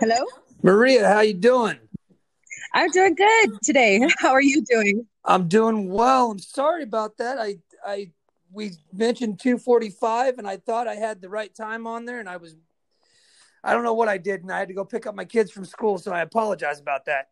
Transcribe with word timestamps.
Hello? 0.00 0.24
Maria, 0.62 1.08
how 1.08 1.20
you 1.20 1.34
doing? 1.34 1.78
I'm 2.74 2.90
doing 2.90 3.14
good 3.14 3.50
today. 3.62 4.00
How 4.18 4.30
are 4.30 4.42
you 4.42 4.62
doing? 4.62 5.06
I'm 5.24 5.48
doing 5.48 5.90
well. 5.90 6.30
I'm 6.30 6.38
sorry 6.38 6.82
about 6.82 7.18
that. 7.18 7.38
I 7.38 7.58
I 7.86 8.12
we 8.50 8.72
mentioned 8.92 9.40
245 9.40 10.38
and 10.38 10.46
I 10.48 10.56
thought 10.56 10.88
I 10.88 10.94
had 10.94 11.20
the 11.20 11.28
right 11.28 11.54
time 11.54 11.86
on 11.86 12.04
there 12.04 12.20
and 12.20 12.28
I 12.28 12.36
was 12.38 12.56
I 13.62 13.72
don't 13.72 13.84
know 13.84 13.94
what 13.94 14.08
I 14.08 14.18
did 14.18 14.42
and 14.42 14.50
I 14.50 14.58
had 14.58 14.68
to 14.68 14.74
go 14.74 14.84
pick 14.84 15.06
up 15.06 15.14
my 15.14 15.24
kids 15.24 15.50
from 15.50 15.64
school, 15.64 15.98
so 15.98 16.12
I 16.12 16.22
apologize 16.22 16.80
about 16.80 17.04
that. 17.06 17.28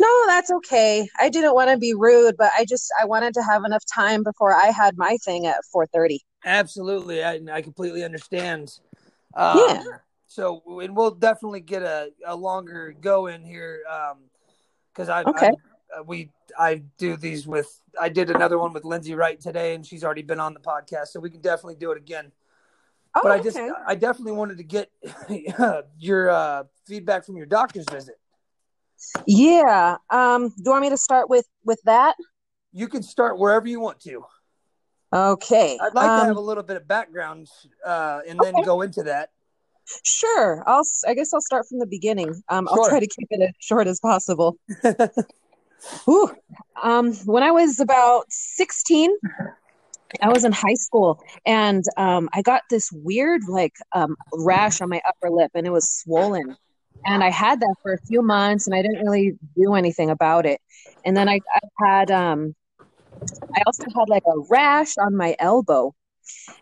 No, 0.00 0.26
that's 0.26 0.50
okay. 0.50 1.08
I 1.18 1.28
didn't 1.28 1.54
want 1.54 1.70
to 1.70 1.78
be 1.78 1.94
rude, 1.94 2.36
but 2.36 2.50
I 2.56 2.64
just 2.64 2.92
I 3.00 3.04
wanted 3.04 3.34
to 3.34 3.42
have 3.42 3.64
enough 3.64 3.84
time 3.92 4.22
before 4.22 4.54
I 4.54 4.66
had 4.66 4.96
my 4.96 5.16
thing 5.24 5.46
at 5.46 5.60
4:30. 5.74 6.18
Absolutely. 6.44 7.24
I, 7.24 7.40
I 7.50 7.62
completely 7.62 8.04
understand. 8.04 8.78
Um, 9.34 9.58
Yeah. 9.58 9.82
So, 10.28 10.62
and 10.82 10.94
we'll 10.94 11.10
definitely 11.12 11.60
get 11.60 11.82
a, 11.82 12.10
a 12.26 12.36
longer 12.36 12.94
go 13.00 13.26
in 13.26 13.42
here 13.42 13.80
because 14.92 15.08
I, 15.08 15.22
Okay. 15.22 15.46
I, 15.46 15.98
uh, 15.98 16.02
we, 16.06 16.30
I 16.58 16.82
do 16.98 17.16
these 17.16 17.46
with, 17.46 17.80
I 17.98 18.10
did 18.10 18.30
another 18.30 18.58
one 18.58 18.74
with 18.74 18.84
Lindsay 18.84 19.14
Wright 19.14 19.40
today 19.40 19.74
and 19.74 19.84
she's 19.84 20.04
already 20.04 20.22
been 20.22 20.38
on 20.38 20.52
the 20.52 20.60
podcast. 20.60 21.08
So 21.08 21.20
we 21.20 21.30
can 21.30 21.40
definitely 21.40 21.76
do 21.76 21.92
it 21.92 21.96
again. 21.98 22.30
Oh, 23.14 23.20
but 23.22 23.32
I 23.32 23.38
just, 23.40 23.56
okay. 23.56 23.70
I 23.86 23.94
definitely 23.94 24.32
wanted 24.32 24.58
to 24.58 24.64
get 24.64 24.90
your 25.98 26.30
uh, 26.30 26.64
feedback 26.86 27.24
from 27.24 27.38
your 27.38 27.46
doctor's 27.46 27.86
visit. 27.86 28.16
Yeah. 29.26 29.96
Um, 30.10 30.48
do 30.48 30.54
you 30.64 30.70
want 30.70 30.82
me 30.82 30.90
to 30.90 30.96
start 30.96 31.30
with 31.30 31.46
with 31.64 31.80
that? 31.84 32.16
You 32.72 32.88
can 32.88 33.02
start 33.02 33.38
wherever 33.38 33.66
you 33.66 33.80
want 33.80 34.00
to. 34.00 34.24
Okay. 35.12 35.78
I'd 35.80 35.94
like 35.94 36.12
to 36.14 36.20
Um, 36.20 36.26
have 36.26 36.36
a 36.36 36.40
little 36.40 36.62
bit 36.62 36.76
of 36.76 36.86
background 36.86 37.48
uh, 37.86 38.20
and 38.28 38.38
then 38.40 38.54
Okay. 38.54 38.64
go 38.64 38.82
into 38.82 39.04
that. 39.04 39.30
Sure. 40.04 40.62
I'll 40.66 40.82
I 41.06 41.14
guess 41.14 41.32
I'll 41.32 41.40
start 41.40 41.66
from 41.68 41.78
the 41.78 41.86
beginning. 41.86 42.42
Um, 42.48 42.68
I'll 42.70 42.88
try 42.88 43.00
to 43.00 43.06
keep 43.06 43.28
it 43.30 43.42
as 43.42 43.54
short 43.60 43.86
as 43.86 44.00
possible. 44.00 44.56
Whew. 46.04 46.34
Um, 46.82 47.14
when 47.24 47.42
I 47.42 47.50
was 47.50 47.80
about 47.80 48.24
16, 48.30 49.16
I 50.22 50.28
was 50.28 50.44
in 50.44 50.52
high 50.52 50.74
school 50.74 51.22
and 51.46 51.84
um, 51.96 52.28
I 52.32 52.42
got 52.42 52.62
this 52.70 52.90
weird 52.92 53.42
like 53.48 53.74
um, 53.92 54.16
rash 54.32 54.80
on 54.80 54.88
my 54.88 55.00
upper 55.06 55.30
lip 55.30 55.50
and 55.54 55.66
it 55.66 55.70
was 55.70 55.88
swollen. 55.88 56.56
And 57.06 57.22
I 57.22 57.30
had 57.30 57.60
that 57.60 57.74
for 57.82 57.92
a 57.92 57.98
few 57.98 58.22
months 58.22 58.66
and 58.66 58.74
I 58.74 58.82
didn't 58.82 59.04
really 59.04 59.38
do 59.56 59.74
anything 59.74 60.10
about 60.10 60.46
it. 60.46 60.60
And 61.04 61.16
then 61.16 61.28
I, 61.28 61.40
I 61.54 61.86
had, 61.86 62.10
um, 62.10 62.54
I 63.56 63.62
also 63.66 63.84
had 63.84 64.08
like 64.08 64.24
a 64.26 64.38
rash 64.50 64.96
on 64.98 65.16
my 65.16 65.36
elbow. 65.38 65.94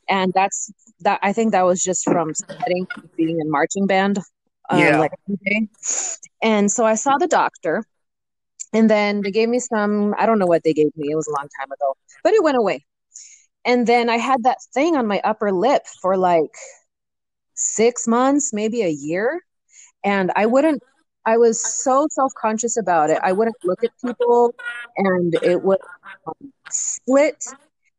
And 0.09 0.33
that's 0.35 0.71
that, 1.01 1.21
I 1.23 1.33
think 1.33 1.53
that 1.53 1.65
was 1.65 1.83
just 1.83 2.05
from 2.05 2.33
sweating, 2.35 2.87
being 3.17 3.39
in 3.41 3.51
marching 3.51 3.87
band. 3.87 4.19
Um, 4.71 4.79
Yeah. 4.79 4.99
like. 4.99 5.13
And 6.43 6.71
so 6.71 6.85
I 6.85 6.95
saw 6.95 7.19
the 7.19 7.27
doctor 7.29 7.85
and 8.73 8.91
then 8.91 9.23
they 9.23 9.31
gave 9.31 9.49
me 9.49 9.59
some, 9.59 10.15
I 10.19 10.27
don't 10.27 10.39
know 10.39 10.47
what 10.47 10.63
they 10.65 10.73
gave 10.75 10.95
me. 10.97 11.11
It 11.11 11.17
was 11.17 11.27
a 11.27 11.33
long 11.33 11.49
time 11.61 11.71
ago, 11.73 11.95
but 12.23 12.33
it 12.35 12.43
went 12.43 12.57
away. 12.59 12.85
And 13.65 13.87
then 13.87 14.09
I 14.09 14.17
had 14.17 14.45
that 14.45 14.59
thing 14.75 14.97
on 14.97 15.07
my 15.07 15.21
upper 15.25 15.53
lip 15.53 15.83
for 16.01 16.17
like 16.17 16.51
six 17.55 18.07
months, 18.07 18.53
maybe 18.53 18.83
a 18.83 18.89
year. 18.89 19.41
And 20.05 20.31
I 20.37 20.47
wouldn't, 20.47 20.83
I 21.25 21.37
was 21.39 21.61
so 21.61 22.07
self 22.11 22.33
conscious 22.41 22.77
about 22.77 23.11
it. 23.11 23.19
I 23.23 23.33
wouldn't 23.33 23.57
look 23.65 23.83
at 23.83 23.91
people 24.05 24.55
and 24.97 25.35
it 25.43 25.63
would 25.63 25.81
um, 26.27 26.53
split 26.71 27.43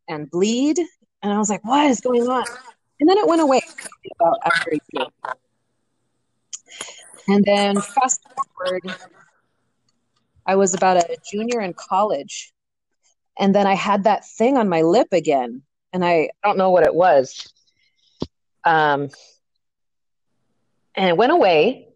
and 0.08 0.30
bleed. 0.30 0.80
And 1.22 1.34
I 1.34 1.38
was 1.38 1.50
like, 1.50 1.64
what 1.64 1.86
is 1.88 2.00
going 2.00 2.28
on? 2.28 2.46
And 3.00 3.10
then 3.10 3.18
it 3.18 3.28
went 3.28 3.42
away 3.42 3.62
about 4.20 4.38
after 4.46 4.72
a 4.72 4.80
year. 4.94 5.08
And 7.28 7.44
then 7.44 7.80
fast 7.82 8.22
forward, 8.56 8.84
I 10.45 10.56
was 10.56 10.73
about 10.73 10.98
a 10.98 11.18
junior 11.30 11.62
in 11.62 11.73
college. 11.73 12.54
And 13.38 13.54
then 13.54 13.67
I 13.67 13.76
had 13.76 14.05
that 14.05 14.26
thing 14.26 14.58
on 14.58 14.70
my 14.70 14.82
lip 14.82 15.10
again. 15.11 15.61
And 15.94 16.04
I 16.04 16.30
don't 16.44 16.58
know 16.58 16.70
what 16.72 16.83
it 16.83 16.94
was. 16.94 17.52
Um, 18.64 19.10
and 20.95 21.10
it 21.10 21.17
went 21.17 21.32
away. 21.32 21.88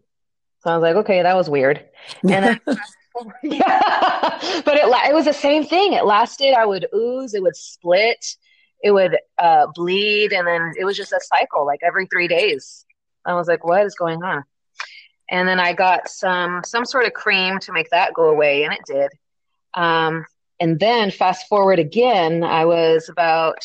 So 0.60 0.70
I 0.70 0.76
was 0.76 0.82
like, 0.82 0.96
okay, 0.96 1.22
that 1.22 1.36
was 1.36 1.50
weird. 1.50 1.84
And 2.22 2.30
then, 2.44 2.60
yeah, 3.42 4.62
but 4.64 4.76
it, 4.76 4.84
it 4.84 5.14
was 5.14 5.24
the 5.24 5.32
same 5.32 5.64
thing. 5.64 5.92
It 5.92 6.04
lasted. 6.04 6.54
I 6.54 6.66
would 6.66 6.86
ooze, 6.94 7.34
it 7.34 7.42
would 7.42 7.56
split, 7.56 8.24
it 8.82 8.90
would 8.90 9.16
uh, 9.38 9.66
bleed. 9.74 10.32
And 10.32 10.46
then 10.46 10.72
it 10.78 10.84
was 10.84 10.96
just 10.96 11.12
a 11.12 11.20
cycle, 11.20 11.64
like 11.64 11.80
every 11.82 12.06
three 12.06 12.28
days. 12.28 12.84
I 13.24 13.34
was 13.34 13.48
like, 13.48 13.64
what 13.64 13.86
is 13.86 13.94
going 13.94 14.22
on? 14.22 14.44
And 15.30 15.48
then 15.48 15.60
I 15.60 15.72
got 15.72 16.08
some 16.08 16.62
some 16.64 16.84
sort 16.84 17.06
of 17.06 17.14
cream 17.14 17.58
to 17.60 17.72
make 17.72 17.88
that 17.90 18.12
go 18.12 18.28
away, 18.28 18.64
and 18.64 18.74
it 18.74 18.80
did. 18.86 19.10
Um, 19.74 20.26
and 20.60 20.78
then 20.78 21.10
fast 21.10 21.48
forward 21.48 21.78
again, 21.78 22.44
I 22.44 22.66
was 22.66 23.08
about 23.08 23.64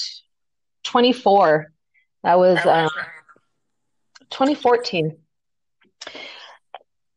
24. 0.83 1.71
That 2.23 2.39
was 2.39 2.57
um, 2.65 2.89
2014. 4.29 5.17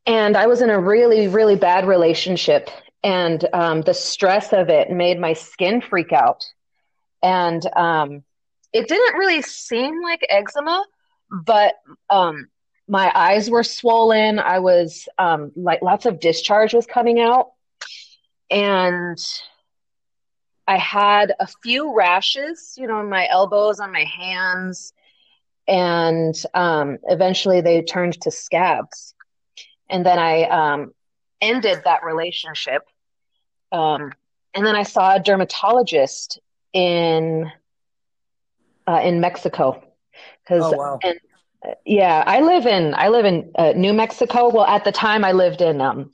And 0.06 0.36
I 0.36 0.46
was 0.46 0.60
in 0.60 0.70
a 0.70 0.78
really, 0.78 1.28
really 1.28 1.56
bad 1.56 1.86
relationship. 1.86 2.68
And 3.02 3.46
um, 3.54 3.82
the 3.82 3.94
stress 3.94 4.52
of 4.52 4.68
it 4.68 4.90
made 4.90 5.18
my 5.18 5.32
skin 5.32 5.80
freak 5.80 6.12
out. 6.12 6.44
And 7.22 7.64
um, 7.76 8.22
it 8.72 8.88
didn't 8.88 9.18
really 9.18 9.42
seem 9.42 10.02
like 10.02 10.26
eczema, 10.28 10.84
but 11.30 11.74
um, 12.08 12.48
my 12.88 13.12
eyes 13.14 13.50
were 13.50 13.62
swollen. 13.62 14.38
I 14.38 14.58
was 14.58 15.08
um, 15.18 15.52
like 15.56 15.82
lots 15.82 16.06
of 16.06 16.20
discharge 16.20 16.74
was 16.74 16.86
coming 16.86 17.20
out. 17.20 17.50
And 18.50 19.18
I 20.66 20.76
had 20.76 21.34
a 21.40 21.48
few 21.62 21.94
rashes, 21.96 22.74
you 22.78 22.86
know, 22.86 22.96
on 22.96 23.08
my 23.08 23.28
elbows, 23.28 23.80
on 23.80 23.92
my 23.92 24.04
hands, 24.04 24.92
and 25.66 26.34
um, 26.54 26.98
eventually 27.04 27.60
they 27.60 27.82
turned 27.82 28.20
to 28.22 28.30
scabs. 28.30 29.14
And 29.88 30.06
then 30.06 30.18
I 30.18 30.44
um, 30.44 30.92
ended 31.40 31.82
that 31.84 32.04
relationship. 32.04 32.82
Um, 33.72 34.12
and 34.54 34.66
then 34.66 34.74
I 34.74 34.82
saw 34.82 35.14
a 35.14 35.20
dermatologist 35.20 36.40
in 36.72 37.50
uh, 38.86 39.00
in 39.02 39.20
Mexico 39.20 39.82
because 40.44 40.64
Oh, 40.64 40.76
wow. 40.76 40.98
and 41.02 41.18
yeah, 41.84 42.22
I 42.26 42.40
live 42.40 42.66
in 42.66 42.94
I 42.94 43.08
live 43.08 43.24
in 43.24 43.52
uh, 43.56 43.72
New 43.76 43.92
Mexico. 43.92 44.50
Well, 44.50 44.66
at 44.66 44.84
the 44.84 44.92
time 44.92 45.24
I 45.24 45.32
lived 45.32 45.60
in 45.60 45.80
um 45.80 46.12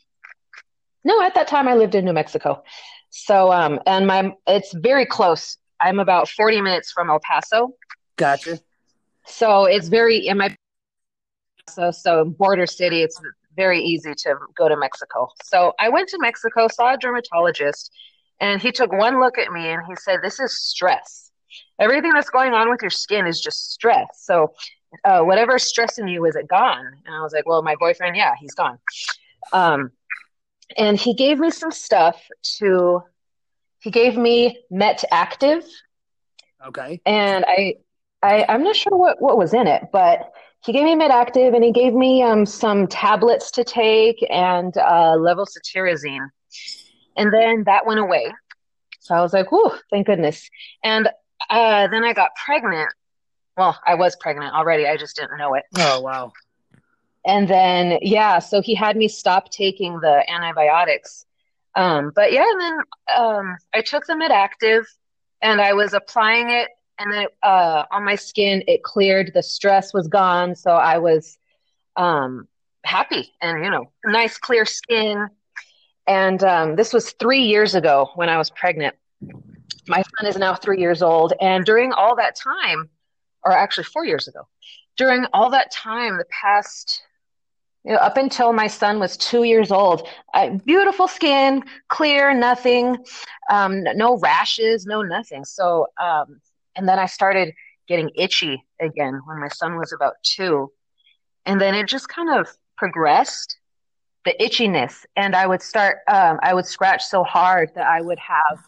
no, 1.05 1.22
at 1.22 1.34
that 1.34 1.47
time 1.47 1.69
I 1.69 1.75
lived 1.75 1.94
in 1.94 2.05
New 2.05 2.12
Mexico. 2.12 2.62
So 3.11 3.53
um 3.53 3.81
and 3.87 4.06
my 4.06 4.33
it's 4.47 4.72
very 4.75 5.06
close. 5.06 5.56
I'm 5.81 5.99
about 5.99 6.28
40 6.28 6.61
minutes 6.61 6.93
from 6.93 7.11
El 7.11 7.21
Paso. 7.21 7.75
Gotcha. 8.17 8.61
So 9.27 9.65
it's 9.65 9.88
very 9.88 10.27
in 10.27 10.38
my 10.38 10.55
so 11.69 11.91
so 11.91 12.25
border 12.25 12.67
city 12.67 13.03
it's 13.03 13.21
very 13.56 13.81
easy 13.81 14.15
to 14.15 14.34
go 14.56 14.69
to 14.69 14.77
Mexico. 14.77 15.28
So 15.44 15.73
I 15.81 15.88
went 15.88 16.09
to 16.11 16.19
Mexico, 16.21 16.69
saw 16.69 16.94
a 16.94 16.99
dermatologist, 16.99 17.91
and 18.41 18.60
he 18.60 18.72
took 18.72 18.92
one 18.92 19.20
look 19.20 19.38
at 19.38 19.50
me 19.52 19.69
and 19.69 19.82
he 19.88 19.94
said 19.97 20.20
this 20.22 20.38
is 20.41 20.60
stress. 20.60 21.30
Everything 21.78 22.12
that's 22.12 22.30
going 22.30 22.52
on 22.54 22.70
with 22.70 22.82
your 22.82 22.91
skin 22.91 23.26
is 23.26 23.41
just 23.41 23.72
stress. 23.72 24.06
So 24.14 24.52
uh, 25.04 25.20
whatever's 25.22 25.64
stressing 25.64 26.08
you 26.08 26.24
is 26.26 26.36
it 26.36 26.48
gone? 26.48 26.86
And 27.06 27.14
I 27.14 27.20
was 27.22 27.32
like, 27.32 27.46
well, 27.46 27.62
my 27.62 27.76
boyfriend, 27.78 28.16
yeah, 28.16 28.32
he's 28.38 28.54
gone. 28.54 28.78
Um, 29.52 29.91
and 30.76 30.98
he 30.98 31.14
gave 31.14 31.38
me 31.38 31.50
some 31.50 31.70
stuff 31.70 32.20
to. 32.58 33.02
He 33.80 33.91
gave 33.91 34.16
me 34.16 34.58
Met 34.70 35.04
Active, 35.12 35.64
Okay. 36.66 37.00
and 37.06 37.44
I, 37.46 37.75
I 38.22 38.44
I'm 38.48 38.64
not 38.64 38.75
sure 38.75 38.96
what 38.96 39.20
what 39.22 39.38
was 39.38 39.54
in 39.54 39.69
it, 39.69 39.84
but 39.92 40.32
he 40.64 40.72
gave 40.72 40.84
me 40.84 40.96
Met 40.96 41.12
Active, 41.12 41.55
and 41.55 41.62
he 41.62 41.70
gave 41.70 41.94
me 41.94 42.22
um 42.22 42.46
some 42.46 42.88
tablets 42.88 43.52
to 43.52 43.62
take 43.64 44.26
and 44.28 44.76
uh, 44.76 45.14
levocetirizine, 45.19 46.28
and 47.16 47.32
then 47.32 47.64
that 47.64 47.86
went 47.86 48.00
away. 48.00 48.32
So 49.00 49.14
I 49.14 49.20
was 49.20 49.32
like, 49.32 49.50
"Whew, 49.50 49.72
thank 49.90 50.06
goodness!" 50.06 50.50
And 50.82 51.08
uh, 51.50 51.86
then 51.88 52.04
I 52.04 52.12
got 52.12 52.30
pregnant. 52.44 52.92
Well, 53.56 53.78
I 53.86 53.94
was 53.94 54.16
pregnant 54.16 54.54
already. 54.54 54.86
I 54.86 54.96
just 54.96 55.16
didn't 55.16 55.38
know 55.38 55.54
it. 55.54 55.64
Oh, 55.78 56.00
wow. 56.00 56.32
And 57.24 57.48
then, 57.48 57.98
yeah, 58.02 58.38
so 58.38 58.60
he 58.60 58.74
had 58.74 58.96
me 58.96 59.08
stop 59.08 59.50
taking 59.50 59.98
the 60.00 60.22
antibiotics. 60.30 61.24
Um, 61.74 62.12
but 62.14 62.32
yeah, 62.32 62.44
and 62.46 62.60
then 62.60 62.78
um, 63.16 63.56
I 63.74 63.80
took 63.80 64.06
the 64.06 64.14
Medactive 64.14 64.84
and 65.42 65.60
I 65.60 65.72
was 65.72 65.92
applying 65.92 66.50
it, 66.50 66.68
and 66.98 67.12
then 67.12 67.26
uh, 67.42 67.84
on 67.90 68.04
my 68.04 68.14
skin, 68.14 68.62
it 68.68 68.82
cleared. 68.82 69.32
The 69.34 69.42
stress 69.42 69.92
was 69.92 70.06
gone. 70.08 70.54
So 70.54 70.70
I 70.70 70.98
was 70.98 71.38
um, 71.96 72.48
happy 72.84 73.32
and, 73.42 73.64
you 73.64 73.70
know, 73.70 73.90
nice, 74.04 74.38
clear 74.38 74.64
skin. 74.64 75.28
And 76.06 76.43
um, 76.44 76.76
this 76.76 76.93
was 76.93 77.12
three 77.12 77.43
years 77.43 77.75
ago 77.75 78.11
when 78.14 78.29
I 78.29 78.38
was 78.38 78.50
pregnant. 78.50 78.94
My 79.88 80.03
son 80.03 80.29
is 80.29 80.37
now 80.37 80.55
three 80.55 80.81
years 80.81 81.03
old. 81.03 81.32
And 81.41 81.64
during 81.64 81.93
all 81.93 82.17
that 82.17 82.37
time, 82.37 82.88
or 83.44 83.53
actually 83.53 83.85
four 83.85 84.05
years 84.05 84.29
ago, 84.29 84.49
during 84.97 85.26
all 85.32 85.50
that 85.50 85.70
time, 85.70 86.19
the 86.19 86.26
past 86.31 87.03
You 87.85 87.93
know, 87.93 87.99
up 87.99 88.17
until 88.17 88.53
my 88.53 88.67
son 88.67 88.99
was 88.99 89.17
two 89.17 89.44
years 89.44 89.70
old, 89.70 90.08
uh, 90.35 90.50
beautiful 90.64 91.06
skin, 91.06 91.62
clear, 91.88 92.35
nothing, 92.35 92.97
um, 93.49 93.85
no 93.94 94.19
rashes, 94.19 94.87
no 94.87 95.02
nothing. 95.02 95.44
So, 95.44 95.87
um, 96.02 96.41
and 96.75 96.88
then 96.88 96.99
I 96.99 97.06
started 97.06 97.55
getting 97.87 98.11
itchy 98.17 98.64
again 98.81 99.20
when 99.26 99.38
my 99.38 99.49
son 99.49 99.76
was 99.76 99.93
about 99.93 100.14
two. 100.25 100.73
And 101.44 101.61
then 101.61 101.75
it 101.76 101.87
just 101.87 102.09
kind 102.09 102.29
of 102.29 102.49
progressed 102.76 103.56
the 104.26 104.34
itchiness. 104.38 105.06
And 105.17 105.34
I 105.34 105.46
would 105.46 105.62
start, 105.62 106.00
um, 106.08 106.38
I 106.43 106.52
would 106.52 106.67
scratch 106.67 107.02
so 107.05 107.25
hard 107.25 107.70
that 107.75 107.87
I 107.87 108.02
would 108.02 108.19
have 108.19 108.58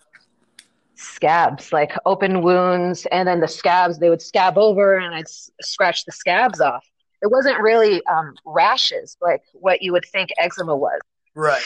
scabs, 0.94 1.72
like 1.72 1.93
open 2.06 2.43
wounds. 2.43 3.06
And 3.12 3.28
then 3.28 3.40
the 3.40 3.49
scabs, 3.49 3.99
they 3.99 4.08
would 4.08 4.22
scab 4.22 4.56
over 4.56 4.96
and 4.96 5.14
I'd 5.14 5.26
s- 5.26 5.50
scratch 5.60 6.06
the 6.06 6.12
scabs 6.12 6.60
off. 6.60 6.87
It 7.20 7.31
wasn't 7.31 7.60
really 7.60 8.05
um, 8.06 8.34
rashes, 8.46 9.16
like 9.20 9.43
what 9.52 9.82
you 9.82 9.93
would 9.93 10.06
think 10.06 10.31
eczema 10.38 10.75
was. 10.75 11.00
Right. 11.34 11.62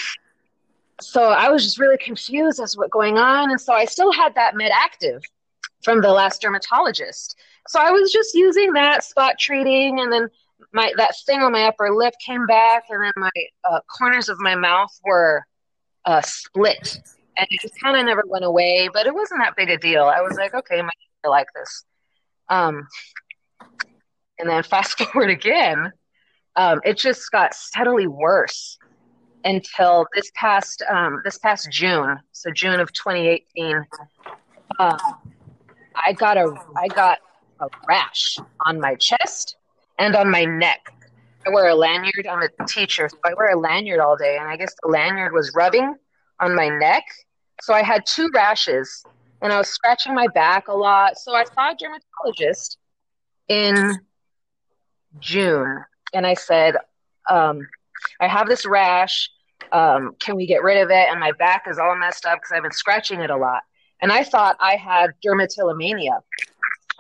So 1.00 1.31
I 1.31 1.49
was 1.50 1.62
just 1.62 1.79
really 1.79 1.99
confused 1.99 2.61
as 2.61 2.73
to 2.73 2.79
what's 2.79 2.91
going 2.91 3.19
on. 3.19 3.50
And 3.50 3.61
so 3.61 3.73
I 3.73 3.85
still 3.85 4.12
had 4.12 4.35
that 4.35 4.56
med 4.56 4.73
active 4.75 5.23
from 5.83 6.00
the 6.00 6.12
last 6.12 6.41
dermatologist. 6.41 7.37
So 7.69 7.81
I 7.81 7.91
was 7.91 8.12
just 8.12 8.35
using 8.35 8.73
that 8.73 9.05
spot 9.05 9.35
treating, 9.39 10.00
and 10.00 10.12
then 10.12 10.29
my 10.73 10.93
that 10.97 11.14
thing 11.26 11.41
on 11.41 11.53
my 11.53 11.64
upper 11.64 11.91
lip 11.94 12.14
came 12.25 12.47
back, 12.47 12.85
and 12.91 13.05
then 13.05 13.12
my 13.17 13.31
uh, 13.64 13.81
corners 13.99 14.29
of 14.29 14.38
my 14.38 14.55
mouth 14.55 14.91
were 15.05 15.44
uh, 16.05 16.20
split, 16.23 17.00
and 17.37 17.47
it 17.50 17.61
just 17.61 17.75
kind 17.82 17.97
of 17.97 18.05
never 18.05 18.23
went 18.26 18.44
away. 18.44 18.88
But 18.93 19.06
it 19.06 19.14
wasn't 19.14 19.41
that 19.41 19.56
big 19.56 19.70
a 19.70 19.79
deal. 19.79 20.05
I 20.05 20.20
was 20.20 20.37
like, 20.37 20.55
okay, 20.55 20.81
my 20.82 20.91
I 21.25 21.29
like 21.29 21.47
this. 21.55 21.85
Um, 22.49 22.87
and 24.38 24.49
then 24.49 24.62
fast 24.62 24.99
forward 25.12 25.31
again, 25.31 25.93
um, 26.56 26.81
it 26.85 26.99
just 26.99 27.31
got 27.31 27.55
steadily 27.55 28.06
worse 28.06 28.79
until 29.44 30.06
this 30.15 30.31
past 30.35 30.82
um, 30.91 31.20
this 31.25 31.38
past 31.38 31.70
June, 31.70 32.19
so 32.32 32.50
June 32.50 32.81
of 32.81 32.93
2018. 32.93 33.85
Uh, 34.79 34.99
I 35.94 36.12
got 36.12 36.37
a 36.37 36.55
I 36.76 36.88
got 36.88 37.19
a 37.61 37.69
rash 37.87 38.38
on 38.65 38.81
my 38.81 38.94
chest 38.97 39.56
and 40.03 40.17
on 40.17 40.29
my 40.29 40.45
neck. 40.45 40.93
I 41.47 41.51
wear 41.51 41.69
a 41.69 41.75
lanyard. 41.77 42.27
I'm 42.29 42.43
a 42.43 42.67
teacher, 42.67 43.09
so 43.09 43.19
I 43.25 43.35
wear 43.35 43.53
a 43.53 43.59
lanyard 43.59 44.01
all 44.01 44.17
day, 44.17 44.37
and 44.37 44.49
I 44.49 44.57
guess 44.57 44.75
the 44.83 44.89
lanyard 44.89 45.33
was 45.33 45.53
rubbing 45.55 45.95
on 46.41 46.57
my 46.57 46.69
neck. 46.69 47.05
So 47.61 47.73
I 47.73 47.85
had 47.85 48.03
two 48.05 48.29
rashes, 48.35 49.05
and 49.43 49.53
I 49.53 49.59
was 49.59 49.69
scratching 49.69 50.13
my 50.13 50.27
back 50.35 50.67
a 50.67 50.73
lot. 50.73 51.19
So 51.19 51.35
I 51.35 51.45
saw 51.45 51.71
a 51.71 51.77
dermatologist 51.77 52.79
in 53.47 54.01
June, 55.21 55.85
and 56.13 56.27
I 56.27 56.35
said, 56.35 56.75
um, 57.31 57.69
"I 58.21 58.27
have 58.27 58.49
this 58.49 58.67
rash. 58.67 59.31
Um, 59.71 60.17
can 60.19 60.35
we 60.35 60.47
get 60.47 60.65
rid 60.65 60.79
of 60.79 60.91
it?" 60.91 61.09
And 61.11 61.21
my 61.21 61.31
back 61.39 61.67
is 61.69 61.79
all 61.79 61.95
messed 61.95 62.27
up 62.27 62.41
because 62.41 62.51
I've 62.51 62.65
been 62.65 62.73
scratching 62.73 63.21
it 63.21 63.31
a 63.31 63.37
lot. 63.37 63.63
And 64.01 64.11
I 64.11 64.25
thought 64.25 64.57
I 64.59 64.75
had 64.75 65.13
dermatillomania, 65.25 66.23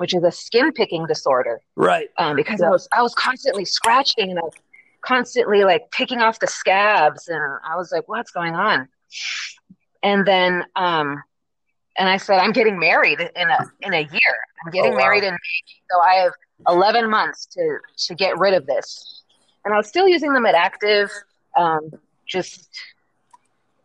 which 0.02 0.14
is 0.14 0.24
a 0.24 0.32
skin 0.32 0.72
picking 0.72 1.06
disorder 1.06 1.60
Right. 1.76 2.08
um, 2.18 2.34
because 2.34 2.60
I 2.60 2.68
was 2.68 2.88
I 2.92 3.02
was 3.02 3.14
constantly 3.14 3.64
scratching 3.64 4.30
and 4.30 4.38
I 4.40 4.42
was 4.42 4.54
constantly 5.02 5.62
like 5.62 5.88
picking 5.92 6.18
off 6.20 6.40
the 6.40 6.48
scabs, 6.48 7.28
and 7.28 7.40
I 7.64 7.76
was 7.76 7.92
like, 7.92 8.08
"What's 8.08 8.32
going 8.32 8.56
on?" 8.56 8.88
And 10.02 10.26
then, 10.26 10.64
um, 10.74 11.22
and 11.96 12.08
I 12.08 12.16
said, 12.16 12.40
"I'm 12.40 12.50
getting 12.50 12.80
married 12.80 13.20
in 13.20 13.48
a 13.48 13.58
in 13.82 13.94
a 13.94 14.00
year. 14.00 14.34
I'm 14.64 14.72
getting 14.72 14.90
Oh, 14.90 14.96
wow. 14.96 15.04
married 15.04 15.22
in 15.22 15.34
May, 15.34 15.62
so 15.88 16.00
I 16.00 16.14
have 16.14 16.32
11 16.66 17.08
months 17.08 17.46
to 17.54 17.78
to 18.06 18.16
get 18.16 18.36
rid 18.38 18.54
of 18.54 18.66
this." 18.66 19.22
And 19.64 19.72
I 19.72 19.76
was 19.76 19.86
still 19.86 20.08
using 20.08 20.32
them 20.32 20.46
at 20.46 20.56
active, 20.56 21.12
um, 21.56 21.92
just 22.26 22.68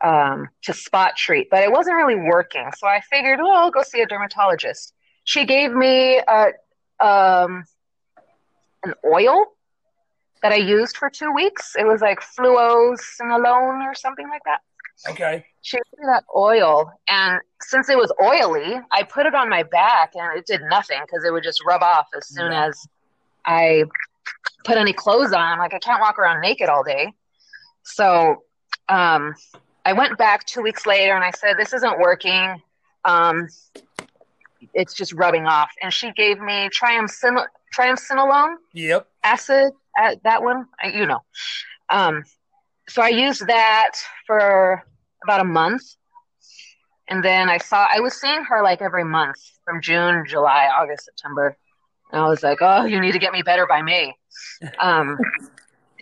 um, 0.01 0.49
to 0.63 0.73
spot 0.73 1.15
treat, 1.15 1.51
but 1.51 1.61
it 1.63 1.71
wasn't 1.71 1.95
really 1.95 2.15
working. 2.15 2.67
So 2.75 2.87
I 2.87 3.01
figured, 3.01 3.39
well, 3.39 3.51
I'll 3.55 3.69
go 3.71 3.83
see 3.83 4.01
a 4.01 4.07
dermatologist. 4.07 4.93
She 5.27 5.43
gave 5.43 5.73
me 5.73 6.19
a, 6.25 6.45
um, 7.05 7.65
an 8.85 8.93
oil 9.05 9.45
that 10.41 10.53
I 10.53 10.55
used 10.55 10.95
for 10.95 11.09
two 11.09 11.33
weeks. 11.33 11.75
It 11.77 11.85
was 11.85 11.99
like 11.99 12.21
fluocinolone 12.21 13.83
or 13.85 13.93
something 13.93 14.29
like 14.29 14.41
that. 14.45 14.61
Okay. 15.09 15.45
She 15.63 15.75
gave 15.75 15.99
me 15.99 16.05
that 16.05 16.23
oil, 16.33 16.89
and 17.09 17.41
since 17.61 17.89
it 17.89 17.97
was 17.97 18.09
oily, 18.23 18.79
I 18.93 19.03
put 19.03 19.25
it 19.25 19.35
on 19.35 19.49
my 19.49 19.63
back, 19.63 20.13
and 20.15 20.39
it 20.39 20.45
did 20.45 20.61
nothing 20.69 20.99
because 21.05 21.25
it 21.25 21.33
would 21.33 21.43
just 21.43 21.61
rub 21.67 21.83
off 21.83 22.07
as 22.15 22.29
soon 22.29 22.53
Yeah. 22.53 22.67
as 22.67 22.87
I 23.45 23.83
put 24.63 24.77
any 24.77 24.93
clothes 24.93 25.33
on. 25.33 25.41
I'm 25.41 25.59
like, 25.59 25.73
I 25.73 25.79
can't 25.79 25.99
walk 25.99 26.17
around 26.17 26.39
naked 26.39 26.69
all 26.69 26.85
day. 26.85 27.11
So 27.83 28.43
um, 28.87 29.35
I 29.83 29.91
went 29.91 30.17
back 30.17 30.45
two 30.45 30.61
weeks 30.61 30.85
later, 30.85 31.15
and 31.15 31.23
I 31.23 31.31
said, 31.31 31.57
This 31.57 31.73
isn't 31.73 31.99
working. 31.99 32.61
Um, 33.03 33.49
it's 34.77 34.93
just 34.93 35.13
rubbing 35.13 35.45
off. 35.47 35.71
And 35.81 35.91
she 35.91 36.11
gave 36.13 36.39
me 36.39 36.69
triamcin- 36.79 37.47
triamcinolone 37.77 38.55
Yep. 38.73 39.07
acid 39.23 39.73
at 39.97 40.23
that 40.23 40.43
one 40.43 40.65
uh, 40.83 40.89
you 40.89 41.05
know. 41.05 41.21
Um, 41.89 42.23
so 42.89 43.01
i 43.01 43.09
used 43.09 43.45
that 43.47 43.91
for 44.27 44.83
about 45.25 45.41
a 45.41 45.49
month. 45.61 45.83
And 47.09 47.23
then 47.23 47.49
i 47.49 47.57
saw 47.57 47.87
i 47.97 47.99
was 47.99 48.13
seeing 48.21 48.43
her 48.49 48.61
like 48.63 48.81
every 48.81 49.03
month 49.03 49.39
from 49.65 49.81
june 49.81 50.23
july 50.27 50.63
august 50.79 51.05
september. 51.05 51.57
And 52.11 52.21
i 52.21 52.27
was 52.27 52.43
like 52.43 52.59
oh 52.61 52.85
you 52.85 52.99
need 53.01 53.13
to 53.13 53.19
get 53.25 53.33
me 53.33 53.41
better 53.41 53.65
by 53.67 53.81
may. 53.81 54.13
Um, 54.81 55.17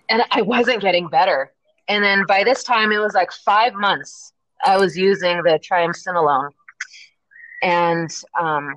and 0.10 0.24
i 0.32 0.42
wasn't 0.42 0.82
getting 0.82 1.08
better. 1.08 1.52
And 1.88 2.04
then 2.04 2.26
by 2.28 2.44
this 2.44 2.64
time 2.64 2.92
it 2.92 3.00
was 3.00 3.14
like 3.14 3.32
five 3.32 3.74
months 3.74 4.34
i 4.66 4.76
was 4.78 4.98
using 4.98 5.38
the 5.44 5.60
triamcinolone 5.68 6.50
and 7.66 8.12
um, 8.40 8.76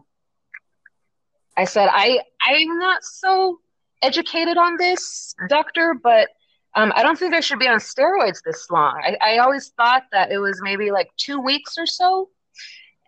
i 1.57 1.65
said 1.65 1.89
i 1.93 2.21
i'm 2.43 2.79
not 2.79 3.03
so 3.05 3.61
educated 4.03 4.57
on 4.57 4.77
this, 4.77 5.35
doctor, 5.49 5.95
but 6.03 6.29
um, 6.75 6.93
I 6.95 7.03
don't 7.03 7.19
think 7.19 7.35
I 7.35 7.41
should 7.41 7.59
be 7.59 7.69
on 7.69 7.79
steroids 7.79 8.43
this 8.45 8.71
long. 8.71 9.01
I, 9.05 9.17
I 9.21 9.39
always 9.39 9.69
thought 9.77 10.05
that 10.13 10.31
it 10.31 10.39
was 10.39 10.61
maybe 10.63 10.91
like 10.91 11.09
two 11.17 11.41
weeks 11.41 11.77
or 11.79 11.87
so, 11.87 12.29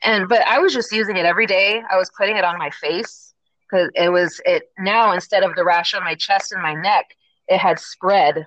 and 0.02 0.28
but 0.28 0.46
I 0.46 0.58
was 0.58 0.72
just 0.72 0.92
using 0.92 1.16
it 1.16 1.26
every 1.26 1.46
day. 1.46 1.82
I 1.90 1.96
was 1.96 2.10
putting 2.16 2.36
it 2.36 2.44
on 2.44 2.58
my 2.58 2.70
face 2.70 3.34
because 3.70 3.90
it 3.94 4.08
was 4.10 4.40
it 4.44 4.64
now 4.78 5.12
instead 5.12 5.42
of 5.42 5.54
the 5.54 5.64
rash 5.64 5.94
on 5.94 6.02
my 6.04 6.14
chest 6.14 6.52
and 6.52 6.62
my 6.62 6.74
neck, 6.74 7.06
it 7.48 7.58
had 7.58 7.78
spread. 7.78 8.46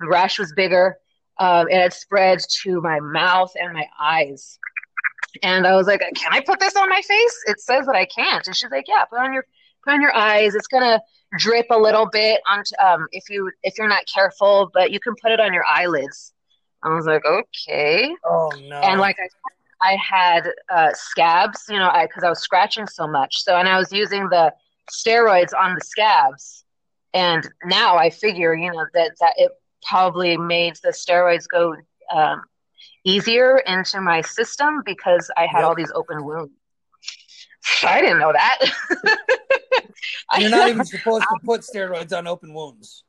The 0.00 0.08
rash 0.08 0.38
was 0.38 0.52
bigger. 0.54 0.96
Um, 1.38 1.68
it 1.68 1.80
had 1.80 1.92
spread 1.92 2.40
to 2.62 2.80
my 2.80 2.98
mouth 3.00 3.52
and 3.60 3.74
my 3.74 3.86
eyes. 4.00 4.58
And 5.42 5.66
I 5.66 5.74
was 5.74 5.86
like, 5.86 6.00
"Can 6.00 6.32
I 6.32 6.40
put 6.40 6.60
this 6.60 6.76
on 6.76 6.88
my 6.88 7.02
face?" 7.02 7.44
It 7.46 7.60
says 7.60 7.86
that 7.86 7.94
I 7.94 8.06
can't. 8.06 8.46
And 8.46 8.56
she's 8.56 8.70
like, 8.70 8.86
"Yeah, 8.88 9.04
put 9.04 9.18
on 9.18 9.32
your 9.32 9.44
put 9.84 9.94
on 9.94 10.00
your 10.00 10.14
eyes. 10.14 10.54
It's 10.54 10.66
gonna 10.66 11.00
drip 11.38 11.66
a 11.70 11.78
little 11.78 12.06
bit 12.06 12.40
onto 12.48 12.74
um 12.82 13.06
if 13.12 13.28
you 13.28 13.50
if 13.62 13.78
you're 13.78 13.88
not 13.88 14.04
careful, 14.12 14.70
but 14.72 14.90
you 14.90 15.00
can 15.00 15.14
put 15.20 15.32
it 15.32 15.40
on 15.40 15.52
your 15.52 15.64
eyelids." 15.66 16.32
I 16.82 16.94
was 16.94 17.06
like, 17.06 17.24
"Okay." 17.24 18.14
Oh 18.24 18.50
no. 18.68 18.80
And 18.80 19.00
like 19.00 19.16
I, 19.18 19.28
I 19.82 19.96
had 19.96 20.48
uh, 20.70 20.90
scabs, 20.94 21.64
you 21.68 21.78
know, 21.78 21.90
because 22.02 22.24
I, 22.24 22.28
was 22.28 22.40
scratching 22.40 22.86
so 22.86 23.06
much. 23.06 23.42
So 23.42 23.56
and 23.56 23.68
I 23.68 23.78
was 23.78 23.92
using 23.92 24.28
the 24.28 24.52
steroids 24.90 25.52
on 25.58 25.74
the 25.74 25.80
scabs, 25.80 26.64
and 27.12 27.48
now 27.64 27.96
I 27.96 28.10
figure, 28.10 28.54
you 28.54 28.72
know, 28.72 28.86
that 28.94 29.12
that 29.20 29.34
it 29.36 29.52
probably 29.82 30.36
made 30.36 30.76
the 30.82 30.90
steroids 30.90 31.46
go 31.48 31.76
um, 32.14 32.42
easier 33.06 33.58
into 33.58 34.00
my 34.00 34.20
system 34.20 34.82
because 34.84 35.30
I 35.36 35.46
had 35.46 35.60
Yep. 35.60 35.64
all 35.64 35.74
these 35.74 35.92
open 35.94 36.24
wounds. 36.24 36.52
I 37.82 38.00
didn't 38.00 38.18
know 38.18 38.32
that. 38.32 38.58
You're 40.38 40.50
not 40.50 40.68
even 40.68 40.84
supposed 40.84 41.22
to 41.22 41.38
put 41.44 41.62
steroids 41.62 42.16
on 42.16 42.26
open 42.26 42.52
wounds. 42.52 43.04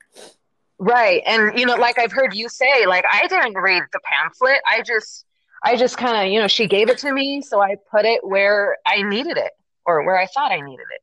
Right. 0.80 1.22
And 1.26 1.58
you 1.60 1.66
know, 1.66 1.76
like 1.76 1.98
I've 1.98 2.12
heard 2.12 2.34
you 2.36 2.48
say, 2.50 2.86
like 2.86 3.06
I 3.12 3.28
didn't 3.28 3.56
read 3.56 3.84
the 3.92 4.00
pamphlet. 4.04 4.60
I 4.68 4.82
just 4.84 5.26
I 5.64 5.76
just 5.76 5.98
kind 5.98 6.26
of, 6.26 6.32
you 6.32 6.40
know, 6.40 6.48
she 6.48 6.68
gave 6.68 6.90
it 6.90 7.00
to 7.00 7.12
me, 7.12 7.42
so 7.42 7.62
I 7.62 7.76
put 7.92 8.06
it 8.06 8.22
where 8.24 8.78
I 8.86 9.02
needed 9.02 9.38
it 9.38 9.52
or 9.86 10.04
where 10.06 10.18
I 10.18 10.28
thought 10.28 10.52
I 10.52 10.62
needed 10.62 10.86
it. 10.94 11.02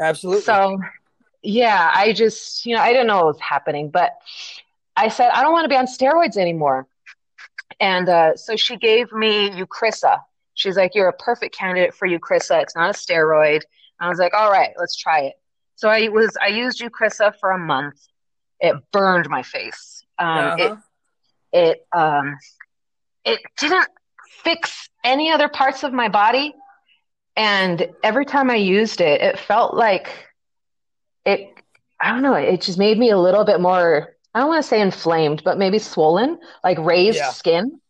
Absolutely. 0.00 0.42
So, 0.42 0.78
yeah, 1.42 1.90
I 1.94 2.12
just, 2.12 2.66
you 2.66 2.74
know, 2.74 2.82
I 2.82 2.92
didn't 2.92 3.06
know 3.06 3.16
what 3.16 3.26
was 3.26 3.40
happening, 3.40 3.90
but 3.90 4.16
I 4.96 5.08
said 5.08 5.30
I 5.30 5.42
don't 5.42 5.52
want 5.52 5.64
to 5.64 5.68
be 5.68 5.76
on 5.76 5.86
steroids 5.86 6.36
anymore. 6.36 6.86
And 7.80 8.08
uh, 8.08 8.36
so 8.36 8.56
she 8.56 8.76
gave 8.76 9.12
me 9.12 9.50
Eucrisa. 9.50 10.20
She's 10.54 10.76
like, 10.76 10.94
"You're 10.94 11.08
a 11.08 11.12
perfect 11.12 11.54
candidate 11.54 11.94
for 11.94 12.08
Eucrisa. 12.08 12.62
It's 12.62 12.74
not 12.74 12.90
a 12.90 12.98
steroid." 12.98 13.62
I 14.00 14.08
was 14.08 14.18
like, 14.18 14.34
"All 14.34 14.50
right, 14.50 14.70
let's 14.78 14.96
try 14.96 15.20
it." 15.20 15.34
So 15.74 15.88
I 15.88 16.08
was 16.08 16.36
I 16.40 16.48
used 16.48 16.80
Eucrisa 16.80 17.34
for 17.38 17.50
a 17.50 17.58
month. 17.58 18.00
It 18.60 18.76
burned 18.92 19.28
my 19.28 19.42
face. 19.42 20.02
Um, 20.18 20.26
Uh-huh. 20.38 20.56
It 20.58 20.72
it 21.52 21.86
um 21.94 22.38
it 23.24 23.40
didn't 23.58 23.88
fix 24.42 24.88
any 25.04 25.30
other 25.30 25.48
parts 25.48 25.82
of 25.82 25.92
my 25.92 26.08
body, 26.08 26.54
and 27.36 27.88
every 28.02 28.24
time 28.24 28.50
I 28.50 28.56
used 28.56 29.00
it, 29.00 29.20
it 29.20 29.38
felt 29.38 29.74
like 29.74 30.08
it. 31.26 31.52
I 32.00 32.10
don't 32.10 32.22
know. 32.22 32.34
It 32.34 32.60
just 32.62 32.78
made 32.78 32.98
me 32.98 33.10
a 33.10 33.18
little 33.18 33.44
bit 33.44 33.60
more 33.60 34.15
I 34.36 34.40
don't 34.40 34.48
want 34.48 34.62
to 34.62 34.68
say 34.68 34.82
inflamed, 34.82 35.42
but 35.44 35.56
maybe 35.56 35.78
swollen, 35.78 36.38
like 36.62 36.76
raised 36.78 37.16
Yeah. 37.16 37.30
skin. 37.30 37.80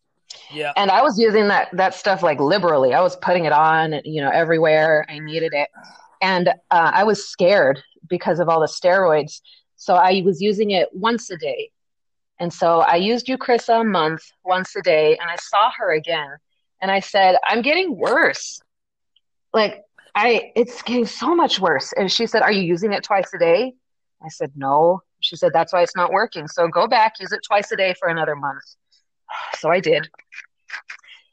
Yeah. 0.52 0.72
And 0.76 0.92
I 0.92 1.02
was 1.02 1.18
using 1.18 1.48
that 1.48 1.70
that 1.72 1.92
stuff 1.92 2.22
like 2.22 2.38
liberally. 2.38 2.94
I 2.94 3.00
was 3.00 3.16
putting 3.16 3.46
it 3.46 3.52
on, 3.52 4.00
you 4.04 4.22
know, 4.22 4.30
everywhere 4.30 5.04
I 5.08 5.18
needed 5.18 5.54
it. 5.54 5.68
And 6.22 6.50
uh, 6.70 6.92
I 6.94 7.02
was 7.02 7.28
scared 7.28 7.82
because 8.08 8.38
of 8.38 8.48
all 8.48 8.60
the 8.60 8.68
steroids. 8.68 9.40
So 9.74 9.96
I 9.96 10.22
was 10.24 10.40
using 10.40 10.70
it 10.70 10.88
once 10.92 11.30
a 11.30 11.36
day. 11.36 11.72
And 12.38 12.52
so 12.52 12.78
I 12.78 12.94
used 12.94 13.26
Eucrisa 13.26 13.80
a 13.80 13.84
month, 13.84 14.22
once 14.44 14.76
a 14.76 14.82
day, 14.82 15.16
and 15.18 15.28
I 15.28 15.34
saw 15.36 15.72
her 15.78 15.94
again. 15.94 16.36
And 16.80 16.92
I 16.92 17.00
said, 17.00 17.38
I'm 17.44 17.60
getting 17.60 17.96
worse. 17.96 18.60
Like 19.52 19.82
I 20.14 20.52
it's 20.54 20.80
getting 20.82 21.06
so 21.06 21.34
much 21.34 21.58
worse. 21.58 21.92
And 21.94 22.12
she 22.12 22.24
said, 22.28 22.42
Are 22.42 22.52
you 22.52 22.62
using 22.62 22.92
it 22.92 23.02
twice 23.02 23.34
a 23.34 23.38
day? 23.38 23.74
I 24.22 24.28
said, 24.28 24.52
No. 24.54 25.02
She 25.20 25.36
said, 25.36 25.52
That's 25.52 25.72
why 25.72 25.82
it's 25.82 25.96
not 25.96 26.12
working. 26.12 26.48
So 26.48 26.68
go 26.68 26.86
back, 26.86 27.14
use 27.20 27.32
it 27.32 27.40
twice 27.46 27.70
a 27.72 27.76
day 27.76 27.94
for 27.98 28.08
another 28.08 28.36
month. 28.36 28.62
So 29.58 29.70
I 29.70 29.80
did. 29.80 30.08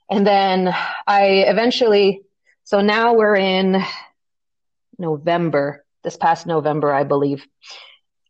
And 0.10 0.26
then 0.26 0.74
I 1.08 1.46
eventually, 1.48 2.22
so 2.64 2.82
now 2.82 3.14
we're 3.14 3.36
in 3.36 3.84
November, 4.98 5.86
this 6.04 6.18
past 6.18 6.48
November, 6.48 6.94
I 6.94 7.04
believe, 7.04 7.46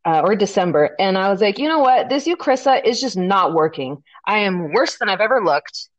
uh, 0.05 0.21
or 0.23 0.35
December. 0.35 0.95
And 0.99 1.17
I 1.17 1.29
was 1.29 1.41
like, 1.41 1.57
you 1.57 1.67
know 1.67 1.79
what? 1.79 2.09
This 2.09 2.27
Eucrisa 2.27 2.83
is 2.85 2.99
just 2.99 3.17
not 3.17 3.53
working. 3.53 4.03
I 4.25 4.39
am 4.39 4.73
worse 4.73 4.97
than 4.97 5.09
I've 5.09 5.21
ever 5.21 5.43
looked. 5.43 5.89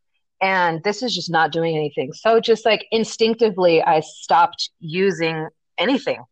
And 0.41 0.83
this 0.83 1.03
is 1.03 1.15
just 1.15 1.31
not 1.31 1.53
doing 1.53 1.77
anything. 1.77 2.13
So 2.13 2.41
just 2.41 2.65
like 2.65 2.87
instinctively, 2.91 3.83
I 3.83 4.01
stopped 4.01 4.71
using 4.81 5.49
anything. 5.79 6.23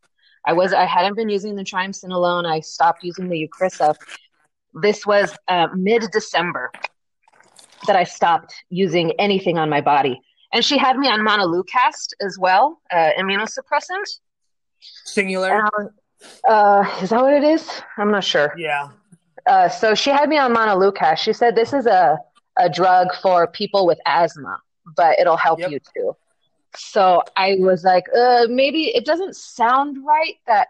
I 0.47 0.53
was, 0.53 0.73
I 0.73 0.85
hadn't 0.85 1.15
been 1.17 1.29
using 1.29 1.55
the 1.55 1.63
triamcinolone. 1.63 2.47
I 2.47 2.61
stopped 2.61 3.05
using 3.05 3.29
the 3.29 3.49
Eucrisa. 3.49 3.95
This 4.75 5.07
was 5.07 5.33
uh, 5.49 5.69
mid 5.75 6.05
December 6.13 6.71
that 7.87 7.97
I 7.97 8.05
stopped 8.05 8.55
using 8.71 9.13
anything 9.19 9.59
on 9.59 9.69
my 9.69 9.81
body. 9.81 10.21
And 10.53 10.65
she 10.65 10.77
had 10.79 10.99
me 10.99 11.09
on 11.09 11.21
montelukast 11.21 12.13
as 12.21 12.39
well, 12.39 12.81
uh, 12.91 13.11
immunosuppressant. 13.19 14.21
Singulair. 15.07 15.65
Uh, 16.49 16.99
is 17.03 17.11
that 17.11 17.21
what 17.23 17.33
it 17.33 17.45
is? 17.45 17.69
I'm 17.99 18.11
not 18.11 18.25
sure. 18.25 18.53
yeah. 18.57 18.89
Uh, 19.45 19.69
so 19.69 19.93
she 19.95 20.11
had 20.11 20.29
me 20.29 20.39
on 20.39 20.55
montelukast. 20.55 21.19
She 21.19 21.33
said 21.33 21.57
this 21.57 21.73
is 21.73 21.87
a, 21.87 22.17
a 22.59 22.69
drug 22.71 23.09
for 23.23 23.47
people 23.49 23.87
with 23.87 23.99
asthma, 24.07 24.59
but 24.97 25.19
it'll 25.19 25.37
help 25.37 25.59
Yep. 25.59 25.71
you 25.71 25.81
too. 25.95 26.17
So 26.77 27.23
I 27.37 27.57
was 27.59 27.85
like, 27.85 28.05
uh, 28.17 28.47
maybe 28.49 28.85
it 28.85 29.05
doesn't 29.05 29.37
sound 29.37 29.99
right 30.07 30.37
that 30.47 30.69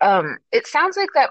um, 0.00 0.38
it 0.52 0.66
sounds 0.66 0.96
like 0.96 1.08
that 1.14 1.30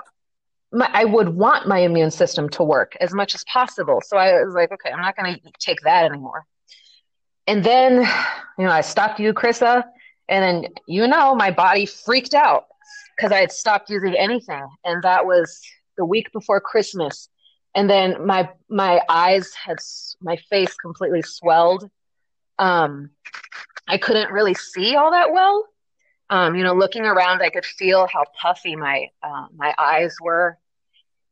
my, 0.72 0.90
I 0.92 1.06
would 1.06 1.30
want 1.30 1.68
my 1.68 1.80
immune 1.80 2.12
system 2.12 2.50
to 2.50 2.64
work 2.64 2.98
as 3.00 3.14
much 3.14 3.36
as 3.36 3.44
possible. 3.46 4.02
So 4.06 4.18
I 4.18 4.44
was 4.44 4.54
like, 4.54 4.72
okay, 4.72 4.92
I'm 4.92 5.02
not 5.02 5.16
going 5.16 5.36
to 5.36 5.52
take 5.60 5.82
that 5.82 6.06
anymore. 6.06 6.46
And 7.46 7.64
then, 7.64 8.02
you 8.58 8.66
know, 8.66 8.72
I 8.72 8.82
stopped 8.82 9.20
Eucrisa, 9.20 9.84
and 10.30 10.44
then, 10.44 10.74
you 10.88 11.08
know, 11.08 11.36
my 11.36 11.52
body 11.52 11.86
freaked 11.86 12.34
out 12.34 12.66
because 13.16 13.32
I 13.32 13.40
had 13.42 13.52
stopped 13.52 13.90
using 13.90 14.16
anything. 14.16 14.66
And 14.84 15.04
that 15.04 15.26
was 15.26 15.62
the 15.98 16.06
week 16.06 16.32
before 16.32 16.60
Christmas. 16.62 17.30
And 17.76 17.90
then 17.90 18.26
my 18.26 18.50
my 18.70 19.02
eyes 19.10 19.52
had 19.54 19.78
my 20.22 20.38
face 20.50 20.74
completely 20.76 21.22
swelled. 21.22 21.90
Um, 22.60 23.10
I 23.88 23.98
couldn't 23.98 24.32
really 24.32 24.54
see 24.54 24.96
all 24.96 25.12
that 25.12 25.32
well. 25.32 25.68
Um, 26.30 26.56
you 26.56 26.64
know, 26.64 26.74
looking 26.74 27.06
around, 27.06 27.42
I 27.42 27.50
could 27.50 27.66
feel 27.66 28.08
how 28.12 28.24
puffy 28.42 28.76
my 28.76 29.10
uh, 29.22 29.48
my 29.56 29.74
eyes 29.78 30.16
were. 30.22 30.58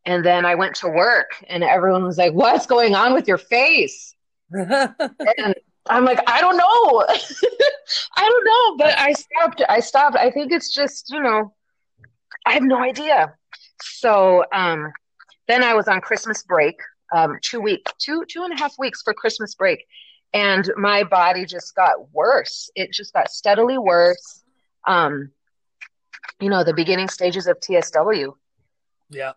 And 0.06 0.26
then 0.26 0.46
I 0.46 0.56
went 0.56 0.76
to 0.78 0.88
work, 0.88 1.44
and 1.48 1.64
everyone 1.64 2.04
was 2.04 2.18
like, 2.18 2.34
"What's 2.34 2.66
going 2.66 2.96
on 2.96 3.14
with 3.14 3.28
your 3.28 3.38
face?" 3.38 4.16
And 4.54 5.56
I'm 5.88 6.06
like, 6.06 6.20
"I 6.28 6.42
don't 6.42 6.58
know, 6.58 7.06
I 8.18 8.30
don't 8.30 8.46
know." 8.46 8.78
But 8.78 8.98
I 9.00 9.14
stopped. 9.14 9.64
I 9.70 9.80
stopped. 9.80 10.18
I 10.18 10.30
think 10.32 10.52
it's 10.52 10.74
just, 10.74 11.10
you 11.12 11.22
know, 11.22 11.54
I 12.46 12.54
have 12.54 12.64
no 12.64 12.82
idea. 12.82 13.34
So 13.82 14.44
um, 14.54 14.92
then 15.48 15.64
I 15.64 15.74
was 15.74 15.88
on 15.88 16.02
Christmas 16.02 16.44
break, 16.44 16.80
um, 17.16 17.38
two 17.42 17.62
week, 17.62 17.86
two 18.00 18.26
two 18.28 18.44
and 18.44 18.54
a 18.54 18.58
half 18.58 18.74
weeks 18.78 19.02
for 19.02 19.14
Christmas 19.14 19.56
break, 19.56 19.86
and 20.34 20.70
my 20.78 21.04
body 21.04 21.46
just 21.46 21.76
got 21.76 22.14
worse. 22.14 22.70
It 22.76 22.92
just 22.94 23.14
got 23.14 23.30
steadily 23.32 23.78
worse. 23.78 24.44
Um, 24.88 25.32
you 26.40 26.50
know, 26.50 26.64
the 26.64 26.74
beginning 26.74 27.10
stages 27.10 27.48
of 27.48 27.60
TSW. 27.60 28.34
yeah. 29.10 29.34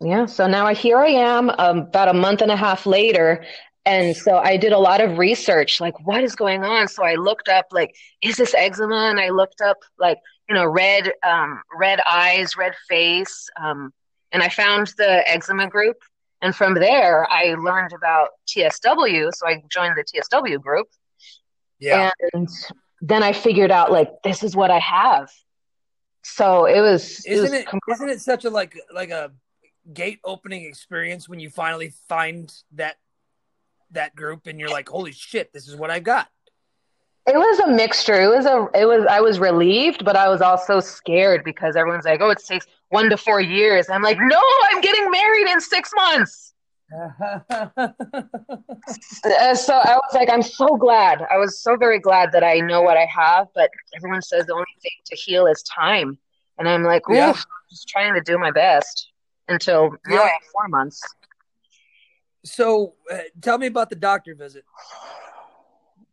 Yeah, 0.00 0.26
so 0.26 0.48
now 0.48 0.66
I 0.66 0.74
here 0.74 0.98
I 0.98 1.10
am, 1.10 1.48
um, 1.50 1.78
about 1.78 2.08
a 2.08 2.12
month 2.12 2.42
and 2.42 2.50
a 2.50 2.56
half 2.56 2.86
later, 2.86 3.44
and 3.84 4.16
so 4.16 4.38
I 4.38 4.56
did 4.56 4.72
a 4.72 4.78
lot 4.78 5.00
of 5.00 5.18
research, 5.18 5.80
like 5.80 5.94
what 6.06 6.24
is 6.24 6.34
going 6.34 6.64
on. 6.64 6.88
So 6.88 7.04
I 7.04 7.14
looked 7.14 7.48
up, 7.48 7.66
like, 7.70 7.94
is 8.20 8.36
this 8.36 8.54
eczema? 8.54 9.08
And 9.10 9.20
I 9.20 9.30
looked 9.30 9.60
up, 9.60 9.78
like, 9.98 10.18
you 10.48 10.54
know, 10.54 10.66
red, 10.66 11.12
um, 11.24 11.62
red 11.74 12.00
eyes, 12.08 12.56
red 12.56 12.74
face, 12.88 13.48
um, 13.60 13.92
and 14.32 14.42
I 14.42 14.48
found 14.48 14.88
the 14.98 15.28
eczema 15.28 15.68
group. 15.68 15.98
And 16.42 16.54
from 16.54 16.74
there, 16.74 17.26
I 17.30 17.54
learned 17.54 17.92
about 17.92 18.30
TSW, 18.48 19.30
so 19.32 19.46
I 19.46 19.62
joined 19.70 19.94
the 19.96 20.04
TSW 20.04 20.60
group, 20.60 20.88
Yeah. 21.78 22.10
and 22.32 22.48
then 23.00 23.22
I 23.22 23.32
figured 23.32 23.70
out, 23.70 23.92
like, 23.92 24.10
this 24.24 24.42
is 24.42 24.56
what 24.56 24.70
I 24.70 24.80
have. 24.80 25.30
So 26.24 26.66
it 26.66 26.80
was, 26.80 27.24
isn't 27.26 27.54
it 27.54 27.66
com- 27.66 27.80
isn't 27.90 28.08
it 28.08 28.20
such 28.20 28.44
a 28.44 28.50
like 28.50 28.76
like 28.92 29.10
a 29.10 29.32
gate 29.92 30.20
opening 30.24 30.64
experience 30.64 31.28
when 31.28 31.40
you 31.40 31.50
finally 31.50 31.92
find 32.08 32.52
that 32.74 32.96
that 33.90 34.14
group 34.14 34.46
and 34.46 34.60
you're 34.60 34.70
like 34.70 34.88
holy 34.88 35.10
shit 35.10 35.52
this 35.52 35.66
is 35.66 35.74
what 35.74 35.90
I've 35.90 36.04
got 36.04 36.28
It 37.26 37.36
was 37.36 37.58
a 37.60 37.68
mixture. 37.68 38.20
It 38.20 38.28
was 38.28 38.46
a 38.46 38.66
it 38.74 38.84
was 38.86 39.06
I 39.08 39.20
was 39.20 39.38
relieved, 39.38 40.04
but 40.04 40.16
I 40.16 40.28
was 40.28 40.40
also 40.42 40.80
scared 40.80 41.44
because 41.44 41.76
everyone's 41.76 42.04
like, 42.04 42.20
"Oh, 42.20 42.30
it 42.30 42.38
takes 42.44 42.66
1 42.88 43.10
to 43.10 43.16
4 43.16 43.40
years." 43.40 43.88
I'm 43.88 44.02
like, 44.02 44.18
"No, 44.20 44.40
I'm 44.70 44.80
getting 44.80 45.08
married 45.10 45.46
in 45.48 45.60
6 45.60 45.90
months." 45.94 46.54
Uh, 49.24 49.54
so 49.54 49.74
I 49.74 49.94
was 49.94 50.14
like, 50.14 50.28
I'm 50.30 50.42
so 50.42 50.76
glad. 50.76 51.22
I 51.30 51.36
was 51.38 51.60
so 51.60 51.76
very 51.76 51.98
glad 52.00 52.32
that 52.32 52.42
I 52.42 52.58
know 52.58 52.82
what 52.82 52.96
I 52.96 53.04
have, 53.06 53.46
but 53.54 53.70
everyone 53.96 54.20
says 54.20 54.46
the 54.46 54.52
only 54.54 54.66
thing 54.82 54.90
to 55.06 55.16
heal 55.16 55.46
is 55.46 55.62
time. 55.62 56.18
And 56.58 56.68
I'm 56.68 56.82
like, 56.82 57.08
oof, 57.08 57.16
Yeah. 57.16 57.28
I'm 57.30 57.34
just 57.70 57.88
trying 57.88 58.14
to 58.14 58.20
do 58.20 58.36
my 58.38 58.50
best 58.50 59.12
until 59.48 59.94
Yeah. 60.10 60.22
have 60.22 60.30
4 60.52 60.68
months. 60.68 61.00
so 62.44 62.94
uh, 63.10 63.18
tell 63.40 63.58
me 63.58 63.68
about 63.68 63.88
the 63.90 63.96
doctor 63.96 64.34
visit 64.34 64.64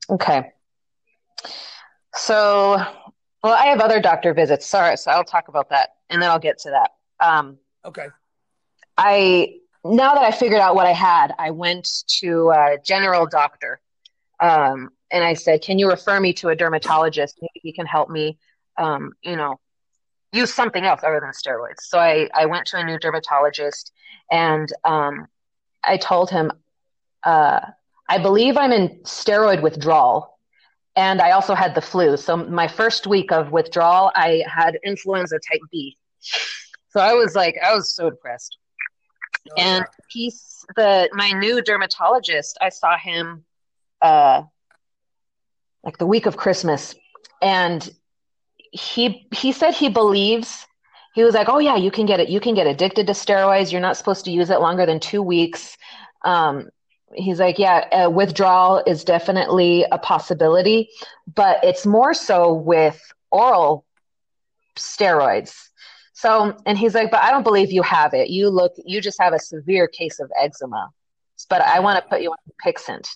Okay. 0.09 0.51
So, 2.15 2.83
well, 3.43 3.53
I 3.53 3.67
have 3.67 3.79
other 3.79 4.01
doctor 4.01 4.33
visits. 4.33 4.65
Sorry, 4.65 4.97
so 4.97 5.11
I'll 5.11 5.23
talk 5.23 5.47
about 5.47 5.69
that 5.69 5.89
and 6.09 6.21
then 6.21 6.29
I'll 6.29 6.39
get 6.39 6.59
to 6.59 6.71
that. 6.71 6.91
Um, 7.25 7.57
okay 7.85 8.07
I 8.99 9.55
now 9.85 10.13
that 10.13 10.23
I 10.23 10.31
figured 10.31 10.59
out 10.59 10.75
what 10.75 10.85
I 10.85 10.91
had, 10.91 11.33
I 11.39 11.51
went 11.51 11.87
to 12.19 12.51
a 12.51 12.77
general 12.83 13.25
doctor, 13.25 13.79
um, 14.41 14.89
and 15.09 15.23
I 15.23 15.35
said, 15.35 15.61
"Can 15.61 15.79
you 15.79 15.89
refer 15.89 16.19
me 16.19 16.33
to 16.33 16.49
a 16.49 16.55
dermatologist? 16.55 17.37
Maybe 17.41 17.61
he 17.61 17.71
can 17.73 17.85
help 17.85 18.09
me, 18.09 18.37
um, 18.77 19.13
you 19.23 19.37
know, 19.37 19.59
use 20.33 20.53
something 20.53 20.85
else 20.85 21.01
other 21.01 21.21
than 21.21 21.31
steroids." 21.31 21.81
So 21.83 21.97
I 21.97 22.29
I 22.33 22.45
went 22.45 22.67
to 22.67 22.77
a 22.77 22.83
new 22.83 22.99
dermatologist, 22.99 23.93
and 24.29 24.67
um, 24.83 25.27
I 25.83 25.95
told 25.95 26.29
him, 26.29 26.51
uh, 27.23 27.61
"I 28.09 28.17
believe 28.17 28.57
I'm 28.57 28.73
in 28.73 28.99
steroid 29.03 29.61
withdrawal." 29.61 30.38
And 30.95 31.21
I 31.21 31.31
also 31.31 31.53
had 31.53 31.75
the 31.75 31.81
flu. 31.81 32.17
So 32.17 32.35
my 32.35 32.67
first 32.67 33.07
week 33.07 33.31
of 33.31 33.51
withdrawal, 33.51 34.11
I 34.15 34.43
had 34.47 34.77
influenza 34.83 35.39
type 35.39 35.61
B. 35.71 35.97
So 36.89 36.99
I 36.99 37.13
was 37.13 37.35
like, 37.35 37.55
I 37.63 37.73
was 37.73 37.93
so 37.93 38.09
depressed. 38.09 38.57
Oh, 39.51 39.53
and 39.57 39.85
he's 40.09 40.65
the 40.75 41.09
my 41.13 41.31
new 41.31 41.61
dermatologist 41.61 42.57
i 42.61 42.69
saw 42.69 42.97
him 42.97 43.45
uh 44.01 44.43
like 45.83 45.97
the 45.97 46.05
week 46.05 46.25
of 46.25 46.37
christmas. 46.37 46.93
And 47.41 47.89
he 48.71 49.27
he 49.33 49.51
said 49.51 49.73
he 49.73 49.89
believes 49.89 50.67
he 51.15 51.23
was 51.23 51.33
like 51.33 51.49
oh 51.49 51.59
yeah 51.59 51.75
you 51.75 51.89
can 51.89 52.05
get 52.05 52.19
it 52.19 52.29
you 52.29 52.39
can 52.39 52.53
get 52.53 52.67
addicted 52.67 53.07
to 53.07 53.13
steroids. 53.13 53.71
You're 53.71 53.81
not 53.81 53.97
supposed 53.97 54.25
to 54.25 54.31
use 54.31 54.49
it 54.49 54.59
longer 54.59 54.85
than 54.85 54.99
two 54.99 55.23
weeks. 55.23 55.77
Um 56.25 56.69
he's 57.15 57.39
like 57.39 57.57
yeah 57.57 57.87
uh, 57.91 58.09
withdrawal 58.09 58.83
is 58.85 59.03
definitely 59.03 59.85
a 59.91 59.97
possibility 59.97 60.89
but 61.33 61.63
it's 61.63 61.85
more 61.85 62.13
so 62.13 62.53
with 62.53 63.01
oral 63.31 63.85
steroids 64.75 65.69
so, 66.19 66.53
and 66.65 66.77
he's 66.77 66.95
like, 66.95 67.11
but 67.11 67.21
I 67.21 67.31
don't 67.31 67.43
believe 67.43 67.71
you 67.71 67.81
have 67.81 68.13
it. 68.13 68.29
You 68.29 68.49
look, 68.49 68.73
you 68.83 68.99
just 68.99 69.17
have 69.21 69.31
a 69.31 69.39
severe 69.39 69.87
case 69.87 70.19
of 70.19 70.29
eczema. 70.37 70.89
But 71.49 71.61
I 71.61 71.79
want 71.79 72.03
to 72.03 72.09
put 72.09 72.21
you 72.21 72.31
on 72.31 72.37
Pixent. 72.61 73.07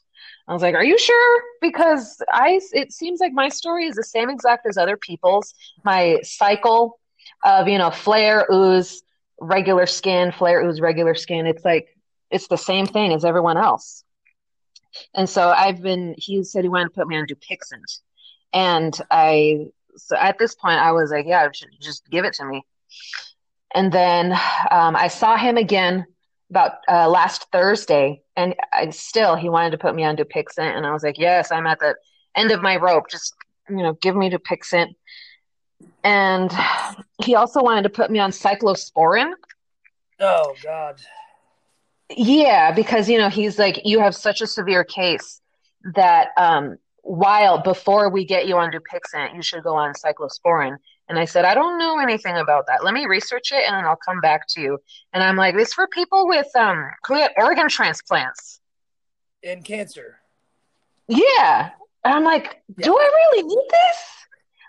I 0.47 0.53
was 0.53 0.61
like, 0.61 0.73
are 0.73 0.85
you 0.85 0.97
sure? 0.97 1.43
Because 1.59 2.21
I, 2.31 2.61
it 2.71 2.93
seems 2.93 3.19
like 3.19 3.33
my 3.33 3.49
story 3.49 3.87
is 3.87 3.95
the 3.95 4.05
same 4.05 4.29
exact 4.29 4.65
as 4.65 4.77
other 4.77 4.95
people's. 4.95 5.53
My 5.83 6.19
cycle 6.23 6.97
of, 7.43 7.67
you 7.67 7.77
know, 7.77 7.91
flare, 7.91 8.47
ooze, 8.49 9.03
regular 9.37 9.85
skin, 9.85 10.31
flare 10.31 10.63
ooze, 10.63 10.79
regular 10.79 11.13
skin. 11.13 11.45
It's 11.45 11.65
like 11.65 11.92
it's 12.33 12.47
the 12.47 12.57
same 12.57 12.85
thing 12.85 13.13
as 13.13 13.23
everyone 13.23 13.57
else. 13.57 14.03
And 15.13 15.29
so 15.29 15.49
I've 15.49 15.81
been. 15.81 16.15
He 16.17 16.43
said 16.43 16.63
he 16.63 16.69
wanted 16.69 16.89
to 16.89 16.99
put 16.99 17.07
me 17.07 17.17
on 17.17 17.25
Dupixent, 17.25 17.99
and 18.51 18.99
I. 19.09 19.67
So 19.95 20.17
at 20.17 20.37
this 20.39 20.55
point, 20.55 20.79
I 20.79 20.91
was 20.91 21.11
like, 21.11 21.25
yeah, 21.27 21.47
just 21.79 22.09
give 22.09 22.25
it 22.25 22.33
to 22.35 22.45
me. 22.45 22.63
And 23.75 23.91
then 23.91 24.33
um, 24.71 24.95
I 24.95 25.07
saw 25.07 25.37
him 25.37 25.57
again 25.57 26.05
about 26.49 26.73
uh, 26.87 27.09
last 27.09 27.47
Thursday, 27.51 28.21
and 28.35 28.55
I 28.71 28.89
still 28.89 29.35
he 29.35 29.49
wanted 29.49 29.71
to 29.71 29.77
put 29.77 29.95
me 29.95 30.03
on 30.03 30.15
Dupixent, 30.15 30.75
and 30.75 30.85
I 30.85 30.91
was 30.91 31.03
like, 31.03 31.17
yes, 31.17 31.51
I'm 31.51 31.67
at 31.67 31.79
the 31.79 31.95
end 32.35 32.51
of 32.51 32.61
my 32.61 32.77
rope. 32.77 33.09
Just 33.09 33.33
you 33.69 33.77
know, 33.77 33.93
give 33.93 34.15
me 34.15 34.29
Dupixent. 34.29 34.95
And 36.03 36.51
he 37.23 37.35
also 37.35 37.63
wanted 37.63 37.83
to 37.83 37.89
put 37.89 38.11
me 38.11 38.19
on 38.19 38.31
cyclosporin. 38.31 39.31
Oh 40.19 40.53
God. 40.63 41.01
Yeah, 42.17 42.71
because 42.71 43.09
you 43.09 43.17
know 43.17 43.29
he's 43.29 43.57
like, 43.57 43.81
you 43.85 43.99
have 43.99 44.15
such 44.15 44.41
a 44.41 44.47
severe 44.47 44.83
case 44.83 45.41
that 45.95 46.29
um, 46.37 46.77
while 47.03 47.61
before 47.61 48.09
we 48.09 48.25
get 48.25 48.47
you 48.47 48.57
on 48.57 48.71
Dupixent, 48.71 49.35
you 49.35 49.41
should 49.41 49.63
go 49.63 49.75
on 49.75 49.93
cyclosporin. 49.93 50.77
And 51.09 51.19
I 51.19 51.25
said, 51.25 51.43
I 51.43 51.53
don't 51.53 51.77
know 51.77 51.99
anything 51.99 52.37
about 52.37 52.65
that. 52.67 52.83
Let 52.83 52.93
me 52.93 53.05
research 53.05 53.51
it 53.51 53.63
and 53.67 53.75
then 53.75 53.85
I'll 53.85 53.97
come 53.97 54.21
back 54.21 54.47
to 54.49 54.61
you. 54.61 54.79
And 55.11 55.21
I'm 55.21 55.35
like, 55.35 55.55
this 55.55 55.73
for 55.73 55.87
people 55.87 56.27
with 56.27 56.47
um 56.55 56.89
organ 57.37 57.67
transplants. 57.67 58.61
And 59.43 59.65
cancer. 59.65 60.19
Yeah. 61.09 61.71
And 62.05 62.13
I'm 62.13 62.23
like, 62.23 62.61
yeah. 62.77 62.85
do 62.85 62.97
I 62.97 63.03
really 63.03 63.43
need 63.43 63.67
this? 63.69 63.97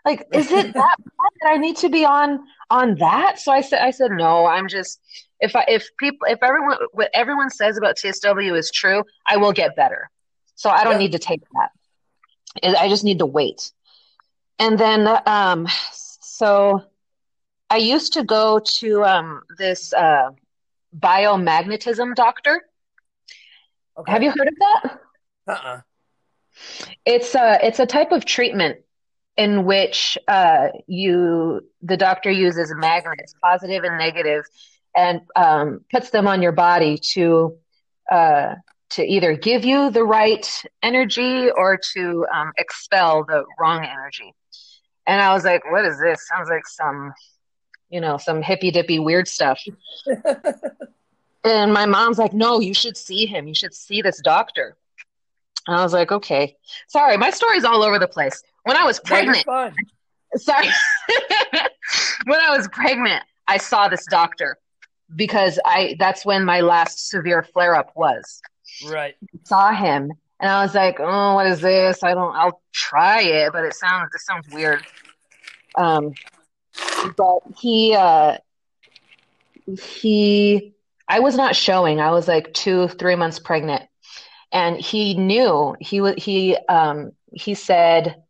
Like, 0.04 0.26
is 0.32 0.50
it 0.50 0.72
that 0.74 0.96
that 1.42 1.48
I 1.48 1.56
need 1.56 1.76
to 1.78 1.88
be 1.88 2.04
on 2.04 2.40
on 2.68 2.96
that? 2.96 3.38
So 3.38 3.52
I 3.52 3.60
said 3.60 3.80
I 3.80 3.92
said 3.92 4.10
no, 4.10 4.46
I'm 4.46 4.68
just 4.68 5.00
if 5.44 5.54
I 5.56 5.64
if 5.68 5.88
people 5.98 6.26
if 6.28 6.42
everyone 6.42 6.78
what 6.92 7.10
everyone 7.14 7.50
says 7.50 7.76
about 7.76 7.96
TSW 7.96 8.58
is 8.58 8.70
true, 8.70 9.04
I 9.26 9.36
will 9.36 9.52
get 9.52 9.76
better. 9.76 10.10
So 10.56 10.70
I 10.70 10.84
don't 10.84 10.94
yeah. 10.94 10.98
need 10.98 11.12
to 11.12 11.18
take 11.18 11.42
that. 11.52 12.78
I 12.78 12.88
just 12.88 13.04
need 13.04 13.18
to 13.18 13.26
wait. 13.26 13.72
And 14.58 14.78
then 14.78 15.08
um 15.26 15.68
so 15.92 16.84
I 17.70 17.78
used 17.78 18.12
to 18.12 18.22
go 18.24 18.60
to 18.60 19.04
um, 19.04 19.42
this 19.58 19.92
uh, 19.92 20.30
biomagnetism 20.96 22.14
doctor. 22.14 22.62
Okay. 23.98 24.12
Have 24.12 24.22
you 24.22 24.30
heard 24.30 24.48
of 24.48 24.54
that? 24.58 24.98
Uh-uh. 25.46 25.80
It's 27.04 27.34
a 27.34 27.58
it's 27.66 27.80
a 27.80 27.86
type 27.86 28.12
of 28.12 28.24
treatment 28.24 28.78
in 29.36 29.64
which 29.64 30.16
uh, 30.28 30.68
you 30.86 31.62
the 31.82 31.96
doctor 31.96 32.30
uses 32.30 32.72
magnets, 32.76 33.34
positive 33.42 33.82
and 33.82 33.98
negative, 33.98 34.44
and 34.94 35.22
um, 35.36 35.84
puts 35.90 36.10
them 36.10 36.26
on 36.26 36.42
your 36.42 36.52
body 36.52 36.98
to 37.12 37.56
uh, 38.10 38.54
to 38.90 39.04
either 39.04 39.36
give 39.36 39.64
you 39.64 39.90
the 39.90 40.04
right 40.04 40.62
energy 40.82 41.50
or 41.50 41.78
to 41.94 42.26
um, 42.32 42.52
expel 42.58 43.24
the 43.24 43.44
wrong 43.58 43.84
energy. 43.84 44.32
And 45.06 45.20
I 45.20 45.34
was 45.34 45.44
like, 45.44 45.68
what 45.70 45.84
is 45.84 45.98
this? 45.98 46.26
Sounds 46.28 46.48
like 46.48 46.66
some, 46.66 47.12
you 47.90 48.00
know, 48.00 48.18
some 48.18 48.40
hippy 48.40 48.70
dippy 48.70 48.98
weird 48.98 49.26
stuff. 49.26 49.60
and 51.44 51.72
my 51.72 51.86
mom's 51.86 52.18
like, 52.18 52.32
no, 52.32 52.60
you 52.60 52.72
should 52.72 52.96
see 52.96 53.26
him. 53.26 53.48
You 53.48 53.54
should 53.54 53.74
see 53.74 54.00
this 54.00 54.20
doctor. 54.22 54.76
And 55.66 55.76
I 55.76 55.82
was 55.82 55.92
like, 55.92 56.12
okay. 56.12 56.56
Sorry, 56.88 57.16
my 57.16 57.30
story's 57.30 57.64
all 57.64 57.82
over 57.82 57.98
the 57.98 58.08
place. 58.08 58.42
When 58.62 58.76
I 58.76 58.84
was 58.84 59.00
pregnant, 59.00 59.44
sorry. 60.36 60.68
when 62.26 62.40
I 62.40 62.56
was 62.56 62.68
pregnant, 62.68 63.24
I 63.48 63.58
saw 63.58 63.88
this 63.88 64.06
doctor 64.06 64.58
because 65.14 65.58
I 65.64 65.96
that's 65.98 66.24
when 66.24 66.44
my 66.44 66.60
last 66.60 67.08
severe 67.08 67.42
flare 67.42 67.74
up 67.74 67.92
was. 67.94 68.40
Right. 68.84 69.14
saw 69.44 69.72
him 69.72 70.12
and 70.40 70.50
I 70.50 70.62
was 70.62 70.74
like, 70.74 70.96
"Oh, 71.00 71.34
what 71.34 71.46
is 71.46 71.60
this? 71.60 72.02
I 72.02 72.12
don't. 72.12 72.34
I'll 72.36 72.60
try 72.72 73.22
it, 73.22 73.52
but 73.52 73.64
it 73.64 73.74
sounds 73.74 74.10
this 74.12 74.26
sounds 74.26 74.46
weird." 74.50 74.84
Um, 75.76 76.12
but 77.16 77.38
he 77.58 77.94
uh, 77.94 78.38
he, 79.66 80.74
I 81.08 81.20
was 81.20 81.36
not 81.36 81.56
showing. 81.56 81.98
I 82.00 82.10
was 82.10 82.28
like 82.28 82.52
two, 82.52 82.88
three 82.88 83.14
months 83.14 83.38
pregnant, 83.38 83.84
and 84.52 84.76
he 84.76 85.14
knew. 85.14 85.76
He 85.80 86.00
was 86.00 86.14
he 86.18 86.56
um 86.68 87.12
he 87.32 87.54
said, 87.54 88.22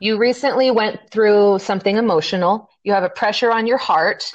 "You 0.00 0.18
recently 0.18 0.70
went 0.70 1.10
through 1.10 1.60
something 1.60 1.96
emotional. 1.96 2.68
You 2.82 2.92
have 2.92 3.04
a 3.04 3.10
pressure 3.10 3.52
on 3.52 3.66
your 3.66 3.78
heart." 3.78 4.30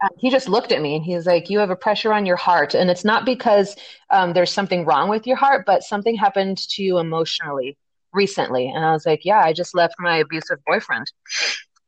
Um, 0.00 0.10
he 0.16 0.30
just 0.30 0.48
looked 0.48 0.72
at 0.72 0.80
me 0.80 0.96
and 0.96 1.04
he's 1.04 1.26
like, 1.26 1.50
"You 1.50 1.58
have 1.58 1.70
a 1.70 1.76
pressure 1.76 2.12
on 2.12 2.26
your 2.26 2.36
heart, 2.36 2.74
and 2.74 2.90
it's 2.90 3.04
not 3.04 3.24
because 3.24 3.76
um, 4.10 4.32
there's 4.32 4.52
something 4.52 4.84
wrong 4.84 5.08
with 5.08 5.26
your 5.26 5.36
heart, 5.36 5.64
but 5.66 5.82
something 5.82 6.14
happened 6.16 6.58
to 6.58 6.82
you 6.82 6.98
emotionally 6.98 7.76
recently." 8.12 8.68
And 8.68 8.84
I 8.84 8.92
was 8.92 9.06
like, 9.06 9.24
"Yeah, 9.24 9.40
I 9.40 9.52
just 9.52 9.74
left 9.74 9.94
my 9.98 10.18
abusive 10.18 10.58
boyfriend." 10.66 11.10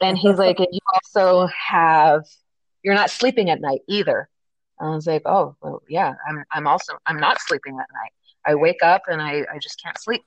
And 0.01 0.18
he's 0.18 0.38
like, 0.38 0.59
"And 0.59 0.68
you 0.73 0.81
also 0.94 1.46
have, 1.46 2.25
you're 2.83 2.94
not 2.94 3.11
sleeping 3.11 3.51
at 3.51 3.61
night 3.61 3.81
either." 3.88 4.29
And 4.81 4.90
I 4.90 4.94
was 4.94 5.07
like, 5.07 5.23
"Oh, 5.27 5.57
well, 5.62 5.83
yeah, 5.88 6.14
I'm. 6.29 6.44
I'm 6.53 6.66
also. 6.66 6.94
I'm 7.07 7.20
not 7.20 7.40
sleeping 7.40 7.75
at 7.75 7.87
night. 7.92 8.12
I 8.44 8.55
wake 8.57 8.83
up 8.83 9.03
and 9.09 9.23
I, 9.23 9.44
I 9.53 9.59
just 9.61 9.81
can't 9.83 9.99
sleep." 10.01 10.23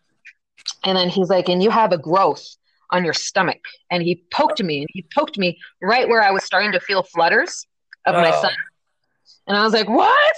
And 0.85 0.97
then 0.97 1.09
he's 1.09 1.29
like, 1.29 1.49
"And 1.49 1.61
you 1.61 1.69
have 1.69 1.91
a 1.91 1.97
growth." 1.97 2.55
on 2.91 3.03
your 3.03 3.13
stomach. 3.13 3.57
And 3.89 4.03
he 4.03 4.23
poked 4.31 4.61
me 4.61 4.81
and 4.81 4.89
he 4.93 5.03
poked 5.15 5.35
me 5.35 5.57
right 5.81 6.07
where 6.07 6.21
I 6.21 6.29
was 6.29 6.43
starting 6.43 6.73
to 6.73 6.79
feel 6.79 7.01
flutters 7.01 7.65
of 8.05 8.15
oh. 8.15 8.21
my 8.21 8.31
son. 8.31 8.51
And 9.47 9.57
I 9.57 9.63
was 9.63 9.73
like, 9.73 9.89
what? 9.89 10.35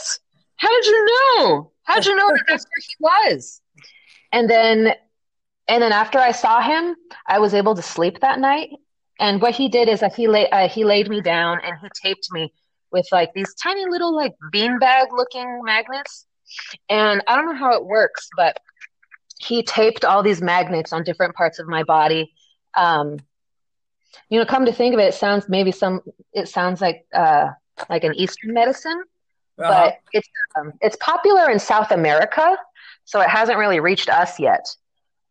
How 0.58 0.70
did 0.70 0.86
you 0.86 1.06
know? 1.06 1.72
How 1.84 1.96
did 1.96 2.06
you 2.06 2.16
know 2.16 2.28
that 2.28 2.44
that's 2.48 2.66
where 3.00 3.20
he 3.22 3.34
was? 3.34 3.62
And 4.32 4.50
then, 4.50 4.94
and 5.68 5.82
then 5.82 5.92
after 5.92 6.18
I 6.18 6.32
saw 6.32 6.62
him, 6.62 6.96
I 7.28 7.40
was 7.40 7.54
able 7.54 7.76
to 7.76 7.82
sleep 7.82 8.20
that 8.22 8.40
night. 8.40 8.70
And 9.20 9.42
what 9.42 9.56
he 9.56 9.70
did 9.70 9.88
is 9.88 10.00
that 10.02 10.16
he 10.16 10.28
lay, 10.28 10.50
uh, 10.50 10.68
he 10.68 10.84
laid 10.84 11.10
me 11.10 11.22
down 11.22 11.60
and 11.64 11.76
he 11.82 11.88
taped 12.02 12.28
me 12.32 12.52
with 12.92 13.08
like 13.12 13.34
these 13.34 13.54
tiny 13.56 13.86
little 13.86 14.16
like 14.16 14.34
beanbag 14.54 15.12
looking 15.12 15.62
magnets. 15.64 16.26
And 16.90 17.24
I 17.28 17.36
don't 17.36 17.46
know 17.46 17.56
how 17.56 17.74
it 17.74 17.86
works, 17.86 18.30
but 18.36 18.58
he 19.40 19.64
taped 19.64 20.06
all 20.06 20.24
these 20.24 20.42
magnets 20.42 20.94
on 20.94 21.04
different 21.04 21.36
parts 21.36 21.60
of 21.60 21.68
my 21.68 21.84
body. 21.84 22.32
Um, 22.76 23.18
you 24.30 24.40
know, 24.40 24.46
come 24.46 24.66
to 24.66 24.72
think 24.72 24.94
of 24.94 25.00
it, 25.00 25.04
it 25.06 25.14
sounds 25.14 25.48
maybe 25.50 25.72
some. 25.72 26.02
It 26.34 26.48
sounds 26.48 26.82
like 26.82 27.06
uh, 27.14 27.50
like 27.90 28.04
an 28.04 28.14
Eastern 28.16 28.54
medicine, 28.54 29.04
uh-huh. 29.58 29.92
but 29.92 30.00
it's 30.14 30.28
um, 30.58 30.74
it's 30.82 30.98
popular 30.98 31.50
in 31.50 31.60
South 31.60 31.92
America, 31.92 32.58
so 33.06 33.22
it 33.22 33.30
hasn't 33.30 33.58
really 33.58 33.80
reached 33.80 34.10
us 34.10 34.40
yet. 34.40 34.68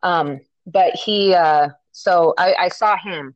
Um, 0.03 0.41
but 0.67 0.95
he, 0.95 1.35
uh, 1.35 1.71
so 1.93 2.35
I, 2.39 2.55
I 2.55 2.69
saw 2.69 2.97
him, 2.97 3.35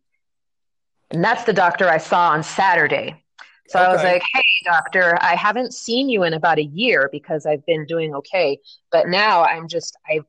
and 1.10 1.22
that's 1.22 1.44
the 1.44 1.52
doctor 1.52 1.88
I 1.88 1.98
saw 1.98 2.30
on 2.30 2.42
Saturday. 2.42 3.22
So 3.68 3.78
okay. 3.78 3.88
I 3.88 3.92
was 3.92 4.02
like, 4.02 4.22
"Hey, 4.32 4.42
doctor, 4.64 5.18
I 5.20 5.34
haven't 5.34 5.74
seen 5.74 6.08
you 6.08 6.22
in 6.22 6.34
about 6.34 6.58
a 6.58 6.64
year 6.64 7.08
because 7.12 7.46
I've 7.46 7.64
been 7.66 7.84
doing 7.86 8.14
okay, 8.14 8.58
but 8.90 9.08
now 9.08 9.44
I'm 9.44 9.68
just 9.68 9.96
I 10.08 10.20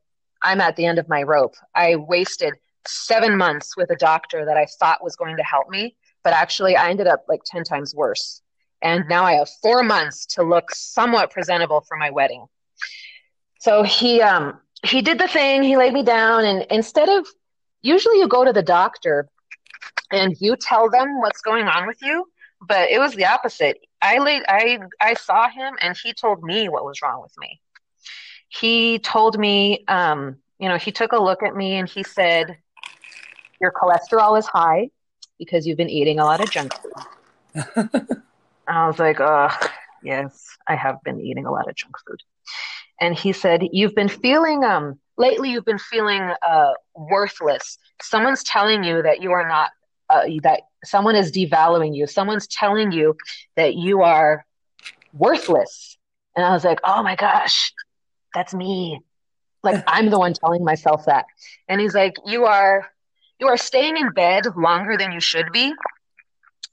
I'm 0.42 0.62
at 0.62 0.76
the 0.76 0.86
end 0.86 1.00
of 1.00 1.10
my 1.10 1.24
rope. 1.24 1.56
I 1.76 1.96
wasted 1.96 2.54
seven 2.88 3.38
months 3.38 3.76
with 3.78 3.90
a 3.92 3.96
doctor 3.96 4.46
that 4.46 4.58
I 4.58 4.66
thought 4.80 5.04
was 5.04 5.16
going 5.16 5.38
to 5.38 5.44
help 5.44 5.70
me, 5.70 5.96
but 6.24 6.34
actually 6.34 6.76
I 6.76 6.90
ended 6.90 7.08
up 7.08 7.26
like 7.28 7.42
10 7.46 7.64
times 7.64 7.94
worse. 7.94 8.42
And 8.82 9.04
now 9.10 9.24
I 9.24 9.34
have 9.34 9.50
four 9.62 9.84
months 9.84 10.26
to 10.28 10.44
look 10.44 10.72
somewhat 10.72 11.32
presentable 11.32 11.82
for 11.82 11.98
my 11.98 12.10
wedding. 12.10 12.46
So 13.60 13.84
he, 13.84 14.22
um, 14.22 14.60
he 14.86 15.02
did 15.02 15.20
the 15.20 15.28
thing, 15.28 15.64
he 15.64 15.76
laid 15.76 15.94
me 15.94 16.04
down, 16.04 16.46
and 16.46 16.66
instead 16.70 17.10
of 17.10 17.28
usually 17.82 18.20
you 18.20 18.28
go 18.28 18.46
to 18.46 18.54
the 18.54 18.64
doctor 18.64 19.28
and 20.12 20.36
you 20.40 20.56
tell 20.56 20.90
them 20.90 21.20
what's 21.20 21.42
going 21.42 21.68
on 21.68 21.88
with 21.88 21.98
you, 22.02 22.26
but 22.62 22.90
it 22.90 23.00
was 23.00 23.14
the 23.16 23.26
opposite. 23.26 23.78
I 24.02 24.20
laid, 24.20 24.44
I, 24.48 24.80
I 25.02 25.14
saw 25.16 25.50
him 25.50 25.76
and 25.82 25.98
he 26.02 26.14
told 26.14 26.42
me 26.42 26.70
what 26.70 26.86
was 26.86 27.02
wrong 27.02 27.22
with 27.22 27.34
me. 27.38 27.60
He 28.48 29.00
told 29.00 29.38
me, 29.38 29.84
um, 29.88 30.38
you 30.58 30.68
know, 30.68 30.78
he 30.78 30.92
took 30.92 31.12
a 31.12 31.22
look 31.22 31.44
at 31.44 31.56
me 31.56 31.76
and 31.76 31.88
he 31.88 32.04
said, 32.04 32.58
your 33.62 33.72
cholesterol 33.72 34.38
is 34.38 34.48
high 34.48 34.90
because 35.38 35.66
you've 35.66 35.78
been 35.78 35.90
eating 35.90 36.20
a 36.20 36.26
lot 36.26 36.42
of 36.42 36.52
junk 36.52 36.74
food. 36.74 37.54
I 38.68 38.88
was 38.88 39.00
like, 39.00 39.20
oh, 39.20 39.50
yes, 40.04 40.58
I 40.68 40.76
have 40.76 41.02
been 41.04 41.20
eating 41.20 41.46
a 41.46 41.52
lot 41.52 41.68
of 41.68 41.76
junk 41.76 41.96
food. 42.08 42.22
And 43.02 43.18
he 43.18 43.32
said, 43.32 43.64
you've 43.72 43.96
been 43.96 44.10
feeling, 44.10 44.64
um, 44.64 45.00
lately 45.18 45.52
you've 45.52 45.66
been 45.66 45.80
feeling 45.80 46.22
uh, 46.48 46.72
worthless. 46.96 47.78
Someone's 48.02 48.44
telling 48.44 48.84
you 48.84 49.02
that 49.02 49.22
you 49.22 49.32
are 49.32 49.48
not, 49.48 49.72
uh, 50.10 50.24
that 50.44 50.62
someone 50.84 51.16
is 51.16 51.32
devaluing 51.32 51.96
you. 51.96 52.08
Someone's 52.08 52.48
telling 52.48 52.92
you 52.92 53.16
that 53.56 53.76
you 53.76 54.02
are 54.02 54.46
worthless. 55.14 55.98
And 56.36 56.46
I 56.46 56.52
was 56.52 56.64
like, 56.64 56.80
oh 56.84 57.02
my 57.04 57.16
gosh, 57.16 57.74
that's 58.34 58.54
me. 58.54 59.00
Like 59.64 59.84
I'm 59.88 60.10
the 60.10 60.20
one 60.20 60.34
telling 60.34 60.64
myself 60.64 61.06
that. 61.06 61.26
And 61.68 61.80
he's 61.80 61.96
like, 61.96 62.16
you 62.26 62.46
are 62.46 62.88
you 63.40 63.48
are 63.48 63.58
staying 63.58 63.98
in 63.98 64.12
bed 64.12 64.46
longer 64.56 64.98
than 64.98 65.12
you 65.12 65.20
should 65.22 65.52
be. 65.52 65.74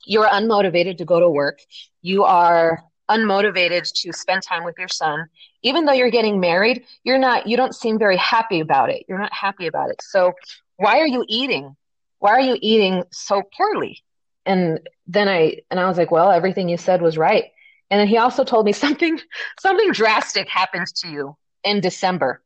you're 0.06 0.26
unmotivated 0.26 0.98
to 0.98 1.04
go 1.04 1.20
to 1.20 1.28
work. 1.28 1.60
You 2.02 2.24
are 2.24 2.82
unmotivated 3.10 3.90
to 4.02 4.12
spend 4.12 4.42
time 4.42 4.64
with 4.64 4.76
your 4.78 4.88
son. 4.88 5.26
Even 5.62 5.84
though 5.84 5.92
you're 5.92 6.10
getting 6.10 6.40
married, 6.40 6.84
you're 7.04 7.18
not, 7.18 7.46
you 7.46 7.56
don't 7.56 7.74
seem 7.74 7.98
very 7.98 8.16
happy 8.16 8.60
about 8.60 8.90
it. 8.90 9.04
You're 9.08 9.18
not 9.18 9.32
happy 9.32 9.66
about 9.66 9.90
it. 9.90 10.00
So 10.02 10.32
why 10.76 11.00
are 11.00 11.06
you 11.06 11.24
eating? 11.28 11.76
Why 12.18 12.32
are 12.32 12.40
you 12.40 12.56
eating 12.60 13.04
so 13.12 13.42
poorly? 13.56 14.02
And 14.44 14.80
then 15.06 15.28
I, 15.28 15.58
and 15.70 15.80
I 15.80 15.86
was 15.88 15.98
like, 15.98 16.10
well, 16.10 16.30
everything 16.30 16.68
you 16.68 16.76
said 16.78 17.02
was 17.02 17.18
right. 17.18 17.46
And 17.90 18.00
then 18.00 18.08
he 18.08 18.18
also 18.18 18.44
told 18.44 18.66
me 18.66 18.72
something, 18.84 19.18
something 19.60 19.92
drastic 19.92 20.48
happened 20.48 20.86
to 20.96 21.08
you 21.08 21.36
in 21.64 21.80
December. 21.80 22.42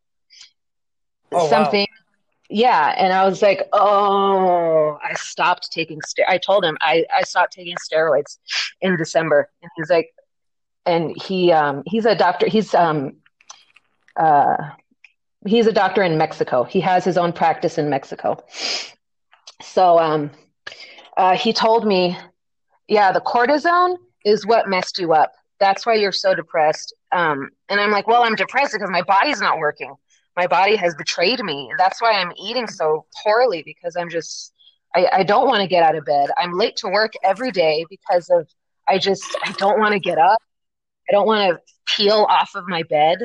Oh, 1.33 1.49
something 1.49 1.87
wow. 1.91 2.00
Yeah 2.51 2.95
and 2.99 3.13
i 3.13 3.25
was 3.25 3.43
like 3.43 3.69
oh 3.73 4.99
i 5.05 5.15
stopped 5.15 5.71
taking 5.73 6.01
ster- 6.03 6.29
i 6.29 6.39
told 6.39 6.65
him 6.65 6.77
I, 6.81 7.05
I 7.17 7.23
stopped 7.23 7.53
taking 7.53 7.77
steroids 7.77 8.39
in 8.81 8.97
december 8.97 9.49
and 9.63 9.71
he's 9.77 9.91
like 9.91 10.11
and 10.87 11.15
he 11.23 11.53
um 11.53 11.83
he's 11.87 12.07
a 12.07 12.15
doctor 12.15 12.49
he's 12.49 12.75
um 12.75 13.15
uh 14.19 14.57
he's 15.47 15.67
a 15.67 15.73
doctor 15.73 16.03
in 16.03 16.19
mexico. 16.19 16.65
He 16.65 16.81
has 16.81 17.05
his 17.05 17.17
own 17.17 17.33
practice 17.33 17.79
in 17.79 17.89
mexico. 17.89 18.45
So 19.63 19.99
um 19.99 20.31
uh, 21.17 21.37
he 21.37 21.53
told 21.53 21.87
me 21.87 22.17
yeah 22.89 23.13
the 23.13 23.21
cortisone 23.21 23.97
is 24.25 24.47
what 24.47 24.69
messed 24.69 24.99
you 24.99 25.13
up. 25.13 25.33
That's 25.59 25.87
why 25.87 25.95
you're 25.95 26.13
so 26.13 26.35
depressed. 26.35 26.95
Um 27.13 27.51
and 27.69 27.81
i'm 27.81 27.91
like 27.91 28.07
well 28.07 28.23
i'm 28.25 28.35
depressed 28.35 28.73
because 28.73 28.91
my 28.91 29.03
body's 29.03 29.41
not 29.41 29.59
working 29.59 29.95
my 30.40 30.46
body 30.46 30.74
has 30.74 30.94
betrayed 30.94 31.44
me. 31.44 31.70
That's 31.76 32.00
why 32.00 32.12
I'm 32.12 32.33
eating 32.42 32.66
so 32.66 33.05
poorly 33.22 33.62
because 33.62 33.94
I'm 33.94 34.09
just 34.09 34.55
I, 34.94 35.07
I 35.12 35.22
don't 35.22 35.46
want 35.46 35.61
to 35.61 35.68
get 35.68 35.83
out 35.83 35.94
of 35.94 36.07
bed. 36.07 36.31
I'm 36.38 36.55
late 36.55 36.76
to 36.76 36.88
work 36.88 37.12
every 37.22 37.50
day 37.50 37.85
because 37.90 38.31
of 38.31 38.48
I 38.88 38.96
just 38.96 39.37
I 39.44 39.53
don't 39.53 39.79
want 39.79 39.92
to 39.92 40.00
get 40.00 40.16
up. 40.16 40.40
I 41.09 41.12
don't 41.12 41.26
want 41.26 41.42
to 41.50 41.61
peel 41.94 42.26
off 42.31 42.55
of 42.55 42.64
my 42.68 42.83
bed. 42.85 43.18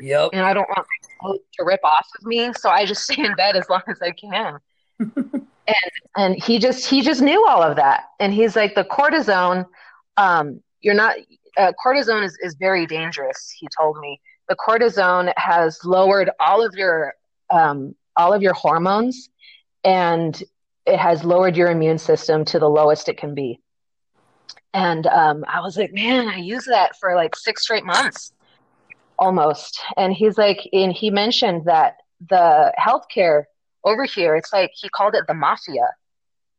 Yep. 0.00 0.30
And 0.32 0.40
I 0.40 0.54
don't 0.54 0.68
want 0.68 0.86
my 0.92 1.08
clothes 1.20 1.40
to 1.58 1.64
rip 1.66 1.84
off 1.84 2.06
of 2.18 2.24
me. 2.24 2.50
So 2.54 2.70
I 2.70 2.86
just 2.86 3.02
stay 3.10 3.22
in 3.22 3.34
bed 3.34 3.54
as 3.54 3.68
long 3.68 3.82
as 3.86 4.00
I 4.00 4.12
can. 4.12 4.58
and 4.98 5.92
and 6.16 6.42
he 6.42 6.58
just 6.58 6.86
he 6.86 7.02
just 7.02 7.20
knew 7.20 7.46
all 7.46 7.62
of 7.62 7.76
that. 7.76 8.04
And 8.20 8.32
he's 8.32 8.56
like 8.56 8.74
the 8.74 8.84
cortisone, 8.84 9.66
um, 10.16 10.62
you're 10.80 10.94
not 10.94 11.16
uh, 11.58 11.72
cortisone 11.84 12.24
is, 12.24 12.38
is 12.40 12.54
very 12.54 12.86
dangerous, 12.86 13.54
he 13.58 13.68
told 13.78 13.98
me 13.98 14.18
the 14.48 14.56
cortisone 14.56 15.32
has 15.36 15.84
lowered 15.84 16.30
all 16.40 16.64
of 16.64 16.74
your 16.74 17.14
um, 17.50 17.94
all 18.16 18.32
of 18.32 18.42
your 18.42 18.54
hormones 18.54 19.30
and 19.84 20.42
it 20.86 20.98
has 20.98 21.22
lowered 21.24 21.56
your 21.56 21.70
immune 21.70 21.98
system 21.98 22.44
to 22.46 22.58
the 22.58 22.68
lowest 22.68 23.08
it 23.08 23.16
can 23.18 23.34
be. 23.34 23.60
And 24.74 25.06
um, 25.06 25.44
i 25.48 25.60
was 25.60 25.76
like 25.76 25.92
man 25.92 26.28
i 26.28 26.36
used 26.36 26.68
that 26.68 26.96
for 26.98 27.14
like 27.14 27.34
six 27.36 27.62
straight 27.62 27.84
months 27.84 28.32
almost. 29.18 29.80
And 29.96 30.12
he's 30.12 30.38
like 30.38 30.68
and 30.72 30.92
he 30.92 31.10
mentioned 31.10 31.64
that 31.64 31.96
the 32.28 32.72
healthcare 32.78 33.44
over 33.84 34.04
here 34.04 34.36
it's 34.36 34.52
like 34.52 34.70
he 34.74 34.88
called 34.88 35.14
it 35.14 35.24
the 35.26 35.34
mafia. 35.34 35.88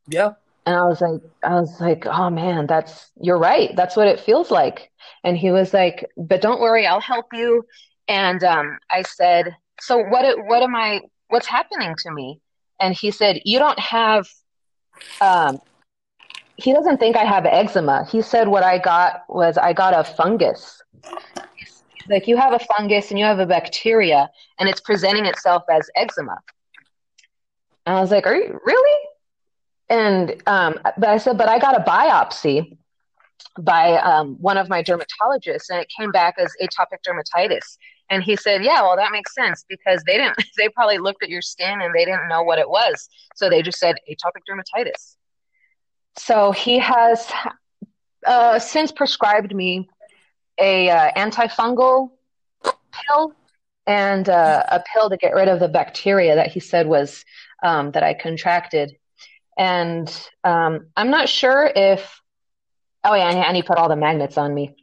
Yeah. 0.08 0.32
And 0.66 0.76
I 0.76 0.82
was 0.84 1.00
like, 1.00 1.20
I 1.42 1.54
was 1.60 1.80
like, 1.80 2.06
oh 2.06 2.30
man, 2.30 2.66
that's, 2.66 3.10
you're 3.20 3.38
right. 3.38 3.74
That's 3.74 3.96
what 3.96 4.08
it 4.08 4.20
feels 4.20 4.50
like. 4.50 4.90
And 5.24 5.36
he 5.36 5.50
was 5.50 5.72
like, 5.72 6.06
but 6.16 6.42
don't 6.42 6.60
worry, 6.60 6.86
I'll 6.86 7.00
help 7.00 7.26
you. 7.32 7.64
And 8.08 8.44
um, 8.44 8.78
I 8.90 9.02
said, 9.02 9.56
so 9.80 9.98
what, 9.98 10.46
what 10.46 10.62
am 10.62 10.74
I, 10.76 11.00
what's 11.28 11.46
happening 11.46 11.94
to 12.00 12.10
me? 12.12 12.40
And 12.78 12.94
he 12.94 13.10
said, 13.10 13.40
you 13.44 13.58
don't 13.58 13.78
have, 13.78 14.28
um, 15.20 15.58
he 16.56 16.72
doesn't 16.74 16.98
think 16.98 17.16
I 17.16 17.24
have 17.24 17.46
eczema. 17.46 18.06
He 18.10 18.20
said 18.20 18.48
what 18.48 18.62
I 18.62 18.78
got 18.78 19.22
was 19.28 19.56
I 19.56 19.72
got 19.72 19.94
a 19.94 20.04
fungus. 20.04 20.82
Like 22.08 22.26
you 22.26 22.36
have 22.36 22.52
a 22.52 22.58
fungus 22.58 23.10
and 23.10 23.18
you 23.18 23.24
have 23.24 23.38
a 23.38 23.46
bacteria 23.46 24.28
and 24.58 24.68
it's 24.68 24.80
presenting 24.80 25.24
itself 25.24 25.62
as 25.70 25.88
eczema. 25.96 26.36
And 27.86 27.96
I 27.96 28.00
was 28.00 28.10
like, 28.10 28.26
are 28.26 28.36
you 28.36 28.60
really? 28.64 29.06
And 29.90 30.42
um, 30.46 30.78
but 30.96 31.08
I 31.08 31.18
said, 31.18 31.36
but 31.36 31.48
I 31.48 31.58
got 31.58 31.76
a 31.76 31.82
biopsy 31.82 32.78
by 33.58 33.96
um, 33.96 34.36
one 34.40 34.56
of 34.56 34.68
my 34.68 34.82
dermatologists, 34.82 35.68
and 35.68 35.80
it 35.80 35.88
came 35.98 36.12
back 36.12 36.36
as 36.38 36.52
atopic 36.62 36.98
dermatitis. 37.06 37.76
And 38.08 38.22
he 38.22 38.36
said, 38.36 38.64
yeah, 38.64 38.82
well, 38.82 38.96
that 38.96 39.12
makes 39.12 39.34
sense 39.34 39.64
because 39.68 40.02
they 40.06 40.16
didn't. 40.16 40.36
They 40.56 40.68
probably 40.68 40.98
looked 40.98 41.22
at 41.22 41.28
your 41.28 41.42
skin 41.42 41.80
and 41.80 41.94
they 41.94 42.04
didn't 42.04 42.28
know 42.28 42.42
what 42.42 42.58
it 42.58 42.68
was, 42.68 43.08
so 43.34 43.50
they 43.50 43.62
just 43.62 43.78
said 43.78 43.96
atopic 44.08 44.42
dermatitis. 44.48 45.16
So 46.16 46.52
he 46.52 46.78
has 46.78 47.30
uh, 48.26 48.58
since 48.58 48.92
prescribed 48.92 49.54
me 49.54 49.88
a 50.58 50.90
uh, 50.90 51.10
antifungal 51.16 52.10
pill 52.62 53.32
and 53.86 54.28
uh, 54.28 54.64
a 54.68 54.82
pill 54.92 55.10
to 55.10 55.16
get 55.16 55.34
rid 55.34 55.48
of 55.48 55.58
the 55.58 55.68
bacteria 55.68 56.34
that 56.34 56.48
he 56.48 56.60
said 56.60 56.86
was 56.86 57.24
um, 57.62 57.90
that 57.92 58.02
I 58.02 58.14
contracted 58.14 58.92
and 59.58 60.28
um, 60.44 60.88
I'm 60.96 61.10
not 61.10 61.28
sure 61.28 61.70
if. 61.74 62.20
Oh 63.02 63.14
yeah, 63.14 63.30
and 63.30 63.56
he 63.56 63.62
put 63.62 63.78
all 63.78 63.88
the 63.88 63.96
magnets 63.96 64.36
on 64.36 64.52
me, 64.54 64.74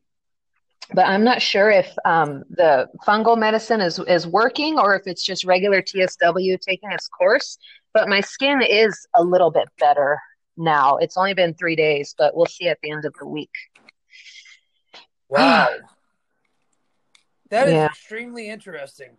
but 0.94 1.06
I'm 1.06 1.24
not 1.24 1.42
sure 1.42 1.70
if 1.70 1.94
um, 2.04 2.44
the 2.50 2.88
fungal 3.06 3.38
medicine 3.38 3.80
is 3.82 4.00
is 4.00 4.26
working 4.26 4.80
or 4.80 4.96
if 4.96 5.04
it's 5.06 5.24
just 5.24 5.46
regular 5.46 5.82
TSW 5.82 6.60
taking 6.60 6.92
its 6.92 7.08
course. 7.08 7.58
But 7.94 8.10
my 8.10 8.22
skin 8.22 8.62
is 8.62 9.08
a 9.16 9.24
little 9.24 9.52
bit 9.52 9.68
better 9.80 10.20
now. 10.58 10.98
It's 10.98 11.16
only 11.18 11.34
been 11.36 11.54
three 11.54 11.76
days, 11.76 12.16
but 12.18 12.36
we'll 12.36 12.46
see 12.48 12.68
at 12.68 12.80
the 12.82 12.92
end 12.92 13.06
of 13.06 13.14
the 13.20 13.28
week. 13.28 13.52
Wow. 15.30 15.68
that 17.50 17.68
is 17.68 17.74
Yeah. 17.74 17.88
extremely 17.88 18.48
interesting. 18.50 19.18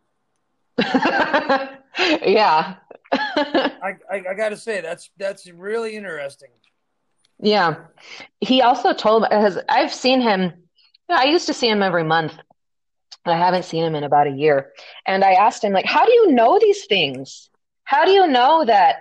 yeah. 0.79 2.77
I, 3.13 3.97
I, 4.11 4.23
I 4.31 4.35
got 4.35 4.51
to 4.51 4.57
say 4.57 4.81
that's 4.81 5.11
that's 5.17 5.51
really 5.51 5.97
interesting. 5.97 6.51
Yeah. 7.41 7.77
He 8.41 8.63
also 8.63 8.93
told 8.93 9.27
has 9.31 9.59
I've 9.69 9.95
seen 9.95 10.21
him 10.21 10.53
I 11.09 11.25
used 11.25 11.47
to 11.47 11.55
see 11.55 11.69
him 11.69 11.83
every 11.83 12.05
month. 12.05 12.35
And 13.25 13.35
I 13.35 13.39
haven't 13.39 13.65
seen 13.65 13.85
him 13.85 13.95
in 13.95 14.05
about 14.05 14.27
a 14.27 14.31
year. 14.31 14.73
And 15.07 15.25
I 15.25 15.33
asked 15.33 15.65
him 15.65 15.73
like, 15.73 15.87
"How 15.87 16.05
do 16.05 16.13
you 16.13 16.33
know 16.33 16.59
these 16.59 16.87
things? 16.87 17.51
How 17.85 18.05
do 18.05 18.11
you 18.11 18.27
know 18.27 18.65
that 18.65 18.97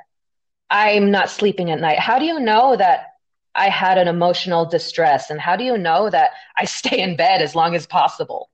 I'm 0.69 1.11
not 1.11 1.29
sleeping 1.29 1.71
at 1.71 1.79
night? 1.79 1.99
How 1.99 2.19
do 2.19 2.25
you 2.25 2.39
know 2.39 2.75
that 2.75 3.07
I 3.55 3.69
had 3.69 3.97
an 3.97 4.07
emotional 4.07 4.65
distress 4.65 5.29
and 5.29 5.39
how 5.41 5.55
do 5.55 5.63
you 5.63 5.77
know 5.77 6.09
that 6.09 6.31
I 6.57 6.65
stay 6.65 6.99
in 6.99 7.15
bed 7.15 7.41
as 7.41 7.55
long 7.55 7.75
as 7.75 7.85
possible?" 7.85 8.49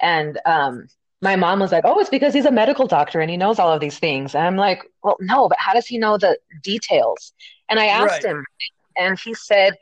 And 0.00 0.38
um 0.46 0.88
my 1.22 1.36
mom 1.36 1.60
was 1.60 1.72
like, 1.72 1.84
"Oh, 1.84 1.98
it's 2.00 2.10
because 2.10 2.34
he's 2.34 2.46
a 2.46 2.50
medical 2.52 2.86
doctor 2.86 3.20
and 3.20 3.30
he 3.30 3.36
knows 3.36 3.58
all 3.58 3.72
of 3.72 3.80
these 3.80 3.98
things." 3.98 4.34
And 4.34 4.46
I'm 4.46 4.56
like, 4.56 4.82
"Well, 5.02 5.16
no, 5.20 5.48
but 5.48 5.58
how 5.58 5.72
does 5.74 5.86
he 5.86 5.98
know 5.98 6.18
the 6.18 6.38
details?" 6.62 7.32
And 7.68 7.78
I 7.80 7.86
asked 7.86 8.24
Right. 8.24 8.24
him, 8.24 8.44
and 8.96 9.18
he 9.18 9.34
said 9.34 9.74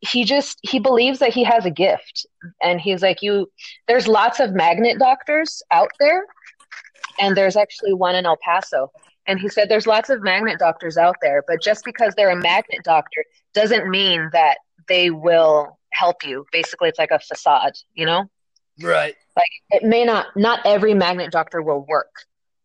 he 0.00 0.24
just 0.24 0.58
he 0.62 0.78
believes 0.78 1.18
that 1.20 1.32
he 1.34 1.44
has 1.44 1.64
a 1.66 1.70
gift. 1.70 2.26
And 2.62 2.80
he's 2.80 3.02
like, 3.02 3.22
"You 3.22 3.50
there's 3.88 4.08
lots 4.08 4.40
of 4.40 4.52
magnet 4.52 4.98
doctors 4.98 5.62
out 5.70 5.90
there, 5.98 6.24
and 7.18 7.36
there's 7.36 7.56
actually 7.56 7.94
one 7.94 8.14
in 8.14 8.26
El 8.26 8.36
Paso." 8.36 8.90
And 9.26 9.40
he 9.40 9.48
said 9.48 9.68
there's 9.68 9.86
lots 9.86 10.10
of 10.10 10.22
magnet 10.22 10.58
doctors 10.58 10.96
out 10.96 11.16
there, 11.20 11.42
but 11.46 11.60
just 11.62 11.84
because 11.84 12.14
they're 12.14 12.30
a 12.30 12.36
magnet 12.36 12.82
doctor 12.84 13.24
doesn't 13.54 13.88
mean 13.88 14.28
that 14.32 14.58
they 14.88 15.10
will 15.10 15.78
help 15.92 16.24
you. 16.24 16.46
Basically, 16.52 16.88
it's 16.88 16.98
like 16.98 17.10
a 17.10 17.18
facade, 17.18 17.72
you 17.94 18.06
know? 18.06 18.30
Right. 18.82 19.14
like 19.36 19.46
it 19.70 19.84
may 19.84 20.04
not 20.04 20.26
not 20.36 20.60
every 20.64 20.94
magnet 20.94 21.30
doctor 21.32 21.62
will 21.62 21.84
work 21.88 22.12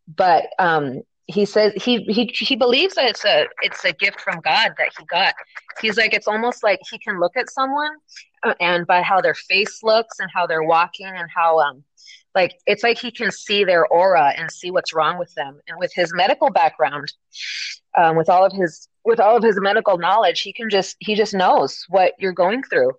but 0.07 0.47
um 0.59 1.01
he 1.27 1.45
says 1.45 1.71
he 1.75 2.03
he 2.03 2.25
he 2.25 2.55
believes 2.55 2.95
that 2.95 3.05
it's 3.05 3.23
a 3.25 3.47
it's 3.61 3.85
a 3.85 3.93
gift 3.93 4.19
from 4.19 4.39
god 4.41 4.73
that 4.77 4.89
he 4.97 5.05
got. 5.05 5.33
He's 5.81 5.97
like 5.97 6.13
it's 6.13 6.27
almost 6.27 6.63
like 6.63 6.79
he 6.89 6.97
can 6.99 7.19
look 7.19 7.37
at 7.37 7.49
someone 7.49 7.91
uh, 8.43 8.53
and 8.59 8.85
by 8.85 9.01
how 9.01 9.21
their 9.21 9.35
face 9.35 9.81
looks 9.83 10.19
and 10.19 10.29
how 10.33 10.45
they're 10.47 10.63
walking 10.63 11.07
and 11.07 11.29
how 11.33 11.59
um 11.59 11.83
like 12.35 12.53
it's 12.65 12.83
like 12.83 12.97
he 12.97 13.11
can 13.11 13.31
see 13.31 13.63
their 13.63 13.85
aura 13.87 14.33
and 14.37 14.51
see 14.51 14.71
what's 14.71 14.93
wrong 14.93 15.17
with 15.17 15.33
them. 15.35 15.59
And 15.67 15.77
with 15.79 15.91
his 15.93 16.13
medical 16.13 16.49
background 16.49 17.11
um, 17.97 18.15
with 18.17 18.29
all 18.29 18.45
of 18.45 18.53
his 18.53 18.87
with 19.05 19.19
all 19.19 19.35
of 19.37 19.43
his 19.43 19.59
medical 19.59 19.97
knowledge 19.97 20.41
he 20.41 20.53
can 20.53 20.69
just 20.69 20.95
he 20.99 21.15
just 21.15 21.33
knows 21.33 21.85
what 21.89 22.13
you're 22.19 22.33
going 22.33 22.63
through 22.63 22.91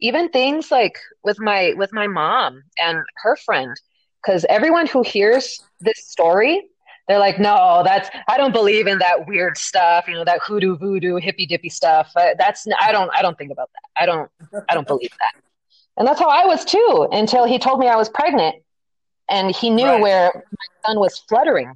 even 0.00 0.28
things 0.30 0.70
like 0.70 0.98
with 1.24 1.38
my 1.40 1.74
with 1.76 1.92
my 1.92 2.06
mom 2.06 2.62
and 2.78 2.98
her 3.22 3.36
friend 3.36 3.76
because 4.22 4.44
everyone 4.48 4.86
who 4.86 5.02
hears 5.02 5.60
this 5.80 6.06
story 6.08 6.66
they're 7.08 7.18
like 7.18 7.38
no 7.38 7.82
that's 7.84 8.08
i 8.28 8.36
don't 8.36 8.52
believe 8.52 8.86
in 8.86 8.98
that 8.98 9.26
weird 9.26 9.56
stuff 9.56 10.06
you 10.08 10.14
know 10.14 10.24
that 10.24 10.40
hoodoo 10.40 10.76
voodoo 10.76 11.16
hippy 11.16 11.46
dippy 11.46 11.68
stuff. 11.68 12.10
That's 12.14 12.66
i 12.80 12.92
don't 12.92 13.10
i 13.14 13.22
don't 13.22 13.36
think 13.38 13.50
about 13.52 13.70
that. 13.74 14.02
I 14.02 14.06
don't 14.06 14.30
i 14.68 14.74
don't 14.74 14.86
believe 14.86 15.10
that. 15.20 15.32
And 15.96 16.06
that's 16.06 16.18
how 16.20 16.28
i 16.28 16.44
was 16.46 16.64
too 16.64 17.08
until 17.12 17.44
he 17.44 17.58
told 17.58 17.78
me 17.80 17.88
i 17.88 17.96
was 17.96 18.08
pregnant 18.08 18.56
and 19.28 19.54
he 19.54 19.70
knew 19.70 19.84
Right. 19.86 20.00
where 20.00 20.30
my 20.34 20.88
son 20.88 20.98
was 20.98 21.18
fluttering. 21.28 21.74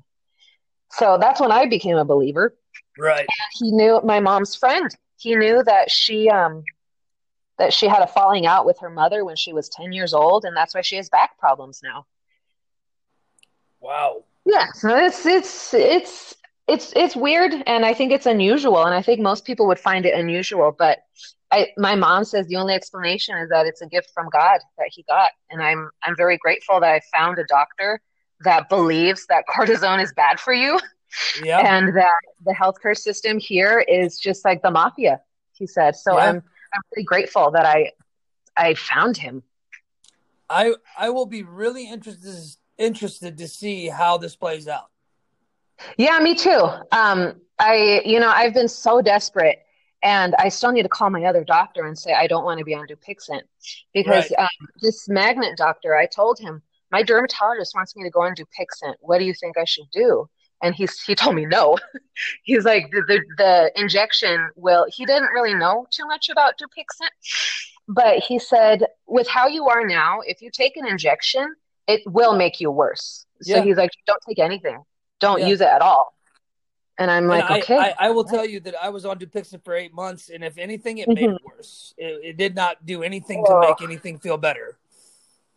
So 0.92 1.18
that's 1.20 1.40
when 1.40 1.52
i 1.52 1.66
became 1.66 1.96
a 1.96 2.04
believer. 2.04 2.54
Right. 2.98 3.26
he 3.58 3.70
knew 3.72 4.00
my 4.04 4.20
mom's 4.20 4.54
friend 4.54 4.90
he 5.16 5.34
knew 5.34 5.62
that 5.64 5.90
she 5.90 6.28
um 6.28 6.62
that 7.58 7.72
she 7.72 7.86
had 7.86 8.02
a 8.02 8.06
falling 8.06 8.46
out 8.46 8.66
with 8.66 8.78
her 8.80 8.90
mother 8.90 9.24
when 9.24 9.36
she 9.36 9.52
was 9.52 9.68
10 9.68 9.92
years 9.92 10.12
old 10.12 10.44
and 10.44 10.56
that's 10.56 10.74
why 10.74 10.80
she 10.80 10.96
has 10.96 11.08
back 11.08 11.38
problems 11.38 11.80
now. 11.82 12.06
Wow. 13.80 14.24
Yeah, 14.44 14.72
so 14.72 14.96
it's 14.96 15.24
it's 15.24 15.74
it's 15.74 16.34
it's 16.66 16.92
it's 16.96 17.16
weird 17.16 17.54
and 17.66 17.84
I 17.84 17.94
think 17.94 18.12
it's 18.12 18.26
unusual 18.26 18.84
and 18.84 18.94
I 18.94 19.02
think 19.02 19.20
most 19.20 19.44
people 19.44 19.66
would 19.68 19.78
find 19.78 20.04
it 20.06 20.14
unusual, 20.14 20.74
but 20.76 20.98
I 21.50 21.68
my 21.76 21.94
mom 21.94 22.24
says 22.24 22.46
the 22.46 22.56
only 22.56 22.74
explanation 22.74 23.36
is 23.38 23.48
that 23.50 23.66
it's 23.66 23.82
a 23.82 23.86
gift 23.86 24.10
from 24.14 24.28
God 24.30 24.60
that 24.78 24.88
he 24.90 25.02
got 25.04 25.32
and 25.50 25.62
I'm 25.62 25.90
I'm 26.02 26.16
very 26.16 26.36
grateful 26.38 26.80
that 26.80 26.90
I 26.90 27.00
found 27.16 27.38
a 27.38 27.44
doctor 27.48 28.00
that 28.40 28.68
believes 28.68 29.26
that 29.26 29.44
cortisone 29.48 30.02
is 30.02 30.12
bad 30.12 30.40
for 30.40 30.52
you. 30.52 30.78
Yeah. 31.44 31.60
And 31.60 31.96
that 31.96 32.10
the 32.44 32.52
healthcare 32.52 32.96
system 32.96 33.38
here 33.38 33.78
is 33.86 34.18
just 34.18 34.44
like 34.44 34.62
the 34.62 34.70
mafia, 34.70 35.20
he 35.52 35.66
said. 35.66 35.94
So. 35.94 36.18
I'm 36.18 36.42
I'm 36.74 36.82
really 36.94 37.04
grateful 37.04 37.50
that 37.52 37.66
I 37.66 37.92
I 38.56 38.74
found 38.74 39.16
him. 39.16 39.42
I 40.50 40.74
I 40.96 41.10
will 41.10 41.26
be 41.26 41.42
really 41.42 41.88
interested 41.88 42.56
interested 42.78 43.38
to 43.38 43.48
see 43.48 43.88
how 43.88 44.18
this 44.18 44.36
plays 44.36 44.68
out. 44.68 44.90
Yeah, 45.96 46.18
me 46.18 46.34
too. 46.34 46.68
Um, 46.92 47.40
I, 47.58 48.02
you 48.04 48.20
know, 48.20 48.28
I've 48.28 48.54
been 48.54 48.68
so 48.68 49.00
desperate, 49.00 49.60
and 50.02 50.34
I 50.36 50.48
still 50.48 50.72
need 50.72 50.82
to 50.82 50.88
call 50.88 51.10
my 51.10 51.24
other 51.24 51.44
doctor 51.44 51.86
and 51.86 51.98
say 51.98 52.12
I 52.12 52.26
don't 52.26 52.44
want 52.44 52.58
to 52.58 52.64
be 52.64 52.74
on 52.74 52.86
Dupixent 52.86 53.42
because 53.92 54.32
um, 54.38 54.48
this 54.80 55.08
magnet 55.08 55.56
doctor, 55.56 55.96
I 55.96 56.06
told 56.06 56.38
him 56.38 56.62
my 56.90 57.02
dermatologist 57.02 57.74
wants 57.74 57.96
me 57.96 58.04
to 58.04 58.10
go 58.10 58.22
on 58.22 58.34
Dupixent. 58.34 58.94
What 59.00 59.18
do 59.18 59.24
you 59.24 59.34
think 59.34 59.56
I 59.58 59.64
should 59.64 59.90
do? 59.92 60.28
And 60.64 60.74
he's 60.74 61.00
he 61.02 61.14
told 61.14 61.36
me 61.36 61.46
no. 61.46 61.78
he's 62.42 62.64
like 62.64 62.90
the, 62.90 63.02
the 63.06 63.20
the 63.36 63.80
injection 63.80 64.48
will. 64.56 64.86
He 64.88 65.04
didn't 65.04 65.30
really 65.34 65.54
know 65.54 65.86
too 65.90 66.06
much 66.06 66.28
about 66.28 66.54
Dupixent, 66.58 67.12
but 67.86 68.18
he 68.18 68.38
said 68.38 68.86
with 69.06 69.28
how 69.28 69.46
you 69.46 69.68
are 69.68 69.86
now, 69.86 70.20
if 70.26 70.42
you 70.42 70.50
take 70.50 70.76
an 70.76 70.86
injection, 70.86 71.54
it 71.86 72.00
will 72.06 72.34
make 72.34 72.60
you 72.60 72.70
worse. 72.70 73.26
So 73.42 73.56
Yeah. 73.56 73.62
he's 73.62 73.76
like, 73.76 73.90
don't 74.06 74.22
take 74.26 74.38
anything 74.38 74.82
don't 75.24 75.40
Yeah. 75.40 75.46
use 75.48 75.60
it 75.60 75.68
at 75.68 75.80
all. 75.82 76.12
And 76.98 77.10
I'm 77.10 77.26
like, 77.26 77.44
And 77.44 77.54
I, 77.54 77.58
okay. 77.58 77.78
I, 77.78 77.94
I 78.06 78.10
will 78.10 78.24
tell 78.24 78.46
you 78.46 78.60
that 78.60 78.76
I 78.80 78.88
was 78.90 79.04
on 79.04 79.18
Dupixent 79.18 79.64
for 79.64 79.74
eight 79.74 79.92
months, 79.92 80.30
and 80.30 80.44
if 80.44 80.58
anything, 80.58 80.98
it 80.98 81.08
made 81.08 81.18
mm-hmm. 81.18 81.36
it 81.36 81.44
worse. 81.44 81.92
It, 81.98 82.20
it 82.24 82.36
did 82.36 82.54
not 82.54 82.86
do 82.86 83.02
anything 83.02 83.44
to 83.44 83.52
Oh. 83.52 83.60
make 83.60 83.82
anything 83.82 84.18
feel 84.18 84.36
better. 84.36 84.78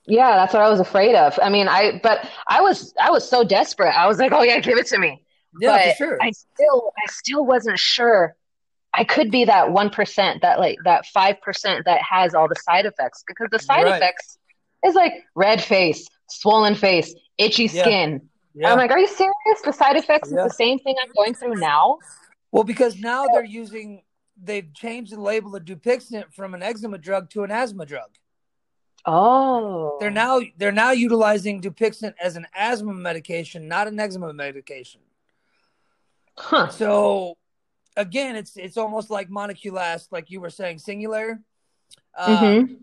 Yeah, 0.08 0.36
that's 0.36 0.54
what 0.54 0.62
I 0.64 0.70
was 0.70 0.80
afraid 0.80 1.16
of. 1.16 1.38
I 1.42 1.50
mean, 1.50 1.68
I 1.68 2.00
but 2.02 2.30
I 2.48 2.62
was 2.62 2.94
I 3.00 3.12
was 3.12 3.28
so 3.30 3.44
desperate. 3.44 3.92
I 3.96 4.08
was 4.08 4.18
like, 4.20 4.32
oh 4.32 4.42
yeah, 4.44 4.60
give 4.60 4.78
it 4.78 4.88
to 4.88 4.98
me. 4.98 5.22
Yeah, 5.60 5.72
but 5.72 5.92
for 5.92 5.98
sure. 5.98 6.18
I 6.22 6.32
still 6.32 6.92
I 6.98 7.12
still 7.12 7.46
wasn't 7.46 7.80
sure. 7.80 8.36
I 8.94 9.04
could 9.04 9.30
be 9.32 9.46
that 9.46 9.72
one 9.72 9.90
percent, 9.90 10.42
that 10.42 10.60
like 10.60 10.78
that 10.86 11.06
five 11.08 11.40
percent 11.42 11.86
that 11.86 12.02
has 12.02 12.34
all 12.34 12.48
the 12.48 12.56
side 12.56 12.86
effects 12.86 13.24
because 13.28 13.48
the 13.52 13.60
side 13.60 13.84
Right. 13.84 13.96
effects 13.96 14.38
is 14.86 14.96
like 14.96 15.14
red 15.36 15.62
face, 15.62 16.08
swollen 16.30 16.74
face, 16.76 17.14
itchy 17.38 17.66
Yeah. 17.66 17.82
skin. 17.84 18.30
yeah. 18.56 18.72
I'm 18.72 18.78
like, 18.78 18.92
are 18.92 19.00
you 19.00 19.08
serious? 19.08 19.62
The 19.64 19.74
side 19.74 19.98
effects 19.98 20.32
Yeah. 20.32 20.46
is 20.46 20.52
the 20.52 20.56
same 20.56 20.80
thing 20.80 20.96
I'm 21.04 21.12
going 21.16 21.34
through 21.36 21.56
now. 21.56 21.98
well, 22.52 22.64
because 22.64 22.98
now 22.98 23.28
they're 23.28 23.44
using, 23.44 24.02
they've 24.42 24.74
changed 24.74 25.12
the 25.12 25.20
label 25.20 25.56
of 25.56 25.66
Dupixent 25.66 26.34
from 26.34 26.54
an 26.54 26.64
eczema 26.64 26.98
drug 26.98 27.30
to 27.32 27.44
an 27.44 27.52
asthma 27.52 27.86
drug. 27.86 28.10
Oh, 29.06 29.98
They're 30.00 30.12
now 30.12 30.42
they're 30.58 30.72
now 30.72 30.92
utilizing 30.92 31.62
Dupixent 31.62 32.14
as 32.22 32.36
an 32.36 32.46
asthma 32.56 32.94
medication, 32.94 33.68
not 33.68 33.88
an 33.88 34.00
eczema 34.00 34.34
medication. 34.34 35.02
huh. 36.38 36.68
So 36.70 37.38
again, 37.96 38.36
it's 38.36 38.58
it's 38.58 38.78
almost 38.78 39.10
like 39.10 39.30
monoculast, 39.30 40.12
like 40.12 40.30
you 40.30 40.42
were 40.42 40.50
saying, 40.50 40.78
Singulair. 40.78 41.40
Uh, 42.16 42.38
Mhm. 42.38 42.80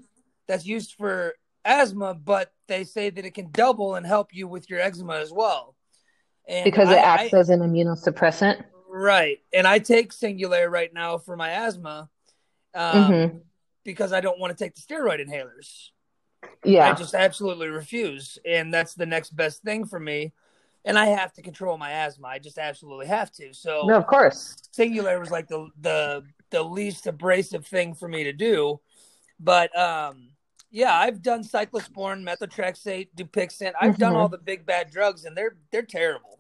That's 0.47 0.67
used 0.67 0.95
for 0.95 1.35
asthma, 1.65 2.13
but 2.15 2.53
they 2.69 2.85
say 2.85 3.09
that 3.11 3.25
it 3.25 3.33
can 3.35 3.51
double 3.51 3.95
and 3.95 4.07
help 4.07 4.35
you 4.35 4.47
with 4.47 4.69
your 4.69 4.79
eczema 4.81 5.17
as 5.17 5.33
well. 5.33 5.75
And 6.47 6.65
Because 6.65 6.91
it 6.91 6.99
I- 6.99 7.25
acts 7.25 7.35
I- 7.35 7.39
as 7.39 7.49
an 7.49 7.61
immunosuppressant. 7.61 8.63
right, 8.89 9.39
and 9.53 9.67
I 9.67 9.79
take 9.79 10.13
Singulair 10.13 10.71
right 10.71 10.93
now 10.93 11.17
for 11.19 11.37
my 11.37 11.51
asthma 11.51 12.11
um, 12.75 13.05
hmm 13.31 13.39
because 13.85 14.13
I 14.13 14.21
don't 14.21 14.39
want 14.39 14.57
to 14.57 14.65
take 14.65 14.75
the 14.75 14.81
steroid 14.81 15.21
inhalers. 15.27 15.91
Yeah. 16.65 16.91
I 16.91 16.95
just 16.95 17.15
absolutely 17.15 17.69
refuse, 17.69 18.39
and 18.47 18.73
that's 18.73 18.95
the 18.95 19.07
next 19.07 19.37
best 19.37 19.63
thing 19.63 19.85
for 19.87 20.01
me. 20.01 20.33
And 20.87 20.99
I 20.99 21.07
have 21.07 21.33
to 21.35 21.43
control 21.43 21.79
my 21.79 21.91
asthma. 21.91 22.29
I 22.29 22.39
just 22.39 22.59
absolutely 22.59 23.07
have 23.07 23.31
to. 23.33 23.55
So 23.55 23.85
no, 23.87 23.97
of 23.97 24.07
course. 24.07 24.57
Singulair 24.77 25.19
was 25.19 25.31
like 25.31 25.49
the 25.49 25.69
the 25.81 26.25
the 26.51 26.63
least 26.63 27.07
abrasive 27.07 27.67
thing 27.67 27.95
for 27.95 28.07
me 28.07 28.25
to 28.25 28.33
do. 28.33 28.81
But 29.41 29.77
um 29.79 30.31
yeah, 30.71 30.93
I've 30.93 31.23
done 31.23 31.43
cyclosporin, 31.45 32.23
methotrexate, 32.23 33.09
Dupixent. 33.17 33.73
I've 33.81 33.97
done 33.97 34.13
Mhm. 34.13 34.17
all 34.17 34.29
the 34.29 34.39
big 34.39 34.67
bad 34.67 34.91
drugs 34.91 35.25
and 35.25 35.35
they're 35.37 35.57
they're 35.71 35.83
terrible. 35.83 36.39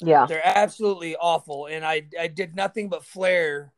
Yeah. 0.00 0.26
They're 0.26 0.46
absolutely 0.46 1.16
awful 1.16 1.66
and 1.66 1.84
I 1.84 2.02
I 2.20 2.28
did 2.28 2.54
nothing 2.54 2.88
but 2.88 3.04
flare 3.04 3.72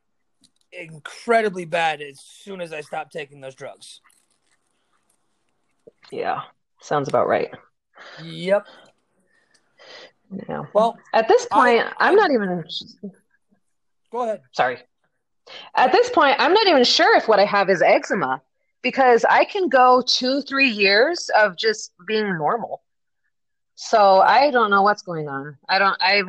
incredibly 0.71 1.65
bad 1.65 2.01
as 2.01 2.19
soon 2.19 2.61
as 2.61 2.71
I 2.71 2.81
stopped 2.81 3.11
taking 3.11 3.41
those 3.41 3.55
drugs. 3.55 4.01
Yeah. 6.11 6.41
Sounds 6.81 7.07
about 7.07 7.27
right. 7.27 7.49
Yep. 8.23 8.65
Yeah. 10.49 10.63
Well, 10.73 10.97
At 11.13 11.27
this 11.27 11.45
point, 11.51 11.85
I- 11.99 12.05
I, 12.05 12.07
am 12.09 12.13
I- 12.13 12.21
not 12.21 12.31
even 12.31 12.63
go 14.11 14.23
ahead. 14.23 14.41
sorry. 14.51 14.79
At 15.75 15.91
this 15.91 16.09
point, 16.09 16.35
I'm 16.39 16.53
not 16.53 16.67
even 16.67 16.83
sure 16.83 17.15
if 17.17 17.27
what 17.27 17.39
I 17.39 17.45
have 17.45 17.69
is 17.69 17.81
eczema 17.81 18.41
because 18.81 19.25
I 19.25 19.43
can 19.45 19.69
go 19.69 20.01
two, 20.05 20.41
three 20.41 20.69
years 20.69 21.29
of 21.37 21.57
just 21.57 21.93
being 22.07 22.37
normal. 22.37 22.81
So 23.75 24.21
I 24.21 24.51
don't 24.51 24.69
know 24.69 24.83
what's 24.83 25.01
going 25.01 25.27
on. 25.27 25.57
I 25.67 25.79
don't. 25.79 25.97
I 25.99 26.21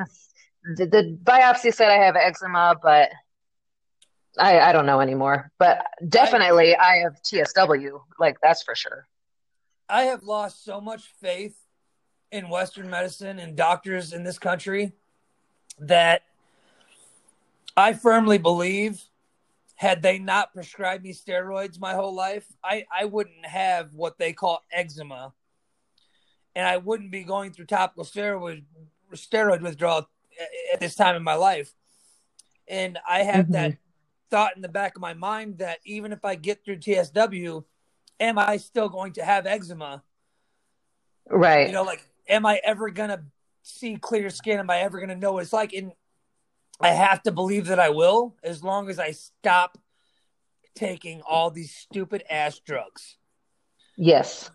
the, 0.77 0.87
the 0.87 1.19
biopsy 1.23 1.73
said 1.73 1.91
I 1.91 2.03
have 2.05 2.17
eczema, 2.17 2.75
but 2.83 3.11
I 4.39 4.59
I 4.61 4.73
don't 4.73 4.87
know 4.87 5.01
anymore. 5.01 5.53
But 5.59 5.85
definitely, 6.09 6.75
I 6.77 6.97
have 6.99 7.21
TSW. 7.23 8.01
Like 8.19 8.39
that's 8.43 8.63
for 8.63 8.75
sure. 8.75 9.07
I 9.93 10.05
have 10.05 10.23
lost 10.23 10.65
so 10.65 10.81
much 10.81 11.13
faith 11.21 11.55
in 12.31 12.49
Western 12.49 12.89
medicine 12.89 13.39
and 13.39 13.55
doctors 13.55 14.15
in 14.15 14.25
this 14.25 14.39
country 14.39 14.93
that 15.79 16.23
I 17.77 17.93
firmly 17.93 18.39
believe 18.39 19.03
had 19.75 20.01
they 20.03 20.19
not 20.19 20.55
prescribed 20.55 21.05
me 21.05 21.13
steroids 21.13 21.79
my 21.79 21.93
whole 21.93 22.15
life, 22.15 22.47
I, 22.65 22.87
I 22.91 23.05
wouldn't 23.05 23.45
have 23.45 23.93
what 23.93 24.17
they 24.17 24.33
call 24.33 24.63
eczema. 24.73 25.35
And 26.57 26.67
I 26.67 26.79
wouldn't 26.79 27.11
be 27.11 27.23
going 27.23 27.53
through 27.53 27.67
topical 27.67 28.05
steroid 28.05 28.65
steroid 29.13 29.61
withdrawal 29.61 30.09
at 30.73 30.81
this 30.81 30.95
time 30.95 31.17
in 31.17 31.23
my 31.23 31.35
life. 31.35 31.75
And 32.67 32.99
I 33.07 33.25
have 33.25 33.47
Mhm. 33.47 33.53
that 33.53 33.77
thought 34.31 34.57
in 34.57 34.63
the 34.63 34.69
back 34.69 34.97
of 34.97 35.03
my 35.03 35.13
mind 35.13 35.59
that 35.59 35.81
even 35.85 36.13
if 36.13 36.25
I 36.25 36.35
get 36.35 36.65
through 36.65 36.79
TSW, 36.79 37.65
am 38.23 38.39
I 38.39 38.57
still 38.57 38.89
going 38.89 39.13
to 39.15 39.25
have 39.25 39.47
eczema? 39.47 40.03
Right. 41.29 41.67
You 41.67 41.73
know, 41.73 41.83
like, 41.83 42.07
am 42.29 42.47
I 42.47 42.61
ever 42.65 42.89
gonna 42.91 43.25
see 43.63 43.97
clear 43.97 44.31
skin? 44.31 44.59
Am 44.61 44.71
I 44.71 44.79
ever 44.79 45.01
gonna 45.01 45.17
know 45.17 45.33
what 45.33 45.43
it's 45.43 45.53
like? 45.53 45.73
And 45.73 45.93
I 46.81 46.89
have 46.89 47.23
to 47.25 47.33
believe 47.33 47.67
that 47.67 47.79
I 47.81 47.91
will, 47.91 48.37
as 48.43 48.63
long 48.63 48.89
as 48.89 48.99
I 48.99 49.11
stop 49.11 49.77
taking 50.75 51.21
all 51.23 51.51
these 51.51 51.75
stupid 51.75 52.25
ass 52.31 52.59
drugs. 52.61 53.19
yes. 53.97 54.51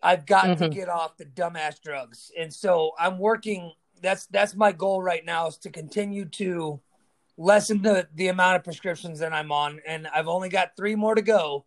I've 0.00 0.26
got 0.26 0.58
to 0.58 0.68
Mhm. 0.68 0.72
get 0.72 0.88
off 0.88 1.16
the 1.16 1.24
dumbass 1.26 1.82
drugs, 1.82 2.30
and 2.38 2.54
so 2.54 2.92
I'm 2.98 3.18
working. 3.18 3.72
That's 4.00 4.26
that's 4.26 4.54
my 4.54 4.70
goal 4.70 5.02
right 5.02 5.24
now 5.24 5.48
is 5.48 5.58
to 5.58 5.70
continue 5.70 6.24
to 6.26 6.80
lessen 7.36 7.82
the 7.82 8.08
the 8.14 8.28
amount 8.28 8.56
of 8.56 8.64
prescriptions 8.64 9.18
that 9.18 9.32
I'm 9.32 9.50
on, 9.50 9.80
and 9.84 10.06
I've 10.06 10.28
only 10.28 10.48
got 10.50 10.76
three 10.76 10.94
more 10.94 11.16
to 11.16 11.22
go. 11.22 11.64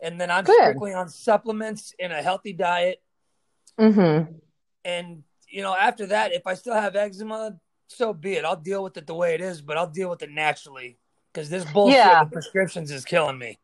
And 0.00 0.20
then 0.20 0.30
I'm 0.30 0.44
Good. 0.44 0.60
strictly 0.62 0.94
on 0.94 1.08
supplements 1.08 1.94
and 1.98 2.12
a 2.12 2.22
healthy 2.22 2.52
diet. 2.52 3.02
Mm-hmm. 3.78 4.32
And 4.84 5.22
you 5.48 5.62
know, 5.62 5.74
after 5.74 6.06
that, 6.06 6.32
if 6.32 6.46
I 6.46 6.54
still 6.54 6.74
have 6.74 6.94
eczema, 6.94 7.58
so 7.88 8.12
be 8.12 8.34
it. 8.34 8.44
I'll 8.44 8.56
deal 8.56 8.82
with 8.84 8.96
it 8.96 9.06
the 9.06 9.14
way 9.14 9.34
it 9.34 9.40
is, 9.40 9.62
but 9.62 9.76
I'll 9.76 9.88
deal 9.90 10.10
with 10.10 10.22
it 10.22 10.30
naturally 10.30 10.98
because 11.32 11.48
this 11.48 11.64
bullshit 11.72 11.96
Yeah. 11.96 12.22
with 12.22 12.32
prescriptions 12.32 12.90
is 12.90 13.04
killing 13.04 13.38
me. 13.38 13.58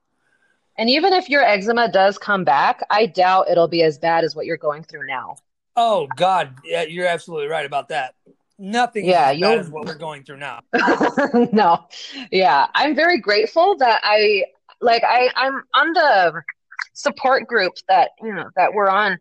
And 0.77 0.91
even 0.91 1.13
if 1.13 1.29
your 1.29 1.43
eczema 1.45 1.89
does 1.91 2.19
come 2.19 2.43
back, 2.43 2.85
I 2.91 3.07
doubt 3.07 3.49
it'll 3.51 3.69
be 3.69 3.83
as 3.83 3.99
bad 3.99 4.25
as 4.25 4.35
what 4.35 4.47
you're 4.47 4.57
going 4.57 4.83
through 4.83 5.07
now. 5.07 5.37
Oh 5.77 6.09
God, 6.17 6.55
yeah, 6.65 6.83
you're 6.83 7.07
absolutely 7.07 7.49
right 7.49 7.67
about 7.67 7.89
that. 7.89 8.15
Nothing 8.59 9.05
Yeah, 9.05 9.31
is 9.31 9.37
as 9.37 9.41
bad 9.41 9.59
as 9.59 9.69
what 9.71 9.87
we're 9.87 9.95
going 9.99 10.25
through 10.25 10.39
now. 10.39 10.61
no. 11.53 11.87
Yeah. 12.31 12.67
I'm 12.75 12.95
very 12.95 13.19
grateful 13.19 13.77
that 13.79 14.01
I 14.05 14.45
like 14.85 15.03
I, 15.05 15.31
I'm 15.35 15.63
on 15.75 15.93
the 15.93 16.43
support 16.93 17.47
group 17.47 17.73
that 17.89 18.11
you 18.23 18.35
know 18.35 18.51
that 18.57 18.73
we're 18.73 18.89
on. 18.89 19.19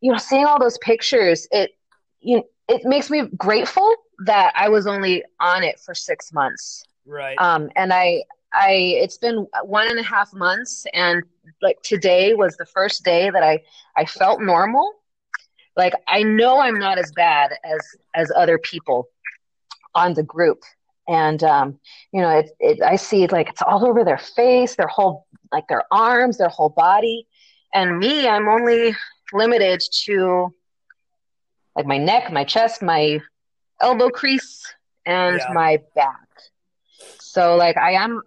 You 0.00 0.12
know, 0.12 0.18
seeing 0.18 0.44
all 0.44 0.60
those 0.60 0.78
pictures, 0.78 1.48
it 1.50 1.72
you 2.20 2.44
it 2.68 2.84
makes 2.84 3.10
me 3.10 3.22
grateful 3.36 3.94
that 4.26 4.52
I 4.54 4.68
was 4.68 4.86
only 4.86 5.24
on 5.40 5.64
it 5.64 5.80
for 5.80 5.94
six 5.94 6.32
months. 6.32 6.84
Right. 7.06 7.36
Um, 7.40 7.70
and 7.76 7.92
I, 7.92 8.22
I, 8.52 8.72
it's 8.96 9.16
been 9.16 9.46
one 9.64 9.88
and 9.88 9.98
a 9.98 10.02
half 10.02 10.32
months, 10.34 10.86
and 10.92 11.22
like 11.62 11.80
today 11.82 12.34
was 12.34 12.56
the 12.56 12.66
first 12.66 13.04
day 13.04 13.30
that 13.30 13.42
I, 13.42 13.62
I 13.96 14.04
felt 14.04 14.40
normal. 14.40 14.92
Like 15.76 15.94
I 16.06 16.22
know 16.22 16.60
I'm 16.60 16.78
not 16.78 16.98
as 16.98 17.10
bad 17.12 17.52
as 17.64 17.80
as 18.14 18.32
other 18.36 18.58
people 18.58 19.08
on 19.94 20.14
the 20.14 20.24
group, 20.24 20.62
and 21.08 21.42
um, 21.42 21.80
you 22.12 22.20
know, 22.20 22.30
it, 22.30 22.50
it, 22.60 22.82
I 22.82 22.96
see 22.96 23.26
like 23.28 23.48
it's 23.48 23.62
all 23.62 23.84
over 23.86 24.04
their 24.04 24.18
face, 24.18 24.76
their 24.76 24.88
whole, 24.88 25.26
like 25.52 25.66
their 25.68 25.84
arms, 25.90 26.38
their 26.38 26.48
whole 26.48 26.68
body, 26.70 27.26
and 27.74 27.98
me, 27.98 28.28
I'm 28.28 28.48
only 28.48 28.94
limited 29.32 29.82
to 30.04 30.54
like 31.76 31.86
my 31.86 31.98
neck, 31.98 32.32
my 32.32 32.44
chest, 32.44 32.82
my 32.82 33.20
elbow 33.80 34.10
crease, 34.10 34.62
and 35.06 35.38
Yeah. 35.38 35.52
my 35.54 35.78
back. 35.94 36.28
So 37.20 37.56
like 37.56 37.76
I 37.76 37.92
am 37.92 38.22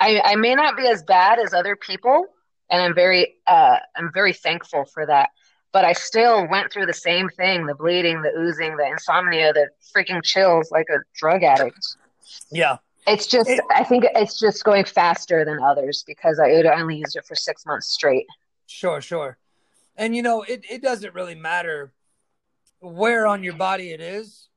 I, 0.00 0.20
I 0.24 0.36
may 0.36 0.54
not 0.54 0.76
be 0.76 0.86
as 0.86 1.02
bad 1.02 1.38
as 1.38 1.52
other 1.54 1.76
people 1.76 2.26
and 2.70 2.82
I'm 2.82 2.94
very 2.94 3.34
uh 3.46 3.76
I'm 3.96 4.10
very 4.12 4.32
thankful 4.32 4.84
for 4.86 5.06
that. 5.06 5.30
But 5.72 5.84
I 5.84 5.92
still 5.92 6.48
went 6.48 6.72
through 6.72 6.86
the 6.86 6.94
same 6.94 7.28
thing, 7.28 7.66
the 7.66 7.74
bleeding, 7.74 8.22
the 8.22 8.32
oozing, 8.38 8.76
the 8.76 8.86
insomnia, 8.86 9.52
the 9.52 9.68
freaking 9.94 10.22
chills 10.24 10.70
like 10.70 10.86
a 10.90 10.98
drug 11.14 11.42
addict. 11.42 11.78
Yeah. 12.50 12.78
It's 13.06 13.26
just 13.26 13.48
It- 13.48 13.64
I 13.70 13.84
think 13.84 14.04
it's 14.14 14.38
just 14.38 14.64
going 14.64 14.84
faster 14.84 15.44
than 15.44 15.62
others 15.62 16.04
because 16.06 16.38
I 16.38 16.50
only 16.52 16.96
used 16.96 17.16
it 17.16 17.24
for 17.26 17.34
six 17.34 17.64
months 17.64 17.88
straight. 17.88 18.26
Sure, 18.66 19.00
sure. 19.00 19.38
And 19.96 20.14
you 20.14 20.22
know, 20.22 20.42
it, 20.42 20.64
it 20.70 20.82
doesn't 20.82 21.14
really 21.14 21.34
matter 21.34 21.92
where 22.80 23.26
on 23.26 23.42
your 23.42 23.54
body 23.54 23.92
it 23.92 24.00
is. 24.00 24.48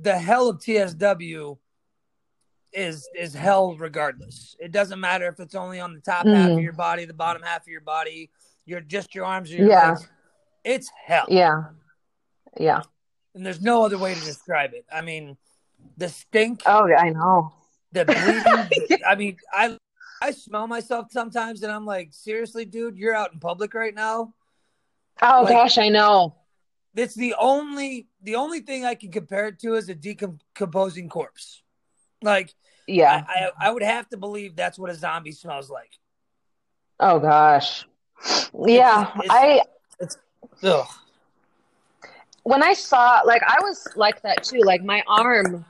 The 0.00 0.18
hell 0.18 0.48
of 0.48 0.58
TSW 0.58 1.58
is 2.72 3.08
is 3.14 3.34
hell 3.34 3.76
regardless. 3.76 4.56
It 4.58 4.72
doesn't 4.72 4.98
matter 4.98 5.28
if 5.28 5.38
it's 5.38 5.54
only 5.54 5.78
on 5.78 5.94
the 5.94 6.00
top 6.00 6.26
half 6.26 6.50
of 6.50 6.56
Mhm. 6.58 6.62
your 6.62 6.72
body, 6.72 7.04
the 7.04 7.14
bottom 7.14 7.42
half 7.42 7.62
of 7.62 7.68
your 7.68 7.80
body, 7.82 8.30
your 8.64 8.80
just 8.80 9.14
your 9.14 9.24
arms 9.26 9.52
or 9.52 9.56
your 9.56 9.68
Yeah. 9.68 9.90
legs. 9.90 10.08
It's 10.64 10.90
hell. 11.06 11.26
Yeah. 11.28 11.64
Yeah. 12.58 12.82
And 13.34 13.44
there's 13.46 13.60
no 13.60 13.84
other 13.84 13.98
way 13.98 14.14
to 14.14 14.20
describe 14.20 14.74
it. 14.74 14.86
I 14.92 15.02
mean, 15.02 15.36
the 15.96 16.08
stink, 16.08 16.62
Oh 16.66 16.86
yeah, 16.86 16.96
I 17.00 17.10
know. 17.10 17.52
the 17.92 18.04
bleeding. 18.04 18.98
I 19.06 19.14
mean, 19.14 19.36
I 19.52 19.76
I 20.22 20.30
smell 20.32 20.66
myself 20.66 21.08
sometimes 21.10 21.62
and 21.62 21.70
I'm 21.72 21.84
like, 21.86 22.08
seriously, 22.12 22.64
dude, 22.64 22.96
you're 22.96 23.14
out 23.14 23.32
in 23.32 23.40
public 23.40 23.74
right 23.74 23.94
now. 23.94 24.32
Oh 25.22 25.42
Like- 25.42 25.52
gosh, 25.52 25.78
I 25.78 25.88
know. 25.90 26.36
It's 26.96 27.14
the 27.14 27.34
only 27.38 28.06
the 28.22 28.36
only 28.36 28.60
thing 28.60 28.84
I 28.84 28.94
can 28.94 29.10
compare 29.10 29.48
it 29.48 29.58
to 29.60 29.74
is 29.74 29.88
a 29.88 29.94
decomposing 29.94 31.08
corpse. 31.08 31.62
Like 32.22 32.54
Yeah. 32.86 33.24
I, 33.28 33.46
I 33.60 33.68
I 33.68 33.70
would 33.72 33.82
have 33.82 34.08
to 34.10 34.16
believe 34.16 34.54
that's 34.56 34.78
what 34.78 34.90
a 34.90 34.94
zombie 34.94 35.32
smells 35.32 35.68
like. 35.70 35.90
Oh 37.00 37.18
gosh. 37.18 37.84
Yeah. 38.66 39.10
it's- 39.18 39.28
I 39.30 39.62
Ugh. 40.62 40.86
When 42.44 42.62
I 42.62 42.74
saw 42.74 43.20
like 43.24 43.42
I 43.42 43.56
was 43.60 43.86
like 43.96 44.22
that 44.22 44.44
too. 44.44 44.60
Like 44.60 44.84
my 44.84 45.02
arm 45.06 45.64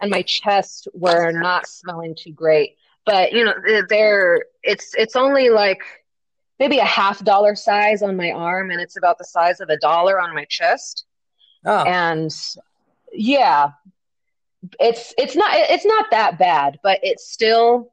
and 0.00 0.10
my 0.10 0.22
chest 0.22 0.88
were 0.94 1.32
not 1.32 1.66
smelling 1.66 2.16
too 2.18 2.32
great. 2.32 2.76
But 3.04 3.32
you 3.32 3.44
know, 3.44 3.54
they're 3.88 4.44
it's 4.62 4.94
it's 4.94 5.16
only 5.16 5.50
like 5.50 5.82
maybe 6.58 6.78
a 6.78 6.84
half 6.84 7.22
dollar 7.24 7.56
size 7.56 8.02
on 8.02 8.16
my 8.16 8.30
arm 8.30 8.70
and 8.70 8.80
it's 8.80 8.96
about 8.96 9.18
the 9.18 9.24
size 9.24 9.60
of 9.60 9.68
a 9.68 9.76
dollar 9.78 10.20
on 10.20 10.34
my 10.34 10.46
chest. 10.48 11.04
Oh, 11.64 11.84
And 11.84 12.32
yeah, 13.12 13.70
it's 14.78 15.12
it's 15.18 15.34
not 15.34 15.50
it's 15.54 15.84
not 15.84 16.06
that 16.12 16.38
bad, 16.38 16.78
but 16.84 17.00
it's 17.02 17.28
still 17.28 17.92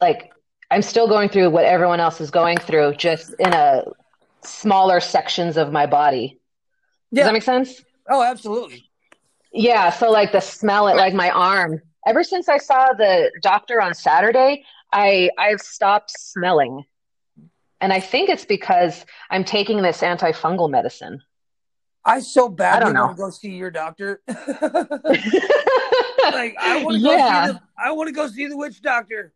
like 0.00 0.32
I'm 0.68 0.82
still 0.82 1.06
going 1.06 1.28
through 1.28 1.50
what 1.50 1.64
everyone 1.64 2.00
else 2.00 2.20
is 2.20 2.32
going 2.32 2.58
through, 2.58 2.94
just 2.94 3.34
in 3.38 3.52
a 3.52 3.84
smaller 4.42 4.98
sections 4.98 5.56
of 5.56 5.70
my 5.70 5.86
body. 5.86 6.40
Does 7.16 7.26
that 7.26 7.32
make 7.32 7.42
sense? 7.42 7.82
oh, 8.08 8.22
absolutely. 8.22 8.84
Yeah, 9.52 9.90
so 9.90 10.10
like 10.10 10.32
the 10.32 10.40
smell 10.40 10.88
it 10.88 10.96
like 10.96 11.14
my 11.14 11.30
arm. 11.30 11.80
Ever 12.06 12.22
since 12.22 12.48
I 12.48 12.58
saw 12.58 12.92
the 12.92 13.32
doctor 13.42 13.80
on 13.80 13.94
Saturday, 13.94 14.64
I 14.92 15.30
I've 15.38 15.60
stopped 15.60 16.10
smelling. 16.10 16.84
And 17.80 17.92
I 17.92 18.00
think 18.00 18.30
it's 18.30 18.44
because 18.44 19.04
I'm 19.30 19.44
taking 19.44 19.82
this 19.82 20.00
antifungal 20.00 20.70
medicine. 20.70 21.22
I 22.04 22.20
so 22.20 22.48
badly 22.48 22.86
don't 22.86 22.94
know. 22.94 23.06
want 23.06 23.16
to 23.16 23.22
go 23.22 23.30
see 23.30 23.50
your 23.56 23.70
doctor. 23.70 24.20
like 24.28 24.38
I 26.60 26.80
want 26.82 26.96
to 26.96 27.02
go 27.02 27.16
Yeah. 27.16 27.46
see 27.46 27.52
the 27.52 27.60
I 27.78 27.90
want 27.92 28.08
to 28.08 28.14
go 28.14 28.26
see 28.28 28.46
the 28.46 28.56
witch 28.56 28.80
doctor. 28.82 29.32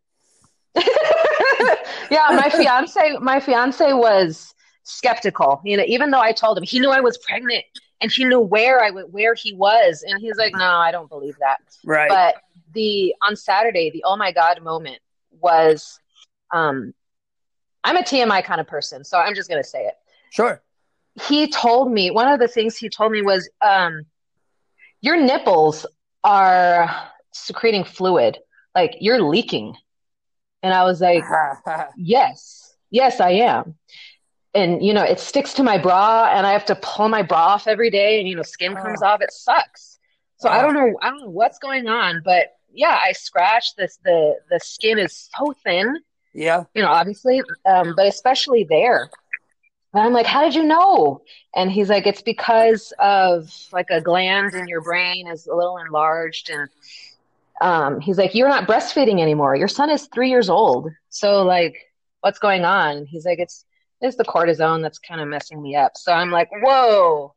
yeah, 2.09 2.29
my 2.31 2.49
fiance 2.49 3.17
my 3.21 3.39
fiance 3.39 3.93
was 3.93 4.53
skeptical. 4.83 5.61
You 5.63 5.77
know, 5.77 5.83
even 5.87 6.11
though 6.11 6.19
I 6.19 6.31
told 6.31 6.57
him 6.57 6.63
he 6.63 6.79
knew 6.79 6.89
I 6.89 6.99
was 7.01 7.17
pregnant 7.17 7.63
and 8.01 8.11
he 8.11 8.25
knew 8.25 8.39
where 8.39 8.81
I 8.83 8.87
w- 8.87 9.07
where 9.07 9.33
he 9.35 9.53
was 9.53 10.03
and 10.07 10.19
he's 10.19 10.37
like, 10.37 10.53
"No, 10.53 10.65
I 10.65 10.91
don't 10.91 11.09
believe 11.09 11.35
that." 11.39 11.57
Right. 11.85 12.09
but 12.09 12.35
the 12.73 13.13
on 13.21 13.35
Saturday, 13.35 13.89
the 13.91 14.03
oh 14.05 14.15
my 14.15 14.31
god 14.31 14.61
moment 14.61 14.99
was 15.39 15.99
um 16.51 16.93
I'm 17.83 17.97
a 17.97 18.01
TMI 18.03 18.43
kind 18.43 18.61
of 18.61 18.67
person, 18.67 19.03
so 19.03 19.17
I'm 19.17 19.33
just 19.35 19.49
gonna 19.49 19.63
say 19.63 19.85
it. 19.85 19.95
sure. 20.31 20.61
He 21.27 21.47
told 21.49 21.91
me 21.91 22.09
one 22.11 22.27
of 22.27 22.39
the 22.39 22.47
things 22.47 22.77
he 22.77 22.89
told 22.89 23.11
me 23.11 23.21
was 23.21 23.49
um 23.61 24.05
your 25.01 25.17
nipples 25.17 25.85
are 26.23 26.89
secreting 27.33 27.83
fluid, 27.83 28.37
like 28.75 28.95
you're 28.99 29.21
leaking. 29.21 29.75
And 30.63 30.73
I 30.73 30.83
was 30.83 31.01
like, 31.01 31.23
Yes, 31.97 32.75
yes, 32.91 33.19
I 33.19 33.31
am. 33.31 33.75
And 34.53 34.83
you 34.83 34.93
know, 34.93 35.03
it 35.03 35.19
sticks 35.19 35.53
to 35.55 35.63
my 35.63 35.77
bra, 35.77 36.29
and 36.33 36.45
I 36.45 36.51
have 36.51 36.65
to 36.65 36.75
pull 36.75 37.07
my 37.07 37.21
bra 37.21 37.37
off 37.53 37.67
every 37.67 37.89
day, 37.89 38.19
and 38.19 38.27
you 38.27 38.35
know, 38.35 38.41
skin 38.43 38.75
comes 38.75 39.01
Oh. 39.01 39.07
off. 39.07 39.21
It 39.21 39.31
sucks. 39.31 39.99
So 40.37 40.49
I 40.49 40.59
Oh. 40.59 40.61
don't 40.63 40.73
know, 40.73 40.97
I 41.01 41.09
don't 41.09 41.21
know 41.21 41.29
what's 41.29 41.57
going 41.59 41.87
on, 41.87 42.21
but 42.25 42.53
yeah, 42.73 42.99
I 43.01 43.13
scratch 43.13 43.75
this. 43.75 43.97
The 44.03 44.37
the 44.49 44.59
skin 44.59 44.97
is 44.99 45.29
so 45.37 45.53
thin, 45.63 45.97
yeah. 46.33 46.63
you 46.73 46.81
know, 46.81 46.89
obviously, 46.89 47.41
um, 47.65 47.93
but 47.95 48.07
especially 48.07 48.65
there. 48.65 49.09
And 49.93 50.03
I'm 50.03 50.13
like, 50.13 50.25
how 50.25 50.41
did 50.41 50.55
you 50.55 50.63
know? 50.63 51.21
And 51.53 51.69
he's 51.69 51.89
like, 51.89 52.07
it's 52.07 52.21
because 52.21 52.93
of 52.97 53.49
like 53.73 53.89
a 53.89 53.99
gland 53.99 54.53
in 54.53 54.67
your 54.69 54.81
brain 54.81 55.27
is 55.27 55.47
a 55.47 55.55
little 55.55 55.77
enlarged, 55.77 56.49
and 56.49 56.69
um, 57.61 57.99
he's 58.01 58.17
like, 58.17 58.33
you're 58.33 58.49
not 58.49 58.67
breastfeeding 58.67 59.21
anymore. 59.21 59.55
Your 59.55 59.67
son 59.67 59.89
is 59.89 60.07
three 60.07 60.29
years 60.29 60.49
old, 60.49 60.89
so 61.09 61.43
like, 61.43 61.75
what's 62.21 62.39
going 62.39 62.65
on? 62.65 63.05
He's 63.05 63.25
like, 63.25 63.39
it's 63.39 63.65
it's 64.01 64.17
the 64.17 64.25
cortisone 64.25 64.81
that's 64.81 64.99
kind 64.99 65.21
of 65.21 65.27
messing 65.27 65.61
me 65.61 65.75
up. 65.75 65.93
So 65.95 66.11
I'm 66.11 66.31
like, 66.31 66.49
whoa. 66.51 67.33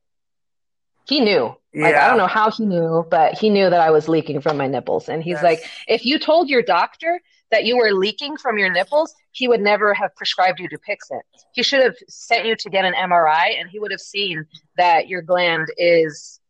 He 1.07 1.21
knew. 1.21 1.55
Like, 1.75 1.95
I 1.95 2.09
don't 2.09 2.17
know 2.17 2.27
how 2.27 2.51
he 2.51 2.65
knew, 2.65 3.07
but 3.11 3.35
he 3.35 3.51
knew 3.51 3.69
that 3.69 3.81
I 3.81 3.91
was 3.91 4.09
leaking 4.09 4.41
from 4.41 4.57
my 4.57 4.67
nipples. 4.67 5.09
And 5.09 5.23
he's 5.23 5.41
That's- 5.41 5.61
like, 5.61 5.71
if 5.87 6.07
you 6.07 6.19
told 6.19 6.49
your 6.49 6.63
doctor 6.63 7.21
that 7.51 7.65
you 7.65 7.77
were 7.77 7.93
leaking 7.93 8.37
from 8.39 8.59
your 8.59 8.71
nipples, 8.71 9.15
he 9.33 9.47
would 9.47 9.61
never 9.61 9.93
have 9.93 10.15
prescribed 10.17 10.61
you 10.61 10.69
Dupixent. 10.69 11.21
He 11.53 11.63
should 11.63 11.83
have 11.83 11.97
sent 12.09 12.47
you 12.47 12.57
to 12.57 12.71
get 12.71 12.85
an 12.85 12.95
MRI, 12.95 13.61
and 13.61 13.69
he 13.69 13.79
would 13.79 13.91
have 13.91 14.01
seen 14.01 14.47
that 14.77 15.09
your 15.09 15.21
gland 15.21 15.69
is 15.77 16.41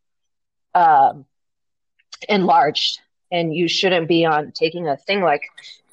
um, 0.73 1.25
enlarged, 2.29 3.01
and 3.31 3.53
you 3.53 3.67
shouldn't 3.67 4.07
be 4.07 4.25
on 4.25 4.51
taking 4.51 4.87
a 4.87 4.95
thing 4.95 5.21
like 5.21 5.43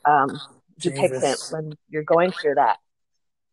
um, 0.05 0.39
Dupixent 0.81 1.11
Jesus. 1.11 1.53
when 1.53 1.77
you're 1.89 2.05
going 2.05 2.33
through 2.33 2.55
that. 2.55 2.79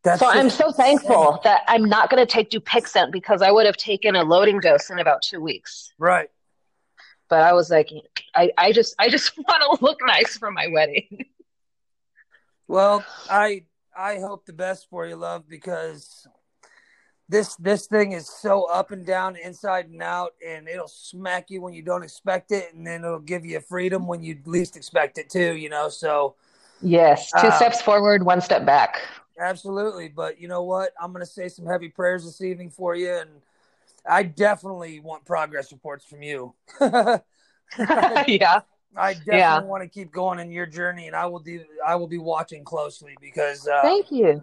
That's 0.04 0.20
So 0.20 0.28
I'm 0.28 0.50
so 0.50 0.72
thankful 0.72 1.40
that 1.44 1.62
I'm 1.68 1.86
not 1.86 2.10
going 2.10 2.26
to 2.26 2.32
take 2.32 2.50
Dupixent 2.50 3.12
because 3.12 3.42
I 3.42 3.52
would 3.52 3.66
have 3.66 3.78
taken 3.78 4.16
a 4.16 4.24
loading 4.24 4.60
dose 4.60 4.90
in 4.90 5.00
about 5.00 5.22
two 5.22 5.42
weeks. 5.42 5.94
Right. 5.98 6.30
But 7.28 7.42
I 7.42 7.54
was 7.54 7.70
like, 7.70 7.92
I, 8.34 8.50
I 8.58 8.72
just, 8.72 8.96
I 8.98 9.10
just 9.10 9.38
want 9.38 9.80
to 9.80 9.86
look 9.86 10.00
nice 10.06 10.38
for 10.38 10.52
my 10.52 10.68
wedding. 10.68 11.26
Well, 12.68 13.04
I 13.30 13.64
I 13.98 14.20
hope 14.20 14.46
the 14.46 14.54
best 14.54 14.88
for 14.90 15.06
you, 15.06 15.16
love, 15.16 15.50
because 15.50 16.28
this 17.28 17.56
this 17.56 17.88
thing 17.88 18.12
is 18.14 18.30
so 18.30 18.66
up 18.66 18.92
and 18.92 19.06
down, 19.06 19.36
inside 19.36 19.88
and 19.90 20.02
out, 20.02 20.34
and 20.46 20.68
it'll 20.68 20.88
smack 20.88 21.50
you 21.50 21.62
when 21.62 21.74
you 21.74 21.82
don't 21.82 22.04
expect 22.04 22.52
it, 22.52 22.74
and 22.74 22.86
then 22.86 23.04
it'll 23.04 23.20
give 23.20 23.46
you 23.46 23.60
freedom 23.60 24.08
when 24.08 24.24
you 24.24 24.38
least 24.46 24.78
expect 24.78 25.18
it 25.18 25.30
too. 25.30 25.56
You 25.56 25.70
know, 25.70 25.90
so 25.90 26.36
Yes, 26.82 27.32
two 27.32 27.48
Uh, 27.48 27.52
steps 27.58 27.82
forward, 27.82 28.24
one 28.24 28.40
step 28.40 28.66
back. 28.66 29.02
Absolutely. 29.40 30.10
But 30.10 30.40
you 30.40 30.48
know 30.48 30.64
what? 30.64 30.94
I'm 31.02 31.12
gonna 31.14 31.26
say 31.26 31.48
some 31.50 31.66
heavy 31.66 31.90
prayers 31.90 32.26
this 32.26 32.42
evening 32.42 32.70
for 32.70 32.96
you, 32.96 33.12
and 33.14 33.30
I 34.08 34.24
definitely 34.24 35.00
want 35.00 35.26
progress 35.26 35.72
reports 35.72 36.06
from 36.06 36.22
you. 36.22 36.54
yeah, 36.82 37.22
I 37.80 39.14
definitely 39.14 39.28
Yeah. 39.28 39.60
want 39.62 39.84
to 39.84 39.90
keep 39.90 40.12
going 40.12 40.40
in 40.40 40.52
your 40.52 40.66
journey, 40.66 41.08
and 41.08 41.16
I 41.16 41.26
will 41.28 41.40
do. 41.40 41.64
I 41.86 41.96
will 41.96 42.08
be 42.08 42.18
watching 42.18 42.64
closely 42.64 43.16
because 43.22 43.68
uh, 43.68 43.82
thank 43.82 44.12
you. 44.12 44.42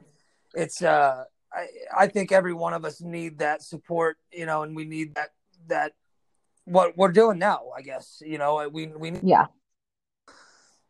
it's 0.55 0.83
uh 0.83 1.25
I, 1.53 1.67
I 1.97 2.07
think 2.09 2.33
every 2.33 2.53
one 2.55 2.73
of 2.75 2.85
us 2.85 3.01
need 3.01 3.39
that 3.39 3.63
support 3.63 4.17
you 4.33 4.47
know 4.47 4.63
and 4.63 4.75
we 4.75 4.85
need 4.85 5.15
that 5.15 5.31
that 5.69 5.93
what 6.65 6.97
we're 6.97 7.13
doing 7.13 7.39
now 7.39 7.71
i 7.77 7.83
guess 7.83 8.21
you 8.27 8.37
know 8.39 8.69
we 8.69 8.87
we 8.89 9.13
Yeah, 9.23 9.47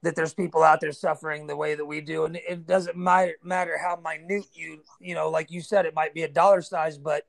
that 0.03 0.15
there's 0.15 0.35
people 0.35 0.63
out 0.63 0.81
there 0.81 0.93
suffering 0.93 1.47
the 1.47 1.57
way 1.57 1.75
that 1.75 1.85
we 1.85 2.01
do, 2.01 2.25
and 2.25 2.37
it 2.37 2.67
doesn't 2.67 2.97
matter 2.97 3.79
how 3.79 3.97
minute 3.97 4.47
you 4.53 4.83
you 5.01 5.15
know, 5.15 5.31
like 5.31 5.51
you 5.51 5.61
said, 5.61 5.87
it 5.87 5.95
might 5.95 6.15
be 6.15 6.23
a 6.23 6.29
dollar 6.29 6.63
size, 6.63 6.99
but 6.99 7.25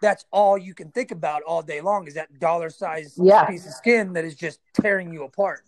that's 0.00 0.26
all 0.30 0.58
you 0.58 0.74
can 0.74 0.90
think 0.90 1.10
about 1.10 1.42
all 1.42 1.62
day 1.62 1.80
long 1.80 2.06
is 2.06 2.14
that 2.14 2.38
dollar 2.38 2.70
size 2.70 3.14
Yeah. 3.16 3.46
piece 3.46 3.66
of 3.66 3.72
skin 3.72 4.12
that 4.12 4.24
is 4.24 4.34
just 4.34 4.60
tearing 4.74 5.12
you 5.12 5.24
apart. 5.24 5.62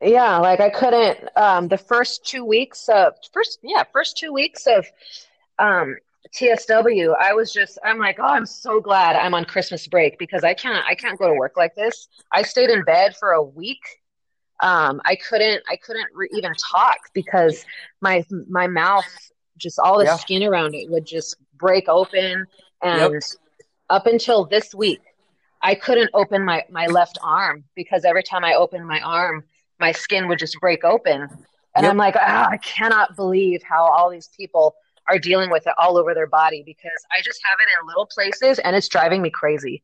Yeah, 0.00 0.38
like 0.38 0.60
I 0.60 0.68
couldn't 0.68 1.18
um 1.36 1.68
the 1.68 1.78
first 1.78 2.26
two 2.26 2.44
weeks 2.44 2.88
of 2.88 3.14
first 3.32 3.60
yeah, 3.62 3.84
first 3.92 4.16
two 4.16 4.32
weeks 4.32 4.66
of 4.66 4.86
um 5.58 5.96
TSW, 6.34 7.14
I 7.18 7.32
was 7.32 7.52
just 7.52 7.78
I'm 7.84 7.98
like, 7.98 8.18
oh, 8.18 8.24
I'm 8.24 8.46
so 8.46 8.80
glad 8.80 9.14
I'm 9.16 9.32
on 9.32 9.44
Christmas 9.44 9.86
break 9.86 10.18
because 10.18 10.42
I 10.44 10.54
can't 10.54 10.84
I 10.84 10.94
can't 10.96 11.18
go 11.18 11.28
to 11.28 11.34
work 11.34 11.56
like 11.56 11.74
this. 11.76 12.08
I 12.32 12.42
stayed 12.42 12.68
in 12.70 12.82
bed 12.82 13.16
for 13.16 13.30
a 13.32 13.42
week. 13.42 13.78
Um 14.62 15.00
I 15.04 15.16
couldn't 15.16 15.62
I 15.68 15.76
couldn't 15.76 16.08
re- 16.14 16.28
even 16.32 16.52
talk 16.54 16.98
because 17.12 17.64
my 18.00 18.24
my 18.48 18.66
mouth 18.66 19.06
just 19.56 19.78
all 19.78 19.98
the 19.98 20.04
Yeah. 20.06 20.16
skin 20.16 20.42
around 20.42 20.74
it 20.74 20.90
would 20.90 21.06
just 21.06 21.36
break 21.56 21.88
open 21.88 22.46
and 22.82 23.12
Yep. 23.12 23.22
up 23.90 24.06
until 24.06 24.44
this 24.44 24.74
week 24.74 25.00
I 25.62 25.74
couldn't 25.74 26.10
open 26.14 26.44
my 26.44 26.64
my 26.70 26.86
left 26.86 27.18
arm 27.22 27.64
because 27.74 28.04
every 28.04 28.22
time 28.22 28.44
I 28.44 28.54
opened 28.54 28.86
my 28.86 29.00
arm 29.00 29.44
my 29.78 29.92
skin 29.92 30.28
would 30.28 30.38
just 30.38 30.58
break 30.60 30.84
open. 30.84 31.28
And 31.74 31.84
Yep. 31.84 31.90
I'm 31.90 31.98
like, 31.98 32.16
ah, 32.16 32.48
I 32.50 32.56
cannot 32.58 33.16
believe 33.16 33.62
how 33.62 33.84
all 33.84 34.10
these 34.10 34.30
people 34.36 34.74
are 35.08 35.18
dealing 35.18 35.50
with 35.50 35.66
it 35.66 35.74
all 35.78 35.98
over 35.98 36.14
their 36.14 36.26
body 36.26 36.62
because 36.64 37.04
I 37.16 37.20
just 37.22 37.40
have 37.44 37.58
it 37.60 37.68
in 37.78 37.86
little 37.86 38.06
places 38.06 38.58
and 38.60 38.74
it's 38.74 38.88
driving 38.88 39.20
me 39.22 39.30
crazy. 39.30 39.82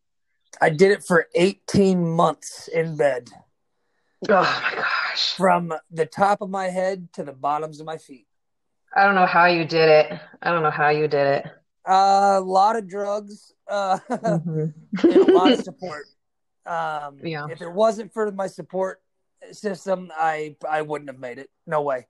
I 0.61 0.71
did 0.71 0.91
it 0.93 1.05
for 1.05 1.29
18 1.35 2.09
months 2.09 2.69
in 2.69 2.97
bed, 2.97 3.31
Oh 4.29 4.43
my 4.43 4.75
gosh. 4.77 5.35
from 5.35 5.73
the 5.91 6.07
top 6.07 6.41
of 6.43 6.49
my 6.51 6.67
head 6.69 7.09
to 7.15 7.25
the 7.25 7.33
bottoms 7.33 7.81
of 7.81 7.87
my 7.87 7.99
feet. 7.99 8.27
I 8.95 9.05
don't 9.05 9.15
know 9.15 9.27
how 9.27 9.47
you 9.47 9.65
did 9.65 9.89
it. 9.89 10.21
I 10.43 10.51
don't 10.51 10.63
know 10.63 10.71
how 10.71 10.91
you 10.91 11.09
did 11.09 11.27
it. 11.27 11.47
Uh, 11.89 12.37
a 12.39 12.41
lot 12.41 12.77
of 12.77 12.87
drugs, 12.89 13.53
uh, 13.69 13.99
Mhm. 14.11 14.73
and 15.05 15.17
a 15.17 15.33
lot 15.33 15.53
of 15.53 15.61
support. 15.65 16.05
Um, 16.67 17.19
Yeah. 17.23 17.47
If 17.51 17.61
it 17.63 17.73
wasn't 17.73 18.13
for 18.13 18.31
my 18.31 18.47
support 18.47 19.03
system, 19.51 20.13
I 20.17 20.57
I 20.69 20.83
wouldn't 20.83 21.11
have 21.11 21.19
made 21.19 21.39
it. 21.39 21.51
No 21.67 21.83
way. 21.83 22.07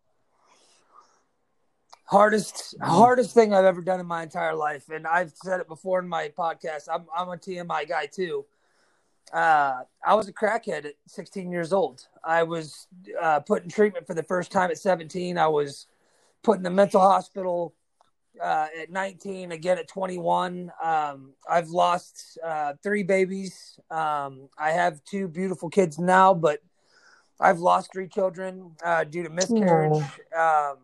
Hardest 2.04 2.74
Mhm. 2.78 2.86
hardest 2.86 3.32
thing 3.32 3.54
I've 3.54 3.64
ever 3.64 3.80
done 3.80 4.00
in 4.00 4.06
my 4.06 4.22
entire 4.22 4.54
life, 4.54 4.90
and 4.90 5.06
I've 5.06 5.32
said 5.42 5.60
it 5.60 5.68
before 5.68 6.00
in 6.00 6.08
my 6.08 6.28
podcast. 6.28 6.88
I'm 6.92 7.06
I'm 7.16 7.28
a 7.30 7.36
TMI 7.38 7.84
guy 7.88 8.06
too. 8.06 8.44
Uh, 9.32 9.82
I 10.04 10.14
was 10.14 10.28
a 10.28 10.32
crackhead 10.32 10.84
at 10.84 10.94
16 11.06 11.50
years 11.50 11.72
old. 11.72 12.06
I 12.22 12.42
was 12.42 12.86
uh, 13.20 13.40
put 13.40 13.62
in 13.62 13.70
treatment 13.70 14.06
for 14.06 14.14
the 14.14 14.22
first 14.22 14.52
time 14.52 14.70
at 14.70 14.78
17. 14.78 15.38
I 15.38 15.46
was 15.48 15.86
put 16.42 16.58
in 16.58 16.62
the 16.62 16.70
mental 16.70 17.00
hospital 17.00 17.74
uh, 18.42 18.66
at 18.78 18.90
19, 18.90 19.52
again 19.52 19.78
at 19.78 19.88
21. 19.88 20.70
Um, 20.82 21.32
I've 21.48 21.70
lost 21.70 22.38
uh, 22.44 22.74
three 22.82 23.02
babies. 23.02 23.78
Um, 23.90 24.48
I 24.58 24.70
have 24.72 25.02
two 25.04 25.28
beautiful 25.28 25.70
kids 25.70 25.98
now, 25.98 26.34
but 26.34 26.60
I've 27.40 27.58
lost 27.58 27.90
three 27.92 28.08
children 28.08 28.72
uh, 28.84 29.04
due 29.04 29.22
to 29.22 29.30
miscarriage. 29.30 30.02
Um, 30.38 30.76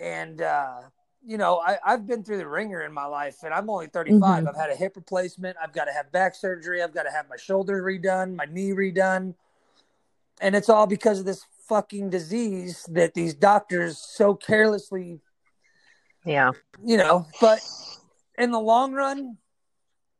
and, 0.00 0.40
uh, 0.40 0.82
you 1.26 1.38
know, 1.38 1.58
I, 1.58 1.76
I've 1.84 2.06
been 2.06 2.22
through 2.22 2.38
the 2.38 2.46
wringer 2.46 2.82
in 2.82 2.92
my 2.92 3.04
life, 3.06 3.42
and 3.42 3.52
I'm 3.52 3.68
only 3.68 3.88
35. 3.88 4.44
Mhm. 4.44 4.48
I've 4.48 4.56
had 4.56 4.70
a 4.70 4.76
hip 4.76 4.94
replacement. 4.94 5.56
I've 5.60 5.72
got 5.72 5.86
to 5.86 5.92
have 5.92 6.12
back 6.12 6.36
surgery. 6.36 6.82
I've 6.82 6.94
got 6.94 7.02
to 7.02 7.10
have 7.10 7.28
my 7.28 7.36
shoulder 7.36 7.82
redone, 7.82 8.36
my 8.36 8.44
knee 8.44 8.70
redone. 8.70 9.34
And 10.40 10.54
it's 10.54 10.68
all 10.68 10.86
because 10.86 11.18
of 11.18 11.24
this 11.24 11.44
fucking 11.66 12.10
disease 12.10 12.84
that 12.92 13.14
these 13.14 13.34
doctors 13.34 13.98
so 13.98 14.34
carelessly 14.34 15.20
Yeah. 16.24 16.52
you 16.84 16.96
know, 16.96 17.26
but 17.40 17.60
in 18.38 18.52
the 18.52 18.60
long 18.60 18.92
run, 18.92 19.36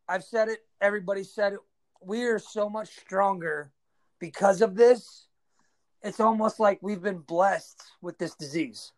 I've 0.09 0.25
said 0.25 0.49
it, 0.49 0.61
everybody 0.81 1.23
said 1.23 1.53
it, 1.53 1.61
we 2.01 2.25
are 2.25 2.39
so 2.41 2.69
much 2.69 2.89
stronger 2.99 3.71
because 4.19 4.61
of 4.61 4.75
this. 4.75 5.29
It's 6.03 6.19
almost 6.19 6.59
like 6.59 6.79
we've 6.83 7.03
been 7.03 7.19
blessed 7.19 7.81
with 8.03 8.19
this 8.19 8.35
disease 8.35 8.93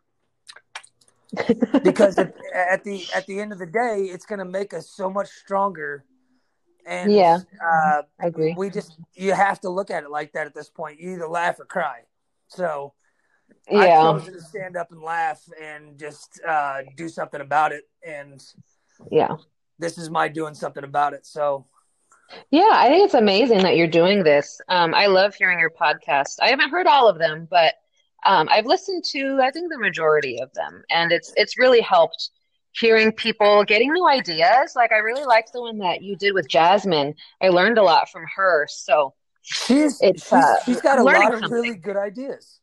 because 1.82 2.18
at, 2.18 2.32
at 2.54 2.84
the 2.84 3.04
at 3.14 3.26
the 3.26 3.40
end 3.40 3.52
of 3.52 3.58
the 3.58 3.66
day, 3.66 4.02
it's 4.10 4.26
going 4.26 4.38
to 4.38 4.44
make 4.44 4.72
us 4.74 4.88
so 4.90 5.10
much 5.10 5.28
stronger. 5.28 6.04
And 6.86 7.12
Yeah. 7.12 7.38
uh, 7.62 8.02
I 8.20 8.26
agree. 8.26 8.54
we 8.56 8.70
just 8.70 8.98
you 9.14 9.32
have 9.32 9.60
to 9.60 9.68
look 9.68 9.90
at 9.90 10.04
it 10.04 10.10
like 10.10 10.32
that 10.32 10.46
at 10.46 10.54
this 10.54 10.70
point. 10.70 11.00
You 11.00 11.12
either 11.14 11.28
laugh 11.28 11.60
or 11.60 11.64
cry. 11.66 12.00
So 12.48 12.94
yeah, 13.70 13.84
Yeah. 13.84 14.02
chosen 14.02 14.32
to 14.32 14.40
stand 14.40 14.76
up 14.76 14.90
and 14.92 15.02
laugh 15.02 15.42
and 15.62 15.98
just 15.98 16.40
uh, 16.46 16.78
do 16.96 17.08
something 17.08 17.40
about 17.40 17.72
it. 17.72 17.84
And 18.06 18.42
Yeah. 19.10 19.36
this 19.78 19.98
is 19.98 20.08
my 20.08 20.28
doing 20.28 20.54
something 20.54 20.84
about 20.84 21.12
it. 21.12 21.26
So 21.26 21.66
Yeah, 22.50 22.70
I 22.72 22.88
think 22.88 23.04
it's 23.04 23.14
amazing 23.14 23.62
that 23.62 23.76
you're 23.76 23.86
doing 23.86 24.22
this. 24.22 24.60
Um, 24.68 24.94
I 24.94 25.06
love 25.06 25.34
hearing 25.34 25.58
your 25.58 25.70
podcast. 25.70 26.36
I 26.40 26.48
haven't 26.48 26.70
heard 26.70 26.86
all 26.86 27.08
of 27.08 27.18
them, 27.18 27.46
but 27.50 27.74
um, 28.26 28.48
I've 28.50 28.66
listened 28.66 29.04
to 29.12 29.40
I 29.42 29.50
think 29.50 29.70
the 29.70 29.78
majority 29.78 30.40
of 30.40 30.52
them, 30.54 30.82
and 30.90 31.12
it's 31.12 31.32
it's 31.36 31.58
really 31.58 31.80
helped 31.80 32.30
hearing 32.72 33.12
people 33.12 33.64
getting 33.64 33.92
new 33.92 34.06
ideas. 34.08 34.74
Like 34.76 34.92
I 34.92 34.98
really 34.98 35.24
liked 35.24 35.52
the 35.52 35.60
one 35.60 35.78
that 35.78 36.02
you 36.02 36.16
did 36.16 36.34
with 36.34 36.48
Jasmine. 36.48 37.14
I 37.42 37.48
learned 37.48 37.78
a 37.78 37.82
lot 37.82 38.08
from 38.10 38.24
her. 38.36 38.66
So 38.70 39.14
she's 39.42 39.98
It's, 40.00 40.22
she's, 40.24 40.32
uh, 40.32 40.56
she's 40.64 40.80
got 40.80 40.98
a 40.98 41.00
I'm 41.00 41.06
learning 41.06 41.22
lot 41.22 41.34
of 41.34 41.40
something. 41.40 41.58
really 41.62 41.76
good 41.76 41.96
ideas. 41.96 42.60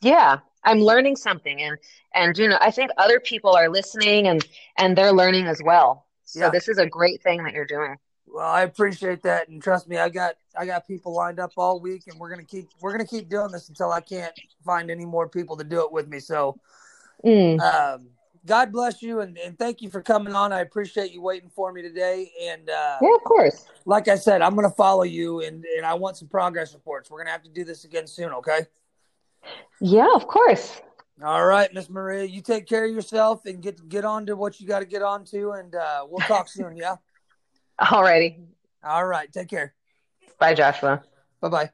yeah, 0.00 0.38
I'm 0.64 0.80
learning 0.80 1.16
something, 1.16 1.60
and 1.60 1.76
and 2.14 2.36
you 2.38 2.48
know 2.48 2.58
I 2.60 2.70
think 2.70 2.90
other 2.98 3.20
people 3.20 3.54
are 3.56 3.68
listening 3.68 4.28
and 4.28 4.46
and 4.78 4.96
they're 4.96 5.12
learning 5.12 5.46
as 5.46 5.60
well. 5.64 6.06
So 6.24 6.40
Yeah. 6.40 6.50
this 6.50 6.68
is 6.68 6.78
a 6.78 6.86
great 6.86 7.22
thing 7.22 7.42
that 7.44 7.52
you're 7.52 7.66
doing. 7.66 7.96
Well, 8.32 8.48
I 8.48 8.62
appreciate 8.62 9.22
that, 9.24 9.48
and 9.48 9.62
trust 9.62 9.88
me, 9.88 9.98
I 9.98 10.08
got 10.08 10.36
I 10.56 10.64
got 10.64 10.86
people 10.86 11.12
lined 11.14 11.38
up 11.38 11.52
all 11.56 11.80
week, 11.80 12.04
and 12.06 12.18
we're 12.18 12.30
gonna 12.30 12.44
keep 12.44 12.68
we're 12.80 12.92
gonna 12.92 13.06
keep 13.06 13.28
doing 13.28 13.52
this 13.52 13.68
until 13.68 13.92
I 13.92 14.00
can't 14.00 14.32
find 14.64 14.90
any 14.90 15.04
more 15.04 15.28
people 15.28 15.56
to 15.58 15.64
do 15.64 15.84
it 15.84 15.92
with 15.92 16.08
me. 16.08 16.18
So, 16.18 16.58
Mm. 17.24 17.60
um, 17.60 18.08
God 18.46 18.72
bless 18.72 19.02
you, 19.02 19.20
and, 19.20 19.36
and 19.38 19.58
thank 19.58 19.82
you 19.82 19.90
for 19.90 20.02
coming 20.02 20.34
on. 20.34 20.52
I 20.52 20.60
appreciate 20.60 21.12
you 21.12 21.20
waiting 21.20 21.50
for 21.50 21.72
me 21.72 21.82
today. 21.82 22.32
And 22.42 22.68
uh, 22.70 22.98
Yeah, 23.02 23.14
of 23.14 23.22
course. 23.24 23.66
like 23.84 24.08
I 24.08 24.16
said, 24.16 24.40
I'm 24.40 24.54
gonna 24.54 24.70
follow 24.70 25.04
you, 25.04 25.42
and 25.42 25.64
and 25.76 25.84
I 25.84 25.92
want 25.94 26.16
some 26.16 26.28
progress 26.28 26.72
reports. 26.72 27.10
We're 27.10 27.18
gonna 27.18 27.30
have 27.30 27.42
to 27.42 27.50
do 27.50 27.64
this 27.64 27.84
again 27.84 28.06
soon, 28.06 28.32
okay? 28.32 28.60
Yeah, 29.80 30.08
of 30.14 30.26
course. 30.26 30.80
All 31.22 31.44
right, 31.44 31.72
Miss 31.74 31.90
Maria, 31.90 32.24
you 32.24 32.40
take 32.40 32.66
care 32.66 32.86
of 32.86 32.94
yourself 32.94 33.44
and 33.44 33.62
get 33.62 33.86
get 33.90 34.06
on 34.06 34.24
to 34.26 34.36
what 34.36 34.58
you 34.58 34.66
got 34.66 34.78
to 34.78 34.86
get 34.86 35.02
on 35.02 35.24
to, 35.26 35.52
and 35.52 35.74
uh, 35.74 36.06
we'll 36.08 36.20
talk 36.26 36.48
soon. 36.48 36.76
Yeah. 36.76 36.96
Alrighty. 37.80 38.46
All 38.84 39.06
right. 39.06 39.32
Take 39.32 39.48
care. 39.48 39.74
Bye, 40.38 40.54
Joshua. 40.54 41.02
Bye 41.40 41.48
bye. 41.48 41.70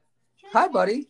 Hi, 0.53 0.69
buddy. 0.69 1.09